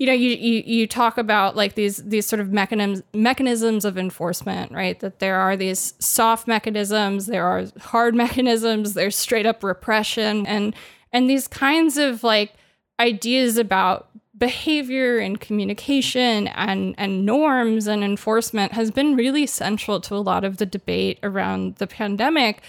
you 0.00 0.06
know 0.06 0.14
you, 0.14 0.30
you 0.30 0.62
you 0.64 0.86
talk 0.86 1.18
about 1.18 1.56
like 1.56 1.74
these 1.74 1.98
these 1.98 2.24
sort 2.24 2.40
of 2.40 2.50
mechanisms 2.50 3.04
mechanisms 3.12 3.84
of 3.84 3.98
enforcement 3.98 4.72
right? 4.72 4.98
That 4.98 5.18
there 5.18 5.36
are 5.36 5.56
these 5.56 5.92
soft 5.98 6.48
mechanisms 6.48 7.26
there 7.26 7.44
are 7.44 7.66
hard 7.78 8.14
mechanisms 8.24 8.94
there's 8.94 9.14
straight 9.14 9.46
up 9.46 9.62
repression 9.62 10.46
and 10.46 10.74
and 11.12 11.28
these 11.28 11.46
kinds 11.46 11.98
of 11.98 12.24
like 12.24 12.54
ideas 12.98 13.58
about 13.58 14.08
behavior 14.38 15.18
and 15.18 15.38
communication 15.38 16.48
and 16.48 16.94
and 16.96 17.26
norms 17.26 17.86
and 17.86 18.02
enforcement 18.02 18.72
has 18.72 18.90
been 18.90 19.14
really 19.14 19.46
central 19.46 20.00
to 20.00 20.14
a 20.14 20.16
lot 20.16 20.44
of 20.44 20.56
the 20.56 20.64
debate 20.64 21.18
around 21.22 21.76
the 21.76 21.86
pandemic 21.86 22.62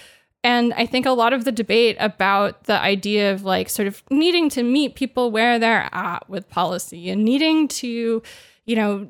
and 0.43 0.73
I 0.73 0.85
think 0.85 1.05
a 1.05 1.11
lot 1.11 1.33
of 1.33 1.45
the 1.45 1.51
debate 1.51 1.97
about 1.99 2.63
the 2.63 2.79
idea 2.79 3.31
of 3.31 3.43
like 3.43 3.69
sort 3.69 3.87
of 3.87 4.01
needing 4.09 4.49
to 4.49 4.63
meet 4.63 4.95
people 4.95 5.29
where 5.29 5.59
they're 5.59 5.89
at 5.91 6.27
with 6.29 6.49
policy 6.49 7.09
and 7.09 7.23
needing 7.23 7.67
to, 7.67 8.23
you 8.65 8.75
know, 8.75 9.07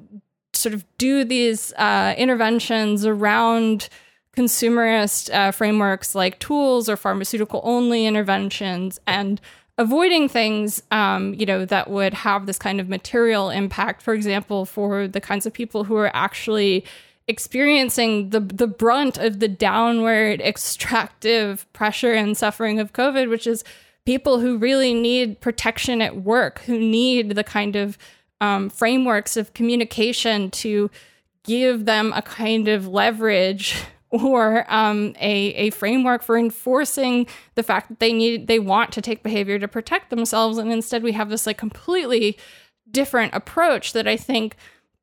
sort 0.54 0.74
of 0.74 0.86
do 0.98 1.24
these 1.24 1.72
uh, 1.74 2.14
interventions 2.18 3.06
around 3.06 3.88
consumerist 4.36 5.34
uh, 5.34 5.52
frameworks 5.52 6.16
like 6.16 6.40
tools 6.40 6.88
or 6.88 6.96
pharmaceutical 6.96 7.62
only 7.64 8.06
interventions 8.06 9.00
and 9.06 9.42
avoiding 9.78 10.30
things 10.30 10.82
um, 10.92 11.34
you 11.34 11.46
know 11.46 11.66
that 11.66 11.90
would 11.90 12.14
have 12.14 12.46
this 12.46 12.58
kind 12.58 12.80
of 12.80 12.88
material 12.88 13.50
impact 13.50 14.02
for 14.02 14.14
example 14.14 14.66
for 14.66 15.08
the 15.08 15.20
kinds 15.20 15.46
of 15.46 15.52
people 15.52 15.84
who 15.84 15.96
are 15.96 16.12
actually 16.16 16.86
experiencing 17.32 18.30
the 18.30 18.40
the 18.40 18.68
brunt 18.68 19.18
of 19.18 19.40
the 19.40 19.48
downward 19.48 20.42
extractive 20.42 21.72
pressure 21.74 22.14
and 22.14 22.38
suffering 22.38 22.80
of 22.80 22.94
COVID, 22.94 23.30
which 23.30 23.48
is 23.48 23.64
people 24.06 24.40
who 24.40 24.58
really 24.58 24.94
need 24.94 25.40
protection 25.40 26.02
at 26.02 26.18
work, 26.18 26.60
who 26.60 26.78
need 26.78 27.36
the 27.36 27.44
kind 27.44 27.76
of 27.76 27.98
um, 28.42 28.70
frameworks 28.70 29.38
of 29.38 29.54
communication 29.54 30.52
to 30.52 30.92
give 31.44 31.86
them 31.86 32.12
a 32.16 32.22
kind 32.22 32.68
of 32.68 32.88
leverage 32.88 33.82
or 34.10 34.66
um, 34.68 35.16
a, 35.20 35.54
a 35.54 35.70
framework 35.70 36.22
for 36.22 36.38
enforcing 36.38 37.26
the 37.56 37.64
fact 37.64 37.88
that 37.88 38.00
they 38.00 38.12
need 38.12 38.48
they 38.48 38.60
want 38.60 38.92
to 38.92 39.02
take 39.02 39.24
behavior 39.24 39.58
to 39.58 39.68
protect 39.68 40.10
themselves. 40.10 40.58
And 40.58 40.72
instead 40.72 41.02
we 41.02 41.14
have 41.14 41.30
this 41.30 41.48
like 41.48 41.58
completely 41.58 42.38
different 42.92 43.34
approach 43.34 43.94
that 43.94 44.08
i 44.08 44.18
think 44.18 44.56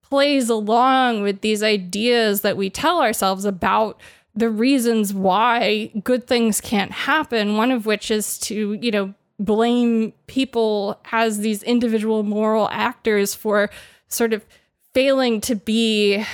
plays 0.09 0.49
along 0.49 1.23
with 1.23 1.41
these 1.41 1.63
ideas 1.63 2.41
that 2.43 2.57
we 2.57 2.71
tell 2.71 3.01
ourselves 3.01 3.45
about 3.45 4.01
the 4.35 4.49
reasons 4.49 5.13
why 5.13 5.91
good 6.05 6.27
things 6.27 6.61
can't 6.61 6.93
happen 6.93 7.57
one 7.57 7.73
of 7.73 7.87
which 7.87 8.11
is 8.11 8.39
to 8.39 8.75
you 8.81 8.91
know 8.91 9.13
blame 9.41 10.13
people 10.27 11.01
as 11.13 11.39
these 11.39 11.63
individual 11.63 12.23
moral 12.23 12.69
actors 12.71 13.35
for 13.35 13.71
sort 14.09 14.33
of 14.33 14.45
failing 14.95 15.41
to 15.41 15.55
be 15.55 16.25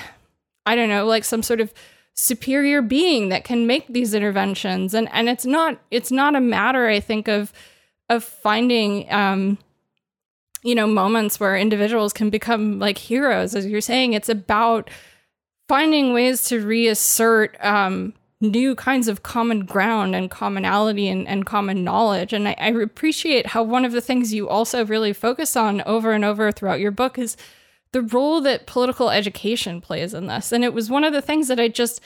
i 0.67 0.75
don't 0.75 0.89
know 0.89 1.07
like 1.07 1.25
some 1.25 1.43
sort 1.43 1.61
of 1.61 1.73
superior 2.15 2.81
being 2.81 3.29
that 3.29 3.45
can 3.45 3.67
make 3.67 3.87
these 3.89 4.15
interventions. 4.15 4.95
And 4.95 5.09
and 5.13 5.29
it's 5.29 5.45
not 5.45 5.81
it's 5.91 6.13
not 6.13 6.37
a 6.37 6.41
matter 6.41 6.87
i 6.87 7.01
think 7.01 7.29
of 7.29 7.53
of 8.09 8.23
finding 8.23 9.13
um 9.13 9.59
you 10.65 10.75
know 10.75 10.87
moments 10.87 11.39
where 11.39 11.57
individuals 11.57 12.13
can 12.13 12.31
become 12.31 12.81
like 12.81 12.99
heroes 12.99 13.55
as 13.55 13.67
you're 13.67 13.81
saying. 13.81 14.15
It's 14.15 14.29
about 14.29 14.91
finding 15.69 16.13
ways 16.13 16.45
to 16.45 16.61
reassert 16.61 17.57
um, 17.65 18.15
new 18.41 18.75
kinds 18.75 19.07
of 19.07 19.23
common 19.23 19.65
ground 19.65 20.17
and 20.17 20.31
commonality 20.31 21.09
and, 21.09 21.29
and 21.29 21.47
common 21.47 21.85
knowledge. 21.85 22.33
And 22.33 22.49
I, 22.49 22.57
I 22.59 22.69
appreciate 22.71 23.49
how 23.49 23.63
one 23.63 23.85
of 23.85 23.93
the 23.93 24.01
things 24.01 24.35
you 24.35 24.49
also 24.49 24.85
really 24.85 25.13
focus 25.13 25.57
on 25.57 25.83
over 25.83 26.13
and 26.13 26.25
over 26.25 26.51
throughout 26.51 26.81
your 26.81 26.91
book 26.91 27.19
is 27.19 27.37
the 27.93 28.03
role 28.03 28.41
that 28.41 28.67
political 28.67 29.11
education 29.11 29.81
plays 29.81 30.15
in 30.15 30.27
this. 30.27 30.51
And 30.51 30.65
it 30.65 30.75
was 30.75 30.91
one 30.91 31.05
of 31.05 31.13
the 31.13 31.23
things 31.23 31.49
that 31.49 31.61
i 31.61 31.69
just 31.69 32.01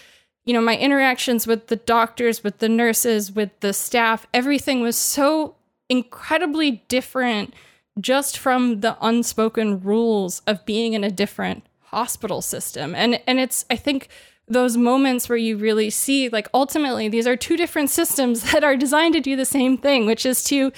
you 0.45 0.55
know 0.55 0.61
my 0.61 0.77
interactions 0.77 1.47
with 1.47 1.67
the 1.67 1.77
doctors 1.77 2.43
with 2.43 2.59
the 2.59 2.69
nurses 2.69 3.31
with 3.31 3.51
the 3.61 3.73
staff 3.73 4.27
everything 4.33 4.81
was 4.81 4.97
so 4.97 5.57
incredibly 5.91 6.83
different 6.89 7.53
just 8.01 8.39
from 8.39 8.81
the 8.81 8.97
unspoken 9.01 9.81
rules 9.81 10.41
of 10.47 10.65
being 10.65 10.93
in 10.93 11.05
a 11.05 11.11
different 11.11 11.65
hospital 11.85 12.43
system. 12.43 12.95
And 12.95 13.21
and 13.27 13.41
it's 13.41 13.65
I 13.71 13.77
think 13.77 14.09
those 14.47 14.77
moments 14.77 15.29
where 15.29 15.39
you 15.39 15.57
really 15.57 15.91
see 15.91 16.29
like 16.29 16.49
ultimately 16.55 17.09
these 17.09 17.27
are 17.27 17.37
two 17.37 17.57
different 17.57 17.91
systems 17.91 18.43
that 18.53 18.65
are 18.65 18.77
designed 18.77 19.15
to 19.15 19.21
do 19.21 19.37
the 19.37 19.45
same 19.45 19.77
thing, 19.77 20.07
which 20.07 20.27
is 20.27 20.45
to 20.45 20.73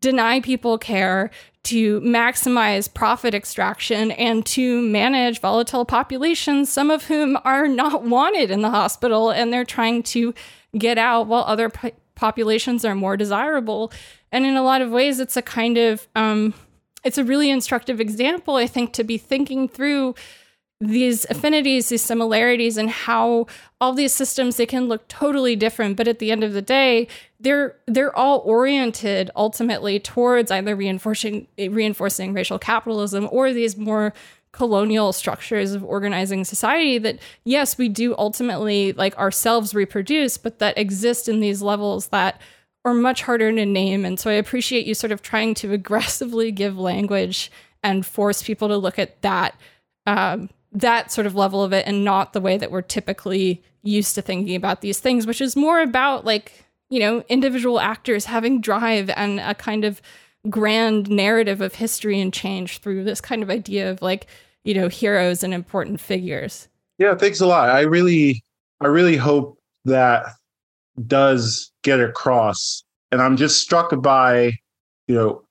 deny 0.00 0.40
people 0.40 0.78
care, 0.78 1.30
to 1.64 2.00
maximize 2.02 2.92
profit 2.92 3.34
extraction 3.34 4.12
and 4.12 4.46
to 4.46 4.80
manage 4.82 5.40
volatile 5.40 5.84
populations, 5.84 6.70
some 6.70 6.90
of 6.90 7.06
whom 7.06 7.38
are 7.44 7.66
not 7.66 8.02
wanted 8.16 8.50
in 8.50 8.62
the 8.62 8.70
hospital 8.70 9.30
and 9.30 9.52
they're 9.52 9.64
trying 9.64 10.02
to 10.02 10.34
get 10.78 10.98
out 10.98 11.26
while 11.26 11.44
other 11.46 11.70
po- 11.70 11.92
populations 12.14 12.84
are 12.84 12.94
more 12.94 13.16
desirable. 13.16 13.92
And 14.30 14.44
in 14.44 14.56
a 14.56 14.62
lot 14.62 14.82
of 14.82 14.90
ways, 14.90 15.18
it's 15.18 15.36
a 15.36 15.42
kind 15.42 15.78
of 15.78 16.06
um, 16.14 16.54
it's 17.06 17.18
a 17.18 17.24
really 17.24 17.50
instructive 17.50 18.00
example, 18.00 18.56
I 18.56 18.66
think, 18.66 18.92
to 18.94 19.04
be 19.04 19.16
thinking 19.16 19.68
through 19.68 20.16
these 20.80 21.24
affinities, 21.30 21.88
these 21.88 22.02
similarities, 22.02 22.76
and 22.76 22.90
how 22.90 23.46
all 23.80 23.92
these 23.92 24.12
systems 24.12 24.56
they 24.56 24.66
can 24.66 24.88
look 24.88 25.06
totally 25.06 25.54
different, 25.54 25.96
but 25.96 26.08
at 26.08 26.18
the 26.18 26.32
end 26.32 26.42
of 26.42 26.52
the 26.52 26.60
day, 26.60 27.06
they're 27.38 27.76
they're 27.86 28.14
all 28.14 28.40
oriented 28.40 29.30
ultimately 29.36 30.00
towards 30.00 30.50
either 30.50 30.74
reinforcing 30.74 31.46
reinforcing 31.56 32.34
racial 32.34 32.58
capitalism 32.58 33.28
or 33.30 33.52
these 33.52 33.76
more 33.76 34.12
colonial 34.50 35.12
structures 35.12 35.72
of 35.72 35.84
organizing 35.84 36.44
society 36.44 36.98
that 36.98 37.18
yes 37.44 37.76
we 37.76 37.88
do 37.90 38.14
ultimately 38.16 38.92
like 38.94 39.16
ourselves 39.18 39.74
reproduce 39.74 40.38
but 40.38 40.60
that 40.60 40.76
exist 40.78 41.28
in 41.28 41.40
these 41.40 41.60
levels 41.60 42.08
that 42.08 42.40
or 42.86 42.94
much 42.94 43.22
harder 43.22 43.50
to 43.50 43.66
name. 43.66 44.04
And 44.04 44.18
so 44.18 44.30
I 44.30 44.34
appreciate 44.34 44.86
you 44.86 44.94
sort 44.94 45.10
of 45.10 45.20
trying 45.20 45.54
to 45.54 45.72
aggressively 45.72 46.52
give 46.52 46.78
language 46.78 47.50
and 47.82 48.06
force 48.06 48.42
people 48.42 48.68
to 48.68 48.76
look 48.76 48.98
at 48.98 49.20
that 49.22 49.58
um, 50.06 50.48
that 50.72 51.10
sort 51.10 51.26
of 51.26 51.34
level 51.34 51.64
of 51.64 51.72
it 51.72 51.84
and 51.86 52.04
not 52.04 52.32
the 52.32 52.40
way 52.40 52.56
that 52.56 52.70
we're 52.70 52.82
typically 52.82 53.62
used 53.82 54.14
to 54.14 54.22
thinking 54.22 54.54
about 54.54 54.82
these 54.82 55.00
things, 55.00 55.26
which 55.26 55.40
is 55.40 55.56
more 55.56 55.80
about 55.80 56.24
like, 56.24 56.64
you 56.90 57.00
know, 57.00 57.24
individual 57.28 57.80
actors 57.80 58.26
having 58.26 58.60
drive 58.60 59.10
and 59.10 59.40
a 59.40 59.54
kind 59.54 59.84
of 59.84 60.00
grand 60.48 61.10
narrative 61.10 61.60
of 61.60 61.74
history 61.74 62.20
and 62.20 62.32
change 62.32 62.78
through 62.78 63.02
this 63.02 63.20
kind 63.20 63.42
of 63.42 63.50
idea 63.50 63.90
of 63.90 64.00
like, 64.00 64.26
you 64.64 64.74
know, 64.74 64.86
heroes 64.86 65.42
and 65.42 65.52
important 65.52 66.00
figures. 66.00 66.68
Yeah, 66.98 67.16
thanks 67.16 67.40
a 67.40 67.46
lot. 67.46 67.68
I 67.68 67.80
really 67.80 68.44
I 68.80 68.86
really 68.86 69.16
hope 69.16 69.58
that 69.86 70.26
does 71.06 71.72
get 71.86 72.00
across. 72.00 72.84
And 73.12 73.22
I'm 73.22 73.36
just 73.36 73.62
struck 73.62 73.90
by, 74.02 74.52
you 75.06 75.14
know, 75.14 75.42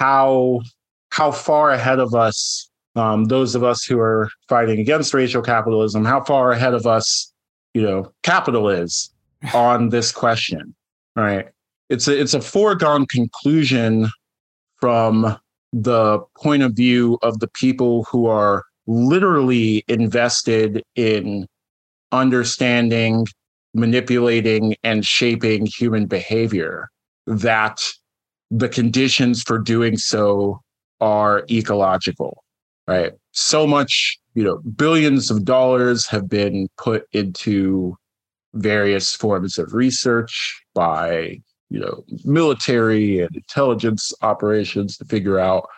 how 0.00 0.62
how 1.10 1.30
far 1.30 1.70
ahead 1.70 1.98
of 2.00 2.14
us 2.14 2.70
um, 2.96 3.26
those 3.26 3.54
of 3.54 3.62
us 3.62 3.84
who 3.84 3.98
are 3.98 4.28
fighting 4.48 4.78
against 4.78 5.14
racial 5.14 5.42
capitalism, 5.42 6.04
how 6.04 6.22
far 6.22 6.52
ahead 6.52 6.74
of 6.74 6.86
us, 6.86 7.32
you 7.74 7.82
know, 7.82 8.12
capital 8.22 8.68
is 8.68 9.10
on 9.54 9.90
this 9.90 10.10
question. 10.12 10.74
Right? 11.14 11.48
It's 11.90 12.08
a 12.08 12.18
it's 12.18 12.34
a 12.34 12.40
foregone 12.40 13.06
conclusion 13.06 14.10
from 14.80 15.36
the 15.74 16.20
point 16.36 16.62
of 16.62 16.72
view 16.72 17.18
of 17.22 17.38
the 17.38 17.48
people 17.48 18.04
who 18.04 18.26
are 18.26 18.64
literally 18.86 19.84
invested 19.88 20.82
in 20.96 21.46
understanding 22.10 23.26
manipulating 23.74 24.76
and 24.82 25.04
shaping 25.04 25.66
human 25.66 26.06
behavior, 26.06 26.88
that 27.26 27.82
the 28.50 28.68
conditions 28.68 29.42
for 29.42 29.58
doing 29.58 29.96
so 29.96 30.60
are 31.00 31.44
ecological, 31.50 32.42
right? 32.86 33.12
So 33.32 33.66
much, 33.66 34.18
you 34.34 34.44
know, 34.44 34.58
billions 34.76 35.30
of 35.30 35.44
dollars 35.44 36.06
have 36.06 36.28
been 36.28 36.68
put 36.76 37.04
into 37.12 37.96
various 38.54 39.14
forms 39.14 39.58
of 39.58 39.72
research, 39.72 40.62
by 40.74 41.40
you 41.70 41.80
know 41.80 42.04
military 42.24 43.20
and 43.20 43.34
intelligence 43.34 44.12
operations 44.22 44.96
to 44.98 45.04
figure 45.06 45.38
out 45.38 45.68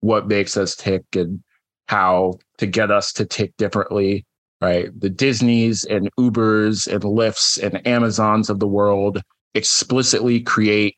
what 0.00 0.28
makes 0.28 0.56
us 0.56 0.74
tick 0.76 1.04
and 1.14 1.42
how 1.88 2.34
to 2.58 2.66
get 2.66 2.90
us 2.90 3.12
to 3.12 3.24
tick 3.24 3.56
differently 3.56 4.24
right? 4.66 5.00
The 5.00 5.10
disneys 5.10 5.84
and 5.84 6.10
ubers 6.18 6.86
and 6.92 7.02
lyfts 7.02 7.62
and 7.62 7.86
amazons 7.86 8.50
of 8.50 8.58
the 8.58 8.68
world 8.68 9.22
explicitly 9.54 10.40
create 10.40 10.96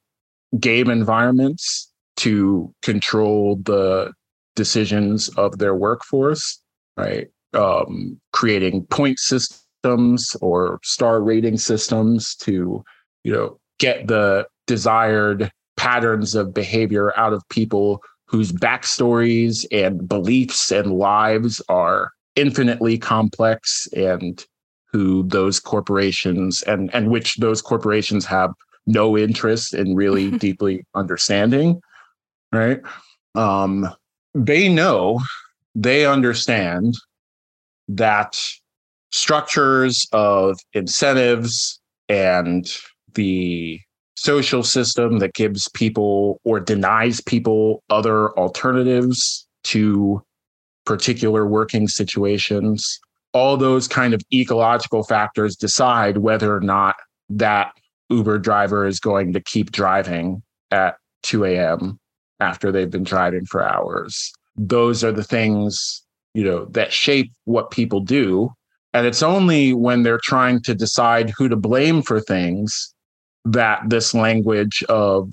game 0.58 0.90
environments 0.90 1.92
to 2.16 2.74
control 2.82 3.56
the 3.62 4.12
decisions 4.56 5.28
of 5.36 5.58
their 5.58 5.74
workforce 5.74 6.60
right? 6.98 7.28
Um, 7.54 8.20
creating 8.32 8.84
point 8.86 9.18
systems 9.18 10.36
or 10.42 10.80
star 10.82 11.22
rating 11.22 11.56
systems 11.56 12.34
to 12.40 12.84
you 13.24 13.32
know 13.32 13.58
get 13.78 14.08
the 14.08 14.46
desired 14.66 15.50
patterns 15.76 16.34
of 16.34 16.52
behavior 16.52 17.16
out 17.16 17.32
of 17.32 17.48
people 17.48 18.02
whose 18.26 18.52
backstories 18.52 19.64
and 19.72 20.06
beliefs 20.06 20.70
and 20.70 20.92
lives 20.92 21.62
are 21.68 22.10
infinitely 22.39 22.97
complex 22.99 23.89
and 23.97 24.45
who 24.93 25.24
those 25.24 25.61
corporations 25.61 26.62
and 26.62 26.95
and 26.95 27.11
which 27.11 27.36
those 27.36 27.61
corporations 27.61 28.24
have 28.24 28.53
no 28.86 29.18
interest 29.18 29.74
in 29.74 29.95
really 29.95 30.30
deeply 30.39 30.84
understanding 30.95 31.80
right? 32.53 32.80
Um 33.34 33.89
they 34.34 34.68
know 34.68 35.20
they 35.74 36.07
understand 36.07 36.95
that 37.89 38.39
structures 39.11 40.07
of 40.12 40.59
incentives 40.72 41.80
and 42.09 42.70
the 43.14 43.80
social 44.16 44.62
system 44.62 45.18
that 45.20 45.34
gives 45.34 45.68
people 45.70 46.41
or 46.45 46.61
denies 46.61 47.20
people 47.20 47.82
other 47.89 48.36
alternatives 48.39 49.47
to 49.62 50.22
particular 50.89 51.47
working 51.47 51.86
situations 51.86 52.99
all 53.34 53.59
those 53.59 53.86
kind 53.86 54.14
of 54.14 54.22
ecological 54.32 55.05
factors 55.05 55.55
decide 55.55 56.16
whether 56.16 56.57
or 56.57 56.61
not 56.61 56.97
that 57.28 57.70
uber 58.09 58.39
driver 58.39 58.86
is 58.86 58.99
going 58.99 59.34
to 59.34 59.41
keep 59.41 59.70
driving 59.70 60.43
at 60.70 60.97
2 61.22 61.45
a.m 61.45 62.01
after 62.41 62.70
they've 62.70 62.91
been 62.91 63.05
driving 63.05 63.45
for 63.47 63.62
hours. 63.62 64.32
Those 64.57 65.05
are 65.05 65.12
the 65.12 65.24
things 65.24 66.03
you 66.34 66.45
know 66.45 66.66
that 66.66 66.93
shape 66.93 67.32
what 67.45 67.70
people 67.70 68.01
do. 68.01 68.51
And 68.95 69.07
it's 69.07 69.22
only 69.22 69.74
when 69.74 70.03
they're 70.03 70.20
trying 70.22 70.62
to 70.62 70.74
decide 70.74 71.32
who 71.36 71.49
to 71.49 71.57
blame 71.57 72.03
for 72.03 72.20
things 72.20 72.95
that 73.45 73.80
this 73.86 74.14
language 74.14 74.82
of 74.89 75.32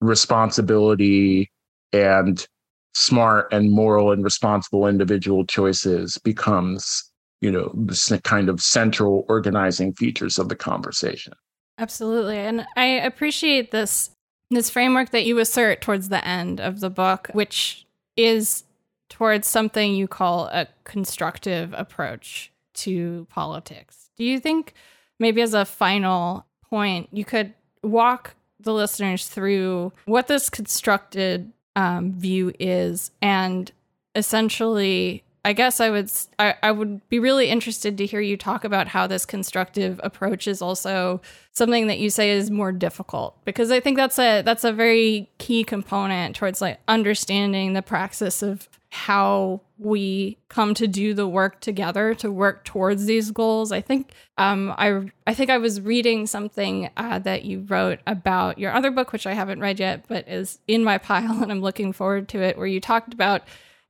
responsibility 0.00 1.50
and 1.92 2.46
smart 2.94 3.52
and 3.52 3.70
moral 3.70 4.12
and 4.12 4.24
responsible 4.24 4.86
individual 4.86 5.44
choices 5.44 6.18
becomes 6.18 7.10
you 7.40 7.50
know 7.50 7.70
this 7.74 8.12
kind 8.24 8.48
of 8.48 8.60
central 8.60 9.24
organizing 9.28 9.94
features 9.94 10.38
of 10.38 10.48
the 10.48 10.56
conversation. 10.56 11.32
Absolutely 11.78 12.36
and 12.38 12.66
i 12.76 12.84
appreciate 12.84 13.70
this 13.70 14.10
this 14.50 14.68
framework 14.68 15.10
that 15.10 15.24
you 15.24 15.38
assert 15.38 15.80
towards 15.80 16.08
the 16.08 16.26
end 16.26 16.60
of 16.60 16.80
the 16.80 16.90
book 16.90 17.30
which 17.32 17.86
is 18.16 18.64
towards 19.08 19.46
something 19.46 19.94
you 19.94 20.08
call 20.08 20.46
a 20.46 20.66
constructive 20.84 21.74
approach 21.76 22.50
to 22.72 23.26
politics. 23.28 24.10
Do 24.16 24.24
you 24.24 24.40
think 24.40 24.72
maybe 25.18 25.42
as 25.42 25.52
a 25.52 25.64
final 25.64 26.46
point, 26.70 27.08
you 27.12 27.24
could 27.24 27.52
walk 27.82 28.34
the 28.58 28.72
listeners 28.72 29.26
through 29.26 29.92
what 30.06 30.28
this 30.28 30.48
constructed 30.48 31.52
um, 31.80 32.12
view 32.12 32.52
is. 32.58 33.10
And 33.22 33.70
essentially 34.14 35.24
I 35.42 35.54
guess 35.54 35.80
I 35.80 35.88
would 35.88 36.10
I, 36.38 36.54
I 36.62 36.70
would 36.70 37.08
be 37.08 37.18
really 37.18 37.48
interested 37.48 37.96
to 37.98 38.06
hear 38.06 38.20
you 38.20 38.36
talk 38.36 38.64
about 38.64 38.88
how 38.88 39.06
this 39.06 39.24
constructive 39.24 39.98
approach 40.04 40.46
is 40.46 40.60
also 40.60 41.22
something 41.52 41.86
that 41.86 41.98
you 41.98 42.10
say 42.10 42.30
is 42.32 42.50
more 42.50 42.72
difficult. 42.72 43.42
Because 43.46 43.70
I 43.70 43.80
think 43.80 43.96
that's 43.96 44.18
a 44.18 44.42
that's 44.42 44.64
a 44.64 44.72
very 44.72 45.30
key 45.38 45.64
component 45.64 46.36
towards 46.36 46.60
like 46.60 46.78
understanding 46.88 47.72
the 47.72 47.80
praxis 47.80 48.42
of 48.42 48.68
how 48.90 49.60
we 49.78 50.36
come 50.48 50.74
to 50.74 50.88
do 50.88 51.14
the 51.14 51.26
work 51.26 51.60
together 51.60 52.12
to 52.12 52.30
work 52.30 52.64
towards 52.64 53.06
these 53.06 53.30
goals. 53.30 53.70
I 53.70 53.80
think 53.80 54.10
um, 54.36 54.74
I 54.76 55.10
I 55.26 55.34
think 55.34 55.48
I 55.48 55.58
was 55.58 55.80
reading 55.80 56.26
something 56.26 56.90
uh, 56.96 57.20
that 57.20 57.44
you 57.44 57.60
wrote 57.60 58.00
about 58.06 58.58
your 58.58 58.72
other 58.72 58.90
book, 58.90 59.12
which 59.12 59.26
I 59.26 59.34
haven't 59.34 59.60
read 59.60 59.78
yet, 59.78 60.06
but 60.08 60.28
is 60.28 60.58
in 60.66 60.82
my 60.82 60.98
pile, 60.98 61.42
and 61.42 61.52
I'm 61.52 61.62
looking 61.62 61.92
forward 61.92 62.28
to 62.30 62.42
it. 62.42 62.58
Where 62.58 62.66
you 62.66 62.80
talked 62.80 63.14
about, 63.14 63.42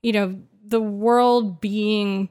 you 0.02 0.12
know, 0.12 0.38
the 0.64 0.82
world 0.82 1.60
being 1.60 2.28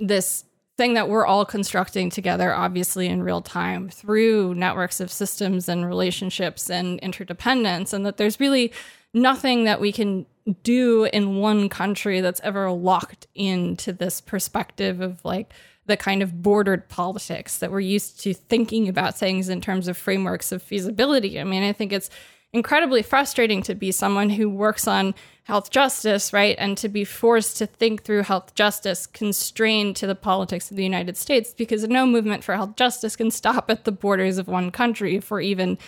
this 0.00 0.44
thing 0.78 0.94
that 0.94 1.08
we're 1.08 1.26
all 1.26 1.44
constructing 1.44 2.08
together, 2.08 2.54
obviously 2.54 3.06
in 3.06 3.22
real 3.22 3.42
time 3.42 3.90
through 3.90 4.54
networks 4.54 5.00
of 5.00 5.12
systems 5.12 5.68
and 5.68 5.84
relationships 5.84 6.70
and 6.70 6.98
interdependence, 7.00 7.92
and 7.92 8.06
that 8.06 8.16
there's 8.16 8.40
really 8.40 8.72
nothing 9.14 9.64
that 9.64 9.80
we 9.80 9.92
can 9.92 10.26
do 10.62 11.04
in 11.04 11.36
one 11.36 11.68
country 11.68 12.20
that's 12.20 12.40
ever 12.42 12.70
locked 12.70 13.26
into 13.34 13.92
this 13.92 14.20
perspective 14.20 15.00
of 15.00 15.24
like 15.24 15.52
the 15.86 15.96
kind 15.96 16.22
of 16.22 16.42
bordered 16.42 16.88
politics 16.88 17.58
that 17.58 17.70
we're 17.70 17.80
used 17.80 18.20
to 18.20 18.34
thinking 18.34 18.88
about 18.88 19.16
things 19.16 19.48
in 19.48 19.60
terms 19.60 19.88
of 19.88 19.96
frameworks 19.96 20.52
of 20.52 20.62
feasibility. 20.62 21.40
I 21.40 21.44
mean, 21.44 21.62
I 21.62 21.72
think 21.72 21.92
it's 21.92 22.10
incredibly 22.52 23.02
frustrating 23.02 23.62
to 23.62 23.74
be 23.74 23.92
someone 23.92 24.30
who 24.30 24.48
works 24.48 24.86
on 24.86 25.14
health 25.44 25.70
justice, 25.70 26.32
right? 26.32 26.56
And 26.58 26.76
to 26.78 26.88
be 26.88 27.04
forced 27.04 27.56
to 27.58 27.66
think 27.66 28.04
through 28.04 28.22
health 28.22 28.54
justice 28.54 29.06
constrained 29.06 29.96
to 29.96 30.06
the 30.06 30.14
politics 30.14 30.70
of 30.70 30.76
the 30.76 30.84
United 30.84 31.16
States 31.16 31.54
because 31.54 31.86
no 31.88 32.06
movement 32.06 32.44
for 32.44 32.54
health 32.54 32.76
justice 32.76 33.16
can 33.16 33.30
stop 33.30 33.70
at 33.70 33.84
the 33.84 33.92
borders 33.92 34.38
of 34.38 34.48
one 34.48 34.70
country 34.70 35.20
for 35.20 35.40
even 35.40 35.78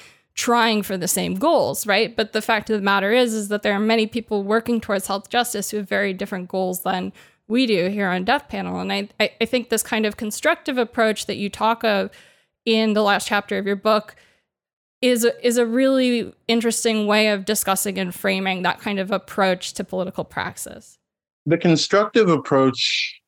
trying 0.41 0.83
for 0.83 0.97
the 0.97 1.07
same 1.07 1.35
goals, 1.35 1.87
right? 1.87 2.17
But 2.17 2.33
the 2.33 2.41
fact 2.41 2.71
of 2.71 2.79
the 2.79 2.83
matter 2.83 3.13
is, 3.13 3.35
is 3.35 3.49
that 3.49 3.63
there 3.63 3.75
are 3.75 3.79
many 3.79 4.07
people 4.07 4.43
working 4.43 4.81
towards 4.81 5.07
health 5.07 5.29
justice 5.29 5.71
who 5.71 5.77
have 5.77 5.89
very 5.89 6.15
different 6.15 6.49
goals 6.49 6.81
than 6.81 7.13
we 7.47 7.67
do 7.67 7.89
here 7.89 8.09
on 8.09 8.25
Death 8.25 8.49
Panel. 8.49 8.81
And 8.81 8.91
I, 8.91 9.09
I 9.21 9.45
think 9.45 9.69
this 9.69 9.83
kind 9.83 10.07
of 10.07 10.17
constructive 10.17 10.79
approach 10.79 11.27
that 11.27 11.37
you 11.37 11.51
talk 11.51 11.85
of 11.85 12.11
in 12.65 12.95
the 12.95 13.03
last 13.03 13.29
chapter 13.29 13.59
of 13.59 13.67
your 13.67 13.77
book 13.77 14.17
is 15.03 15.27
is 15.43 15.59
a 15.59 15.67
really 15.67 16.33
interesting 16.49 17.07
way 17.07 17.29
of 17.29 17.45
discussing 17.45 17.99
and 17.99 18.15
framing 18.15 18.63
that 18.63 18.81
kind 18.81 18.99
of 18.99 19.11
approach 19.11 19.75
to 19.75 19.85
political 19.85 20.25
praxis. 20.25 20.97
The 21.45 21.59
constructive 21.59 22.31
approach, 22.31 23.21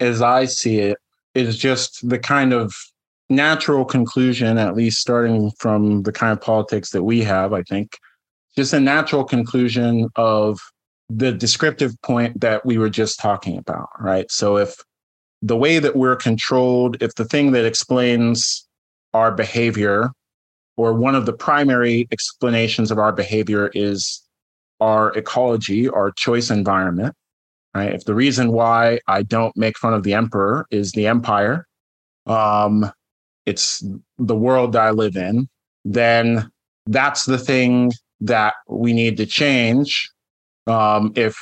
as 0.00 0.20
I 0.20 0.44
see 0.44 0.80
it, 0.80 0.98
is 1.34 1.56
just 1.56 2.06
the 2.06 2.18
kind 2.18 2.52
of 2.52 2.74
natural 3.30 3.84
conclusion, 3.84 4.58
at 4.58 4.74
least 4.74 5.00
starting 5.00 5.50
from 5.58 6.02
the 6.02 6.12
kind 6.12 6.32
of 6.32 6.40
politics 6.40 6.90
that 6.90 7.02
we 7.02 7.22
have, 7.22 7.52
I 7.52 7.62
think, 7.62 7.98
just 8.56 8.72
a 8.72 8.80
natural 8.80 9.24
conclusion 9.24 10.08
of 10.16 10.58
the 11.08 11.32
descriptive 11.32 11.94
point 12.02 12.40
that 12.40 12.64
we 12.66 12.78
were 12.78 12.90
just 12.90 13.18
talking 13.18 13.56
about, 13.56 13.88
right? 13.98 14.30
So 14.30 14.56
if 14.56 14.74
the 15.42 15.56
way 15.56 15.78
that 15.78 15.96
we're 15.96 16.16
controlled, 16.16 17.02
if 17.02 17.14
the 17.14 17.24
thing 17.24 17.52
that 17.52 17.64
explains 17.64 18.66
our 19.14 19.30
behavior, 19.30 20.10
or 20.76 20.92
one 20.92 21.14
of 21.14 21.26
the 21.26 21.32
primary 21.32 22.06
explanations 22.12 22.90
of 22.90 22.98
our 22.98 23.12
behavior 23.12 23.70
is 23.74 24.22
our 24.80 25.12
ecology, 25.16 25.88
our 25.88 26.12
choice 26.12 26.50
environment, 26.50 27.14
right? 27.74 27.92
If 27.92 28.04
the 28.04 28.14
reason 28.14 28.52
why 28.52 29.00
I 29.08 29.22
don't 29.22 29.56
make 29.56 29.76
fun 29.76 29.92
of 29.92 30.02
the 30.02 30.14
emperor 30.14 30.66
is 30.70 30.92
the 30.92 31.06
empire, 31.06 31.66
um, 32.26 32.90
it's 33.48 33.82
the 34.18 34.34
world 34.34 34.72
that 34.72 34.82
I 34.82 34.90
live 34.90 35.16
in, 35.16 35.48
then 35.84 36.50
that's 36.86 37.24
the 37.24 37.38
thing 37.38 37.92
that 38.20 38.54
we 38.68 38.92
need 38.92 39.16
to 39.16 39.26
change 39.26 40.10
um, 40.66 41.12
if 41.16 41.34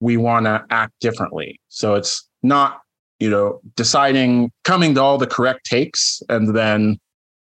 we 0.00 0.16
want 0.16 0.46
to 0.46 0.64
act 0.70 0.94
differently. 1.00 1.60
So 1.68 1.94
it's 1.94 2.26
not, 2.42 2.80
you 3.18 3.28
know, 3.28 3.60
deciding, 3.76 4.50
coming 4.64 4.94
to 4.94 5.02
all 5.02 5.18
the 5.18 5.26
correct 5.26 5.66
takes 5.66 6.22
and 6.30 6.56
then, 6.56 6.98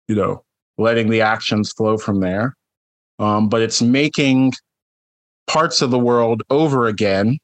you 0.08 0.16
know, 0.16 0.44
letting 0.80 1.10
the 1.10 1.22
actions 1.22 1.72
flow 1.72 1.98
from 1.98 2.20
there. 2.20 2.56
Um, 3.20 3.50
but 3.50 3.62
it's 3.62 3.82
making 3.82 4.54
parts 5.46 5.82
of 5.84 5.92
the 5.92 6.00
world 6.00 6.42
over 6.50 6.88
again, 6.88 7.38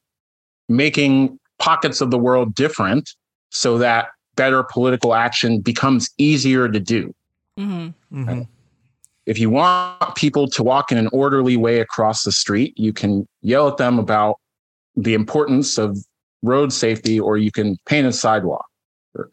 making 0.68 1.38
pockets 1.60 2.00
of 2.00 2.10
the 2.10 2.18
world 2.18 2.54
different 2.54 3.08
so 3.50 3.78
that 3.78 4.08
better 4.36 4.62
political 4.62 5.14
action 5.14 5.60
becomes 5.60 6.10
easier 6.18 6.68
to 6.68 6.80
do. 6.80 7.14
Mm-hmm. 7.58 8.20
Mm-hmm. 8.20 8.42
If 9.26 9.38
you 9.38 9.48
want 9.48 10.14
people 10.16 10.48
to 10.48 10.62
walk 10.62 10.92
in 10.92 10.98
an 10.98 11.08
orderly 11.12 11.56
way 11.56 11.80
across 11.80 12.24
the 12.24 12.32
street, 12.32 12.74
you 12.76 12.92
can 12.92 13.26
yell 13.40 13.68
at 13.68 13.78
them 13.78 13.98
about 13.98 14.38
the 14.96 15.14
importance 15.14 15.78
of 15.78 15.98
road 16.42 16.72
safety, 16.72 17.18
or 17.18 17.38
you 17.38 17.50
can 17.50 17.78
paint 17.86 18.06
a 18.06 18.12
sidewalk 18.12 18.66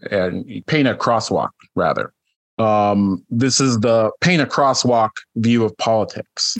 and 0.09 0.45
paint 0.65 0.87
a 0.87 0.95
crosswalk 0.95 1.49
rather. 1.75 2.13
Um, 2.57 3.25
this 3.29 3.59
is 3.59 3.79
the 3.79 4.11
paint 4.21 4.41
a 4.41 4.45
crosswalk 4.45 5.09
view 5.35 5.65
of 5.65 5.75
politics. 5.77 6.57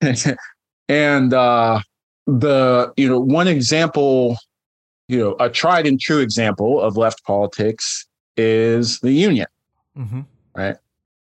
and 0.88 1.34
uh, 1.34 1.80
the, 2.26 2.92
you 2.96 3.08
know, 3.08 3.20
one 3.20 3.46
example, 3.46 4.36
you 5.08 5.18
know, 5.18 5.36
a 5.38 5.48
tried 5.48 5.86
and 5.86 6.00
true 6.00 6.18
example 6.18 6.80
of 6.80 6.96
left 6.96 7.24
politics 7.24 8.06
is 8.36 9.00
the 9.00 9.12
union, 9.12 9.46
mm-hmm. 9.96 10.20
right? 10.54 10.76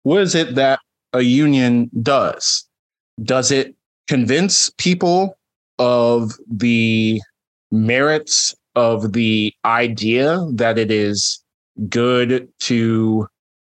What 0.02 0.20
is 0.20 0.34
it 0.34 0.54
that 0.54 0.80
a 1.12 1.22
union 1.22 1.90
does? 2.02 2.66
Does 3.22 3.50
it 3.50 3.74
convince 4.06 4.70
people 4.78 5.38
of 5.78 6.32
the 6.50 7.20
merits 7.70 8.54
of 8.76 9.12
the 9.12 9.54
idea 9.64 10.46
that 10.52 10.78
it 10.78 10.90
is 10.90 11.42
good 11.88 12.48
to 12.60 13.26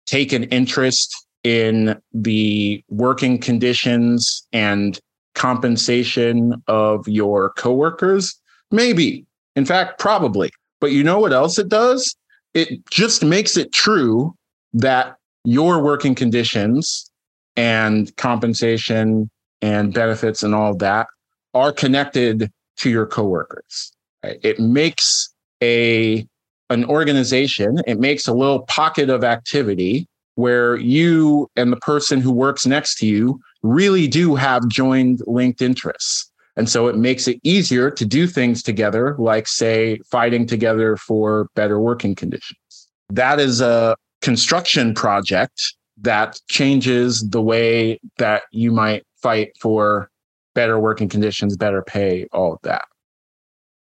take 0.06 0.32
an 0.32 0.44
interest 0.46 1.26
in 1.44 2.00
the 2.14 2.84
working 2.90 3.38
conditions 3.40 4.48
and 4.54 5.00
compensation 5.34 6.62
of 6.68 7.08
your 7.08 7.52
coworkers? 7.52 8.40
Maybe. 8.72 9.26
In 9.56 9.66
fact, 9.66 10.00
probably. 10.00 10.52
But 10.82 10.92
you 10.92 11.04
know 11.04 11.20
what 11.20 11.34
else 11.34 11.58
it 11.58 11.70
does? 11.70 12.16
It 12.54 12.86
just 12.90 13.24
makes 13.24 13.58
it 13.58 13.72
true 13.74 14.34
that 14.74 15.16
your 15.44 15.82
working 15.82 16.16
conditions 16.16 17.10
and 17.56 18.16
compensation 18.18 19.30
and 19.62 19.94
benefits 19.94 20.44
and 20.44 20.54
all 20.54 20.76
that 20.78 21.08
are 21.54 21.72
connected 21.72 22.52
to 22.78 22.90
your 22.90 23.06
coworkers. 23.06 23.94
It 24.24 24.60
makes 24.60 25.34
a 25.64 26.28
an 26.72 26.84
organization, 26.86 27.80
it 27.86 28.00
makes 28.00 28.28
a 28.28 28.34
little 28.34 28.62
pocket 28.64 29.10
of 29.10 29.24
activity 29.24 30.08
where 30.34 30.76
you 30.78 31.48
and 31.56 31.72
the 31.72 31.78
person 31.78 32.20
who 32.20 32.32
works 32.32 32.66
next 32.66 32.96
to 32.96 33.06
you 33.06 33.40
really 33.62 34.08
do 34.08 34.36
have 34.36 34.68
joined 34.68 35.22
linked 35.28 35.62
interests. 35.62 36.32
And 36.58 36.70
so 36.70 36.88
it 36.88 36.96
makes 36.96 37.28
it 37.28 37.40
easier 37.44 37.92
to 37.92 38.06
do 38.06 38.28
things 38.28 38.64
together, 38.64 39.16
like, 39.20 39.48
say, 39.48 40.00
fighting 40.10 40.46
together 40.46 40.96
for 40.96 41.50
better 41.56 41.80
working 41.80 42.16
conditions. 42.16 42.90
That 43.10 43.40
is 43.40 43.62
a 43.62 43.98
construction 44.22 44.94
project 44.94 45.62
that 46.02 46.40
changes 46.50 47.22
the 47.30 47.42
way 47.42 48.00
that 48.18 48.44
you 48.52 48.72
might 48.72 49.04
fight 49.22 49.52
for 49.60 50.10
better 50.54 50.80
working 50.80 51.10
conditions, 51.10 51.58
better 51.58 51.82
pay, 51.82 52.28
all 52.32 52.54
of 52.54 52.60
that. 52.64 52.86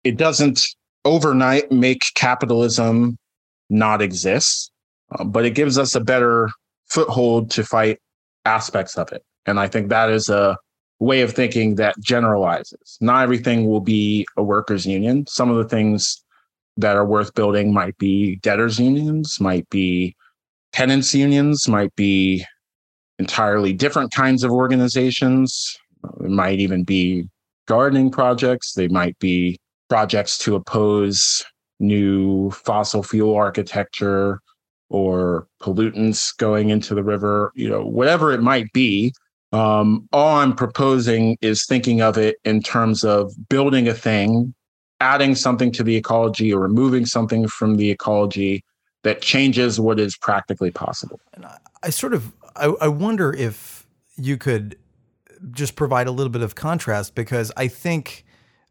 It 0.04 0.16
doesn't 0.16 0.66
overnight 1.04 1.72
make 1.72 2.04
capitalism 2.14 3.16
not 3.70 4.02
exist, 4.02 4.70
uh, 5.12 5.24
but 5.24 5.46
it 5.46 5.54
gives 5.54 5.78
us 5.78 5.94
a 5.94 6.00
better 6.00 6.50
foothold 6.88 7.50
to 7.52 7.64
fight 7.64 7.98
aspects 8.44 8.98
of 8.98 9.12
it. 9.12 9.22
And 9.46 9.58
I 9.58 9.68
think 9.68 9.88
that 9.88 10.10
is 10.10 10.28
a 10.28 10.56
way 11.00 11.22
of 11.22 11.32
thinking 11.32 11.74
that 11.76 11.98
generalizes. 12.00 12.98
Not 13.00 13.22
everything 13.24 13.66
will 13.66 13.80
be 13.80 14.26
a 14.36 14.42
workers' 14.42 14.86
union. 14.86 15.26
Some 15.26 15.50
of 15.50 15.56
the 15.56 15.68
things 15.68 16.22
that 16.76 16.96
are 16.96 17.06
worth 17.06 17.34
building 17.34 17.72
might 17.72 17.96
be 17.98 18.36
debtors' 18.36 18.78
unions, 18.78 19.40
might 19.40 19.68
be 19.70 20.14
tenants' 20.72 21.14
unions, 21.14 21.66
might 21.66 21.94
be 21.96 22.44
entirely 23.18 23.72
different 23.72 24.12
kinds 24.12 24.44
of 24.44 24.50
organizations. 24.50 25.76
It 26.20 26.30
might 26.30 26.60
even 26.60 26.84
be 26.84 27.28
gardening 27.66 28.10
projects. 28.10 28.74
They 28.74 28.88
might 28.88 29.18
be 29.18 29.58
projects 29.88 30.38
to 30.38 30.54
oppose 30.54 31.44
new 31.80 32.50
fossil 32.50 33.02
fuel 33.02 33.34
architecture 33.34 34.40
or 34.90 35.46
pollutants 35.62 36.36
going 36.36 36.70
into 36.70 36.94
the 36.94 37.04
river, 37.04 37.52
you 37.54 37.68
know, 37.68 37.82
whatever 37.82 38.32
it 38.32 38.42
might 38.42 38.72
be. 38.72 39.12
Um, 39.52 40.08
all 40.12 40.38
I'm 40.38 40.54
proposing 40.54 41.36
is 41.40 41.66
thinking 41.66 42.00
of 42.00 42.16
it 42.16 42.36
in 42.44 42.62
terms 42.62 43.04
of 43.04 43.32
building 43.48 43.88
a 43.88 43.94
thing, 43.94 44.54
adding 45.00 45.34
something 45.34 45.72
to 45.72 45.82
the 45.82 45.96
ecology 45.96 46.52
or 46.52 46.60
removing 46.60 47.04
something 47.06 47.48
from 47.48 47.76
the 47.76 47.90
ecology 47.90 48.64
that 49.02 49.22
changes 49.22 49.80
what 49.80 49.98
is 49.98 50.16
practically 50.16 50.70
possible. 50.70 51.18
And 51.34 51.46
I, 51.46 51.58
I 51.82 51.90
sort 51.90 52.14
of 52.14 52.32
I, 52.56 52.66
I 52.80 52.88
wonder 52.88 53.32
if 53.32 53.86
you 54.16 54.36
could 54.36 54.76
just 55.52 55.74
provide 55.74 56.06
a 56.06 56.10
little 56.10 56.30
bit 56.30 56.42
of 56.42 56.54
contrast 56.54 57.14
because 57.14 57.50
I 57.56 57.68
think 57.68 58.24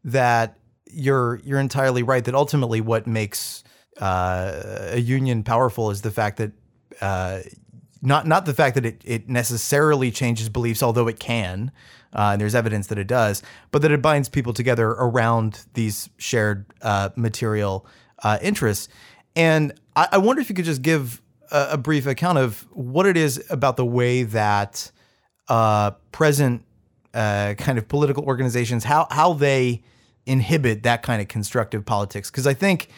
that 0.04 0.56
you're 0.86 1.40
you're 1.44 1.60
entirely 1.60 2.02
right 2.02 2.24
that 2.24 2.34
ultimately 2.34 2.80
what 2.80 3.06
makes 3.06 3.64
uh, 4.00 4.90
a 4.92 5.00
union 5.00 5.42
powerful 5.42 5.90
is 5.90 6.02
the 6.02 6.10
fact 6.10 6.38
that 6.38 6.52
uh, 7.00 7.40
not 8.02 8.26
not 8.26 8.46
the 8.46 8.54
fact 8.54 8.74
that 8.74 8.86
it, 8.86 9.02
it 9.04 9.28
necessarily 9.28 10.10
changes 10.10 10.48
beliefs, 10.48 10.82
although 10.82 11.08
it 11.08 11.20
can, 11.20 11.70
uh, 12.14 12.30
and 12.32 12.40
there's 12.40 12.54
evidence 12.54 12.86
that 12.88 12.98
it 12.98 13.06
does, 13.06 13.42
but 13.70 13.82
that 13.82 13.90
it 13.90 14.00
binds 14.00 14.28
people 14.28 14.52
together 14.52 14.90
around 14.90 15.64
these 15.74 16.08
shared 16.16 16.66
uh, 16.82 17.10
material 17.16 17.86
uh, 18.22 18.38
interests. 18.42 18.88
And 19.36 19.72
I, 19.96 20.08
I, 20.12 20.18
wonder 20.18 20.42
if 20.42 20.48
you 20.48 20.56
could 20.56 20.64
just 20.64 20.82
give 20.82 21.22
a, 21.50 21.68
a, 21.72 21.78
brief 21.78 22.06
account 22.06 22.38
of 22.38 22.66
what 22.72 23.06
it 23.06 23.16
is 23.16 23.44
about 23.48 23.76
the 23.76 23.86
way 23.86 24.24
that 24.24 24.90
uh, 25.48 25.92
present 26.12 26.64
kind 27.12 27.76
of 27.76 27.88
political 27.88 28.24
organizations 28.24 28.84
how 28.84 29.08
how 29.10 29.32
they 29.32 29.82
inhibit 30.26 30.84
that 30.84 31.02
kind 31.02 31.20
of 31.20 31.26
constructive 31.26 31.84
politics 31.84 32.30
because 32.30 32.46
I 32.46 32.54
think 32.54 32.88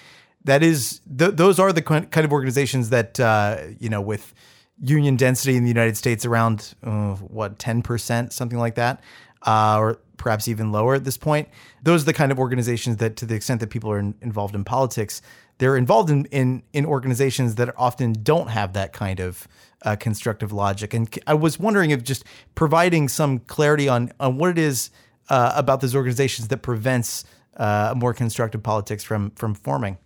that 0.45 0.63
is 0.63 1.01
th- 1.17 1.35
those 1.35 1.59
are 1.59 1.73
the 1.73 1.83
kind 1.83 2.25
of 2.25 2.33
organizations 2.33 2.91
that 2.91 3.19
uh, 3.21 3.59
you 3.79 3.89
know 3.89 4.01
with 4.01 4.35
union 4.83 5.17
density 5.17 5.57
in 5.57 5.63
the 5.63 5.69
United 5.69 5.97
States 5.97 6.27
around 6.27 6.75
uh, 6.83 7.15
what 7.15 7.59
ten 7.59 7.83
percent 7.83 8.33
something 8.33 8.59
like 8.59 8.75
that 8.75 9.01
uh, 9.47 9.77
or 9.79 9.99
perhaps 10.17 10.49
even 10.49 10.71
lower 10.71 10.95
at 10.95 11.05
this 11.05 11.17
point 11.17 11.49
those 11.83 12.03
are 12.03 12.07
the 12.07 12.13
kind 12.13 12.31
of 12.31 12.39
organizations 12.39 12.99
that 12.99 13.17
to 13.17 13.27
the 13.27 13.35
extent 13.35 13.61
that 13.61 13.71
people 13.71 13.91
are 13.91 13.99
in, 13.99 14.15
involved 14.21 14.55
in 14.55 14.65
politics 14.65 15.23
they're 15.59 15.77
involved 15.77 16.11
in, 16.11 16.27
in 16.27 16.63
in 16.73 16.85
organizations 16.85 17.55
that 17.57 17.73
often 17.77 18.13
don't 18.23 18.49
have 18.49 18.73
that 18.73 18.93
kind 18.93 19.21
of 19.21 19.49
uh, 19.85 19.97
constructive 19.97 20.53
logic 20.53 20.95
and 20.95 21.19
I 21.27 21.35
was 21.35 21.59
wondering 21.59 21.91
if 21.91 22.03
just 22.03 22.25
providing 22.55 23.09
some 23.09 23.39
clarity 23.41 23.89
on 23.89 24.13
on 24.21 24.37
what 24.37 24.51
it 24.51 24.59
is 24.59 24.91
uh, 25.29 25.53
about 25.57 25.81
those 25.81 25.95
organizations 25.95 26.49
that 26.49 26.59
prevents 26.59 27.25
uh, 27.57 27.95
more 27.97 28.15
constructive 28.15 28.63
politics 28.63 29.05
from 29.05 29.31
from 29.33 29.55
forming? 29.55 29.99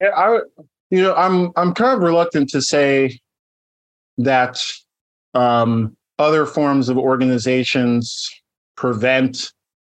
Yeah, 0.00 0.10
I 0.16 0.40
you 0.90 1.02
know 1.02 1.14
I'm 1.14 1.52
I'm 1.56 1.74
kind 1.74 1.96
of 1.96 2.02
reluctant 2.02 2.48
to 2.50 2.62
say 2.62 3.18
that 4.24 4.62
um, 5.34 5.96
other 6.18 6.46
forms 6.46 6.88
of 6.88 6.98
organizations 6.98 8.28
prevent 8.76 9.52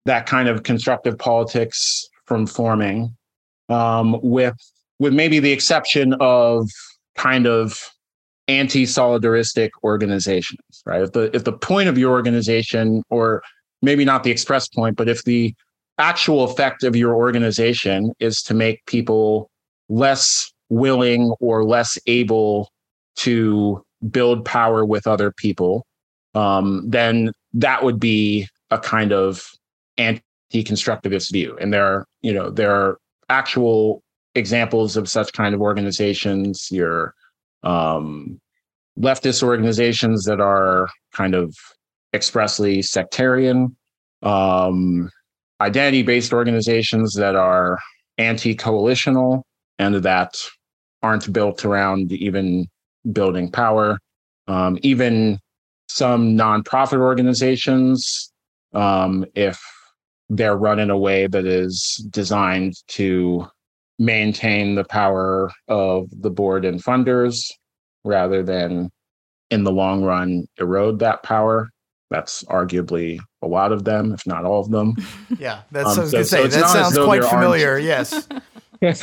that 0.06 0.26
kind 0.26 0.48
of 0.48 0.64
constructive 0.64 1.18
politics 1.18 2.08
from 2.26 2.46
forming, 2.46 3.16
um, 3.70 4.20
with 4.22 4.56
with 5.00 5.14
maybe 5.14 5.40
the 5.40 5.52
exception 5.52 6.14
of 6.20 6.70
kind 7.18 7.48
of 7.48 7.80
anti-solidaristic 8.48 9.72
organizations, 9.84 10.60
right? 10.86 11.02
If 11.02 11.12
the 11.14 11.36
if 11.36 11.44
the 11.44 11.54
point 11.54 11.90
of 11.90 11.98
your 11.98 12.12
organization 12.12 13.04
or 13.10 13.42
maybe 13.82 14.06
not 14.06 14.24
the 14.24 14.32
express 14.32 14.68
point, 14.68 14.96
but 14.96 15.10
if 15.10 15.24
the 15.24 15.54
actual 15.98 16.44
effect 16.44 16.84
of 16.84 16.96
your 16.96 17.16
organization 17.16 18.12
is 18.20 18.42
to 18.44 18.54
make 18.54 18.86
people 18.86 19.50
less 19.90 20.52
willing 20.70 21.34
or 21.40 21.64
less 21.64 21.98
able 22.08 22.70
to 23.18 23.85
build 24.10 24.46
power 24.46 24.86
with 24.86 25.08
other 25.08 25.32
people, 25.32 25.86
um, 26.34 26.84
then 26.90 27.32
that 27.54 27.84
would 27.84 28.00
be 28.00 28.48
a 28.70 28.78
kind 28.78 29.12
of 29.14 29.44
anti-constructivist 29.98 31.32
view. 31.32 31.58
And 31.60 31.74
there 31.74 31.86
are, 31.86 32.06
you 32.22 32.34
know, 32.34 32.50
there 32.50 32.76
are 32.76 32.98
actual 33.30 34.02
examples 34.36 34.98
of 34.98 35.10
such 35.10 35.32
kind 35.34 35.56
of 35.56 35.62
organizations. 35.62 36.68
Your 36.72 37.14
um, 37.64 38.40
leftist 39.00 39.44
organizations 39.44 40.26
that 40.26 40.40
are 40.40 40.88
kind 41.14 41.36
of 41.36 41.56
expressly 42.14 42.82
sectarian, 42.82 43.76
um, 44.22 45.10
identity 45.62 46.04
based 46.04 46.34
organizations 46.34 47.14
that 47.14 47.36
are 47.36 47.80
anti 48.18 48.56
coalitional 48.56 49.44
and 49.80 49.96
that 49.96 50.36
aren't 51.04 51.32
built 51.32 51.66
around 51.66 52.12
even 52.12 52.68
building 53.12 53.52
power. 53.52 54.00
Um, 54.48 54.78
even 54.82 55.40
some 55.88 56.38
nonprofit 56.38 57.00
organizations, 57.00 58.32
um, 58.74 59.26
if 59.36 59.60
they're 60.30 60.58
run 60.58 60.80
in 60.80 60.90
a 60.90 60.98
way 60.98 61.28
that 61.28 61.46
is 61.46 62.06
designed 62.10 62.76
to 62.88 63.48
maintain 63.98 64.76
the 64.76 64.84
power 64.84 65.52
of 65.68 66.10
the 66.12 66.30
board 66.30 66.66
and 66.66 66.84
funders 66.84 67.52
rather 68.04 68.44
than 68.44 68.92
in 69.52 69.64
the 69.64 69.72
long 69.72 70.04
run 70.04 70.46
erode 70.60 71.00
that 71.00 71.24
power 71.24 71.70
that's 72.10 72.44
arguably 72.46 73.20
a 73.42 73.48
lot 73.48 73.72
of 73.72 73.84
them, 73.84 74.14
if 74.14 74.26
not 74.26 74.46
all 74.46 74.62
of 74.62 74.70
them. 74.70 74.96
Yeah, 75.40 75.62
that's 75.72 75.90
um, 75.90 75.98
what 75.98 75.98
I 75.98 76.02
was 76.02 76.12
going 76.12 76.24
to 76.24 76.30
say. 76.30 76.50
So 76.50 76.60
that 76.60 76.70
sounds 76.70 76.98
quite 76.98 77.24
familiar. 77.26 77.78
Yes. 77.78 78.28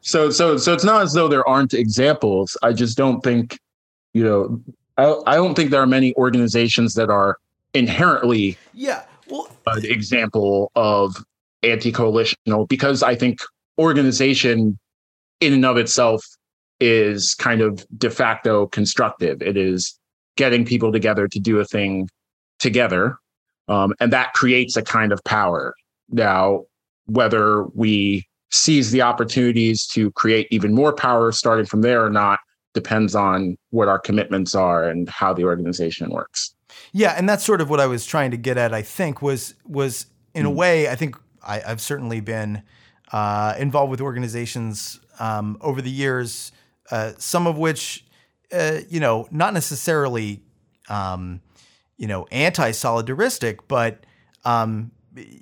so 0.00 0.30
so 0.30 0.56
so 0.56 0.72
it's 0.72 0.84
not 0.84 1.02
as 1.02 1.12
though 1.12 1.28
there 1.28 1.46
aren't 1.48 1.74
examples. 1.74 2.56
I 2.62 2.72
just 2.72 2.96
don't 2.96 3.22
think, 3.22 3.58
you 4.14 4.24
know, 4.24 4.62
I, 4.96 5.32
I 5.32 5.34
don't 5.36 5.54
think 5.54 5.70
there 5.70 5.82
are 5.82 5.86
many 5.86 6.14
organizations 6.16 6.94
that 6.94 7.10
are 7.10 7.36
inherently 7.74 8.58
yeah 8.74 9.02
well 9.28 9.48
an 9.66 9.84
example 9.86 10.70
of 10.74 11.16
anti-coalitional 11.62 12.68
because 12.68 13.02
I 13.02 13.14
think 13.14 13.40
organization 13.78 14.78
in 15.40 15.52
and 15.52 15.64
of 15.64 15.76
itself 15.76 16.24
is 16.80 17.34
kind 17.34 17.60
of 17.60 17.86
de 17.96 18.10
facto 18.10 18.66
constructive. 18.66 19.40
It 19.40 19.56
is 19.56 19.98
getting 20.36 20.64
people 20.64 20.92
together 20.92 21.28
to 21.28 21.38
do 21.38 21.60
a 21.60 21.64
thing 21.64 22.08
together. 22.58 23.16
Um, 23.68 23.94
and 24.00 24.12
that 24.12 24.32
creates 24.32 24.76
a 24.76 24.82
kind 24.82 25.12
of 25.12 25.22
power. 25.24 25.74
Now, 26.10 26.64
whether 27.06 27.64
we 27.74 28.26
seize 28.50 28.90
the 28.90 29.02
opportunities 29.02 29.86
to 29.86 30.10
create 30.12 30.46
even 30.50 30.74
more 30.74 30.92
power 30.92 31.32
starting 31.32 31.66
from 31.66 31.80
there 31.80 32.04
or 32.04 32.10
not 32.10 32.38
depends 32.74 33.14
on 33.14 33.56
what 33.70 33.88
our 33.88 33.98
commitments 33.98 34.54
are 34.54 34.84
and 34.84 35.08
how 35.08 35.32
the 35.32 35.44
organization 35.44 36.10
works. 36.10 36.54
Yeah, 36.92 37.14
and 37.16 37.28
that's 37.28 37.44
sort 37.44 37.60
of 37.60 37.70
what 37.70 37.80
I 37.80 37.86
was 37.86 38.06
trying 38.06 38.30
to 38.30 38.36
get 38.36 38.56
at. 38.56 38.72
I 38.74 38.82
think 38.82 39.22
was 39.22 39.54
was 39.66 40.06
in 40.34 40.46
a 40.46 40.50
way. 40.50 40.88
I 40.88 40.94
think 40.94 41.16
I, 41.42 41.58
have 41.60 41.80
certainly 41.80 42.20
been 42.20 42.62
uh, 43.12 43.54
involved 43.58 43.90
with 43.90 44.00
organizations 44.00 45.00
um, 45.18 45.58
over 45.60 45.82
the 45.82 45.90
years, 45.90 46.52
uh, 46.90 47.12
some 47.18 47.46
of 47.46 47.58
which, 47.58 48.04
uh, 48.52 48.80
you 48.88 49.00
know, 49.00 49.28
not 49.30 49.54
necessarily, 49.54 50.42
um, 50.88 51.40
you 51.96 52.06
know, 52.06 52.26
anti-solidaristic, 52.30 53.60
but 53.68 54.04
um, 54.44 54.90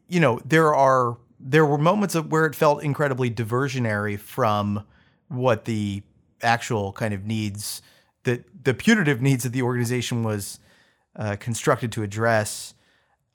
you 0.09 0.21
know, 0.21 0.41
there 0.45 0.75
are 0.75 1.17
there 1.43 1.65
were 1.65 1.79
moments 1.79 2.15
of 2.15 2.31
where 2.31 2.47
it 2.47 2.55
felt 2.55 2.83
incredibly 2.83 3.31
diversionary 3.31 4.19
from 4.19 4.85
what 5.29 5.65
the 5.65 6.03
actual 6.43 6.93
kind 6.93 7.15
of 7.15 7.25
needs 7.25 7.83
that 8.25 8.45
the 8.65 8.75
putative 8.75 9.23
needs 9.23 9.45
that 9.45 9.51
the 9.51 9.63
organization 9.63 10.23
was 10.23 10.59
uh, 11.17 11.37
constructed 11.37 11.91
to 11.93 12.03
address 12.03 12.75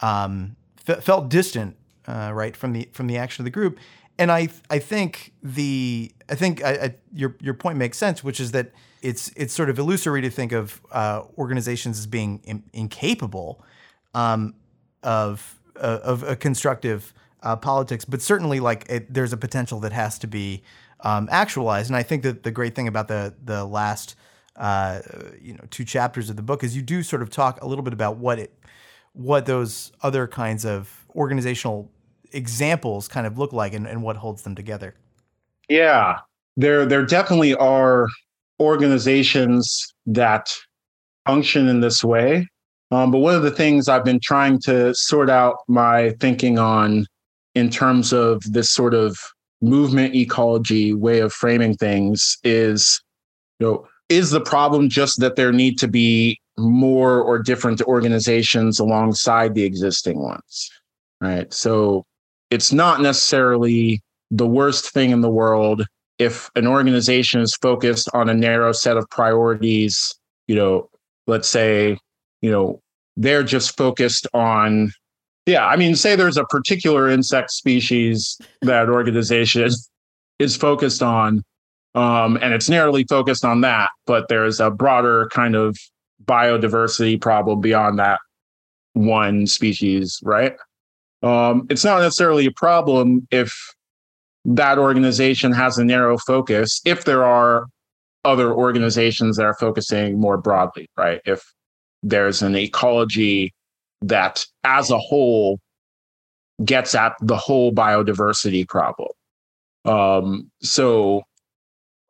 um, 0.02 0.56
f- 0.88 1.04
felt 1.04 1.30
distant, 1.30 1.76
uh, 2.08 2.32
right 2.34 2.56
from 2.56 2.74
the 2.74 2.90
from 2.94 3.08
the 3.08 3.18
action 3.18 3.42
of 3.42 3.46
the 3.46 3.52
group. 3.52 3.80
And 4.18 4.32
I 4.32 4.50
I 4.70 4.80
think 4.80 5.34
the 5.42 6.12
I 6.30 6.36
think 6.36 6.64
I, 6.64 6.72
I, 6.72 6.96
your 7.14 7.36
your 7.42 7.54
point 7.54 7.78
makes 7.78 7.98
sense, 7.98 8.24
which 8.24 8.40
is 8.40 8.52
that 8.52 8.72
it's 9.02 9.32
it's 9.36 9.54
sort 9.54 9.70
of 9.70 9.80
illusory 9.80 10.22
to 10.22 10.30
think 10.30 10.52
of 10.52 10.82
uh, 10.92 11.24
organizations 11.38 12.00
as 12.00 12.08
being 12.08 12.42
in, 12.44 12.64
incapable 12.74 13.64
um, 14.14 14.54
of 15.04 15.60
uh, 15.78 16.00
of 16.04 16.24
a 16.24 16.36
constructive 16.36 17.14
uh, 17.46 17.56
politics, 17.56 18.04
but 18.04 18.22
certainly 18.22 18.60
like 18.60 18.86
it, 18.90 19.14
there's 19.14 19.32
a 19.32 19.38
potential 19.38 19.80
that 19.82 19.94
has 19.94 20.20
to 20.20 20.28
be 20.28 20.64
um, 21.02 21.30
actualized. 21.32 21.90
And 21.90 21.96
I 21.96 22.04
think 22.04 22.24
that 22.24 22.44
the 22.44 22.52
great 22.52 22.76
thing 22.76 22.88
about 22.88 23.08
the 23.08 23.34
the 23.46 23.64
last 23.64 24.16
uh, 24.58 25.02
you 25.40 25.54
know 25.54 25.64
two 25.70 25.86
chapters 25.86 26.30
of 26.30 26.36
the 26.36 26.42
book 26.42 26.64
is 26.64 26.76
you 26.76 26.82
do 26.82 27.04
sort 27.04 27.22
of 27.22 27.30
talk 27.30 27.62
a 27.62 27.68
little 27.68 27.84
bit 27.84 27.94
about 27.94 28.18
what 28.18 28.40
it 28.40 28.52
what 29.14 29.46
those 29.46 29.92
other 30.02 30.28
kinds 30.28 30.66
of 30.66 31.06
organizational 31.16 31.90
examples 32.34 33.08
kind 33.08 33.26
of 33.26 33.38
look 33.38 33.54
like 33.54 33.74
and, 33.74 33.88
and 33.88 34.04
what 34.04 34.18
holds 34.18 34.42
them 34.42 34.56
together. 34.56 34.96
Yeah, 35.70 36.20
there 36.58 36.86
there 36.86 37.06
definitely 37.06 37.54
are 37.56 38.08
organizations 38.60 39.94
that 40.08 40.54
function 41.28 41.68
in 41.68 41.82
this 41.82 42.04
way. 42.04 42.48
Um, 42.92 43.12
but 43.12 43.20
one 43.20 43.36
of 43.36 43.44
the 43.44 43.52
things 43.52 43.88
I've 43.88 44.06
been 44.06 44.20
trying 44.20 44.60
to 44.62 44.94
sort 44.96 45.30
out 45.30 45.58
my 45.68 46.12
thinking 46.20 46.58
on 46.60 47.06
in 47.56 47.70
terms 47.70 48.14
of 48.14 48.42
this 48.44 48.70
sort 48.70 48.94
of 48.94 49.18
movement 49.62 50.16
ecology 50.16 50.94
way 50.94 51.20
of 51.20 51.34
framing 51.34 51.76
things 51.76 52.38
is, 52.44 53.02
you 53.60 53.66
know, 53.66 53.88
is 54.10 54.30
the 54.32 54.42
problem 54.42 54.90
just 54.90 55.20
that 55.20 55.36
there 55.36 55.52
need 55.52 55.80
to 55.80 55.88
be 55.88 56.40
more 56.58 57.22
or 57.22 57.40
different 57.40 57.82
organizations 57.84 58.80
alongside 58.80 59.56
the 59.56 59.64
existing 59.64 60.20
ones? 60.20 60.70
Right. 61.22 61.52
So 61.54 62.06
it's 62.52 62.72
not 62.72 63.02
necessarily 63.02 64.02
the 64.30 64.46
worst 64.46 64.92
thing 64.92 65.12
in 65.12 65.22
the 65.22 65.30
world 65.30 65.86
if 66.18 66.50
an 66.56 66.68
organization 66.68 67.42
is 67.42 67.56
focused 67.56 68.10
on 68.14 68.30
a 68.30 68.34
narrow 68.34 68.72
set 68.72 68.98
of 68.98 69.10
priorities, 69.10 70.14
you 70.48 70.56
know, 70.56 70.90
let's 71.28 71.50
say, 71.50 71.98
you 72.42 72.52
know, 72.52 72.80
they're 73.18 73.44
just 73.44 73.76
focused 73.78 74.28
on 74.34 74.92
yeah, 75.46 75.66
I 75.66 75.76
mean, 75.76 75.96
say 75.96 76.16
there's 76.16 76.38
a 76.38 76.46
particular 76.46 77.10
insect 77.10 77.52
species 77.52 78.40
that 78.62 78.90
organization 78.90 79.70
is 80.40 80.56
focused 80.56 81.04
on, 81.04 81.44
um, 81.94 82.38
and 82.42 82.54
it's 82.54 82.70
narrowly 82.70 83.04
focused 83.04 83.46
on 83.46 83.62
that, 83.62 83.90
but 84.06 84.28
there's 84.28 84.60
a 84.60 84.72
broader 84.72 85.30
kind 85.32 85.56
of 85.56 85.78
biodiversity 86.26 87.22
problem 87.22 87.62
beyond 87.62 88.00
that 88.00 88.20
one 88.94 89.46
species, 89.46 90.20
right? 90.24 90.54
Um, 91.22 91.68
it's 91.70 91.84
not 91.84 92.02
necessarily 92.02 92.46
a 92.46 92.52
problem 92.52 93.28
if 93.32 93.54
that 94.46 94.78
organization 94.78 95.52
has 95.52 95.78
a 95.78 95.86
narrow 95.86 96.18
focus, 96.18 96.82
if 96.86 97.06
there 97.06 97.24
are 97.24 97.68
other 98.24 98.54
organizations 98.54 99.38
that 99.38 99.46
are 99.46 99.56
focusing 99.56 100.20
more 100.20 100.38
broadly, 100.38 100.90
right? 100.98 101.22
If 101.26 101.44
there's 102.04 102.42
an 102.42 102.56
ecology 102.56 103.54
that 104.02 104.46
as 104.64 104.92
a 104.92 104.98
whole 104.98 105.60
gets 106.64 106.96
at 106.96 107.14
the 107.22 107.38
whole 107.38 107.72
biodiversity 107.72 108.68
problem. 108.68 109.10
Um, 109.84 110.52
so 110.62 111.24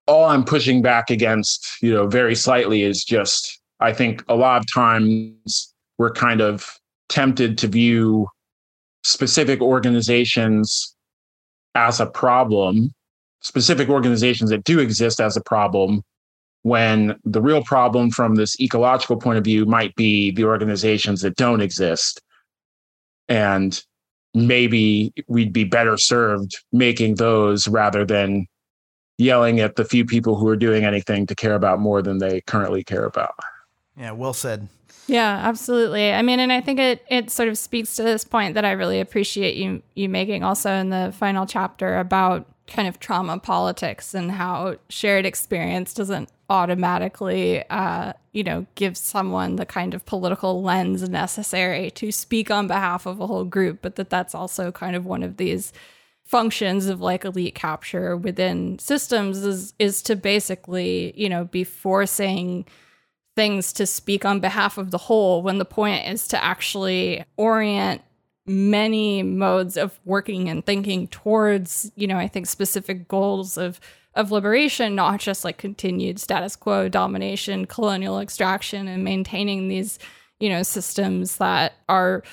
all 0.08 0.26
I'm 0.26 0.46
pushing 0.46 0.82
back 0.82 1.10
against, 1.10 1.82
you 1.82 1.94
know, 1.94 2.08
very 2.08 2.36
slightly 2.36 2.84
is 2.84 3.04
just 3.04 3.60
I 3.80 3.92
think 3.94 4.24
a 4.30 4.36
lot 4.36 4.62
of 4.62 4.74
times 4.74 5.74
we're 5.98 6.12
kind 6.12 6.42
of 6.42 6.70
tempted 7.10 7.58
to 7.60 7.68
view 7.68 8.28
specific 9.04 9.62
organizations 9.62 10.96
as 11.76 12.00
a 12.00 12.06
problem, 12.06 12.92
specific 13.42 13.90
organizations 13.90 14.50
that 14.50 14.64
do 14.64 14.80
exist 14.80 15.20
as 15.20 15.36
a 15.36 15.42
problem, 15.42 16.02
when 16.66 17.16
the 17.24 17.44
real 17.44 17.64
problem 17.64 18.10
from 18.10 18.34
this 18.34 18.60
ecological 18.60 19.18
point 19.18 19.38
of 19.38 19.44
view 19.44 19.68
might 19.68 19.96
be 19.96 20.32
the 20.32 20.44
organizations 20.44 21.22
that 21.22 21.36
don't 21.36 21.62
exist. 21.62 22.20
And 23.30 23.80
maybe 24.34 25.14
we'd 25.28 25.54
be 25.54 25.64
better 25.64 25.96
served 25.96 26.58
making 26.72 27.16
those 27.16 27.68
rather 27.68 28.04
than 28.04 28.48
yelling 29.20 29.60
at 29.60 29.76
the 29.76 29.86
few 29.86 30.06
people 30.06 30.38
who 30.38 30.48
are 30.48 30.56
doing 30.56 30.86
anything 30.86 31.28
to 31.28 31.36
care 31.36 31.54
about 31.54 31.80
more 31.80 32.02
than 32.02 32.18
they 32.18 32.42
currently 32.42 32.84
care 32.84 33.06
about. 33.06 33.36
Yeah, 33.96 34.14
well 34.14 34.34
said. 34.34 34.68
Yeah, 35.06 35.42
absolutely. 35.44 36.14
I 36.14 36.24
mean, 36.24 36.40
and 36.40 36.52
I 36.52 36.62
think 36.62 36.80
it 36.80 37.06
it 37.12 37.30
sort 37.30 37.48
of 37.48 37.60
speaks 37.60 37.96
to 37.98 38.02
this 38.02 38.24
point 38.24 38.56
that 38.56 38.66
I 38.66 38.72
really 38.72 39.00
appreciate 39.00 39.56
you 39.56 39.84
you 39.94 40.10
making 40.10 40.44
also 40.44 40.72
in 40.72 40.90
the 40.90 41.14
final 41.16 41.46
chapter 41.46 42.00
about 42.00 42.48
kind 42.66 42.88
of 42.88 43.00
trauma 43.00 43.38
politics 43.38 44.16
and 44.16 44.32
how 44.32 44.78
shared 44.90 45.28
experience 45.28 45.94
doesn't 45.94 46.28
automatically, 46.50 47.64
uh, 47.70 48.14
you 48.32 48.44
know, 48.44 48.66
give 48.76 48.98
someone 48.98 49.56
the 49.56 49.66
kind 49.66 49.94
of 49.94 50.06
political 50.06 50.62
lens 50.62 51.08
necessary 51.10 51.92
to 51.92 52.12
speak 52.12 52.52
on 52.52 52.68
behalf 52.68 53.06
of 53.06 53.20
a 53.20 53.28
whole 53.28 53.46
group, 53.46 53.80
but 53.82 53.96
that 53.96 54.10
that's 54.10 54.36
also 54.36 54.72
kind 54.72 54.96
of 54.96 55.06
one 55.06 55.24
of 55.24 55.38
these 55.38 55.74
functions 56.24 56.88
of 56.88 57.02
like 57.02 57.24
elite 57.24 57.56
capture 57.56 58.18
within 58.18 58.80
systems 58.80 59.44
is 59.44 59.74
is 59.80 60.02
to 60.02 60.16
basically, 60.16 61.14
you 61.16 61.30
know, 61.30 61.46
be 61.46 61.64
forcing 61.64 62.66
things 63.36 63.74
to 63.74 63.86
speak 63.86 64.26
on 64.26 64.40
behalf 64.40 64.78
of 64.78 64.92
the 64.92 64.98
whole 64.98 65.42
when 65.42 65.58
the 65.58 65.66
point 65.66 66.08
is 66.08 66.28
to 66.28 66.44
actually 66.44 67.24
orient 67.38 68.02
many 68.48 69.24
modes 69.24 69.76
of 69.76 70.00
working 70.06 70.50
and 70.50 70.66
thinking 70.66 71.08
towards, 71.08 71.92
you 71.96 72.08
know, 72.08 72.18
I 72.18 72.28
think 72.28 72.48
specific 72.48 73.08
goals 73.08 73.58
of 73.58 73.80
of 74.16 74.32
liberation, 74.32 74.96
not 74.96 75.20
just 75.20 75.44
like 75.44 75.58
continued 75.58 76.20
status 76.20 76.56
quo 76.56 76.88
domination, 76.90 77.66
colonial 77.66 78.20
extraction, 78.20 78.88
and 78.88 79.04
maintaining 79.04 79.68
these, 79.68 80.00
you 80.40 80.50
know, 80.50 80.64
systems 80.64 81.38
that 81.38 81.74
are 81.90 82.24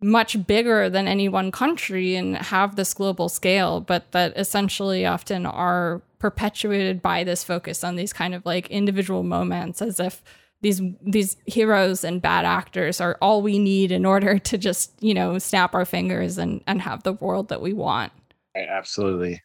much 0.00 0.46
bigger 0.46 0.90
than 0.90 1.08
any 1.08 1.28
one 1.28 1.50
country 1.50 2.14
and 2.14 2.36
have 2.36 2.76
this 2.76 2.92
global 2.94 3.28
scale, 3.28 3.80
but 3.80 4.12
that 4.12 4.36
essentially 4.36 5.06
often 5.06 5.46
are 5.46 6.02
perpetuated 6.18 7.02
by 7.02 7.24
this 7.24 7.42
focus 7.42 7.82
on 7.82 7.96
these 7.96 8.12
kind 8.12 8.34
of 8.34 8.44
like 8.46 8.68
individual 8.68 9.22
moments 9.22 9.82
as 9.82 9.98
if 10.00 10.22
these 10.60 10.80
these 11.02 11.36
heroes 11.46 12.04
and 12.04 12.22
bad 12.22 12.44
actors 12.44 13.00
are 13.00 13.18
all 13.20 13.42
we 13.42 13.58
need 13.58 13.92
in 13.92 14.06
order 14.06 14.38
to 14.38 14.56
just, 14.56 14.92
you 15.02 15.12
know, 15.12 15.38
snap 15.38 15.74
our 15.74 15.84
fingers 15.84 16.38
and, 16.38 16.62
and 16.66 16.80
have 16.80 17.02
the 17.02 17.12
world 17.12 17.48
that 17.48 17.60
we 17.60 17.72
want. 17.72 18.12
Absolutely. 18.56 19.42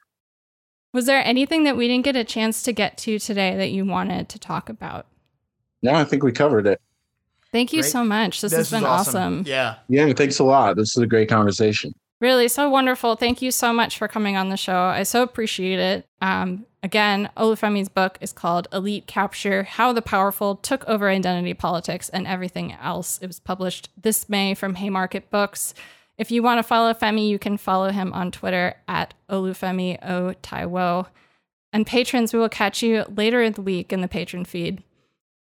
Was 0.93 1.05
there 1.05 1.23
anything 1.23 1.65
that 1.65 1.77
we 1.77 1.87
didn't 1.87 2.05
get 2.05 2.15
a 2.15 2.23
chance 2.23 2.63
to 2.63 2.73
get 2.73 2.97
to 2.99 3.19
today 3.19 3.55
that 3.57 3.71
you 3.71 3.85
wanted 3.85 4.29
to 4.29 4.39
talk 4.39 4.69
about? 4.69 5.05
No, 5.81 5.93
I 5.93 6.03
think 6.03 6.23
we 6.23 6.31
covered 6.31 6.65
it. 6.67 6.81
Thank 7.51 7.73
you 7.73 7.81
great. 7.81 7.91
so 7.91 8.03
much. 8.03 8.41
This, 8.41 8.51
this 8.51 8.69
has 8.69 8.71
been 8.71 8.85
awesome. 8.85 9.39
awesome. 9.39 9.43
Yeah. 9.45 9.75
Yeah, 9.87 10.13
thanks 10.13 10.39
a 10.39 10.43
lot. 10.43 10.75
This 10.75 10.95
is 10.95 11.03
a 11.03 11.07
great 11.07 11.29
conversation. 11.29 11.93
Really, 12.21 12.47
so 12.49 12.69
wonderful. 12.69 13.15
Thank 13.15 13.41
you 13.41 13.49
so 13.49 13.71
much 13.71 13.97
for 13.97 14.07
coming 14.07 14.35
on 14.35 14.49
the 14.49 14.57
show. 14.57 14.77
I 14.77 15.03
so 15.03 15.23
appreciate 15.23 15.79
it. 15.79 16.05
Um, 16.21 16.65
again, 16.83 17.29
Olufemi's 17.37 17.87
book 17.87 18.17
is 18.19 18.33
called 18.33 18.67
Elite 18.73 19.07
Capture 19.07 19.63
How 19.63 19.93
the 19.93 20.01
Powerful 20.01 20.55
Took 20.57 20.87
Over 20.87 21.09
Identity 21.09 21.53
Politics 21.53 22.09
and 22.09 22.27
Everything 22.27 22.73
Else. 22.73 23.19
It 23.21 23.27
was 23.27 23.39
published 23.39 23.89
this 23.99 24.27
May 24.27 24.53
from 24.53 24.75
Haymarket 24.75 25.29
Books. 25.29 25.73
If 26.19 26.31
you 26.31 26.43
want 26.43 26.59
to 26.59 26.63
follow 26.63 26.93
Femi, 26.93 27.29
you 27.29 27.39
can 27.39 27.55
follow 27.55 27.91
him 27.91 28.11
on 28.11 28.29
Twitter 28.29 28.75
at 28.89 29.13
Olufemi 29.29 29.97
O 30.03 30.33
Taiwo. 30.43 31.07
And 31.71 31.87
patrons, 31.87 32.33
we 32.33 32.39
will 32.39 32.49
catch 32.49 32.83
you 32.83 33.05
later 33.15 33.41
in 33.41 33.53
the 33.53 33.61
week 33.61 33.93
in 33.93 34.01
the 34.01 34.09
patron 34.09 34.43
feed. 34.43 34.83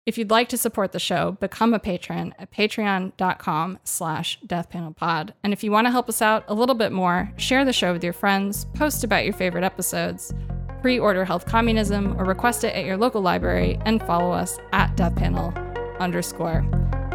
If 0.07 0.17
you'd 0.17 0.31
like 0.31 0.49
to 0.51 0.57
support 0.57 0.93
the 0.93 1.01
show, 1.01 1.33
become 1.33 1.75
a 1.75 1.81
patron 1.81 2.33
at 2.39 2.53
patreon.com 2.53 3.81
slash 3.83 4.39
deathpanelpod. 4.47 5.33
And 5.43 5.53
if 5.53 5.65
you 5.65 5.73
want 5.73 5.89
to 5.89 5.91
help 5.91 6.09
us 6.09 6.23
out 6.23 6.45
a 6.47 6.55
little 6.55 6.77
bit 6.77 6.93
more, 6.93 7.33
share 7.37 7.65
the 7.65 7.73
show 7.73 7.93
with 7.93 8.05
your 8.05 8.13
friends, 8.13 8.65
post 8.75 9.03
about 9.03 9.25
your 9.25 9.35
favorite 9.35 9.65
episodes, 9.65 10.33
pre-order 10.81 11.25
Health 11.25 11.45
Communism, 11.45 12.17
or 12.21 12.25
request 12.25 12.63
it 12.63 12.75
at 12.77 12.85
your 12.85 12.97
local 12.97 13.21
library, 13.21 13.81
and 13.85 14.01
follow 14.03 14.31
us 14.31 14.59
at 14.73 14.97
deathpanel 14.97 15.99
underscore. 15.99 16.65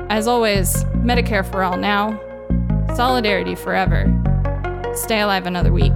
As 0.10 0.28
always, 0.28 0.84
Medicare 0.96 1.50
for 1.50 1.64
all 1.64 1.78
now, 1.78 2.20
solidarity 2.96 3.56
forever. 3.56 4.06
Stay 4.96 5.22
alive 5.22 5.48
another 5.48 5.74
week. 5.74 5.94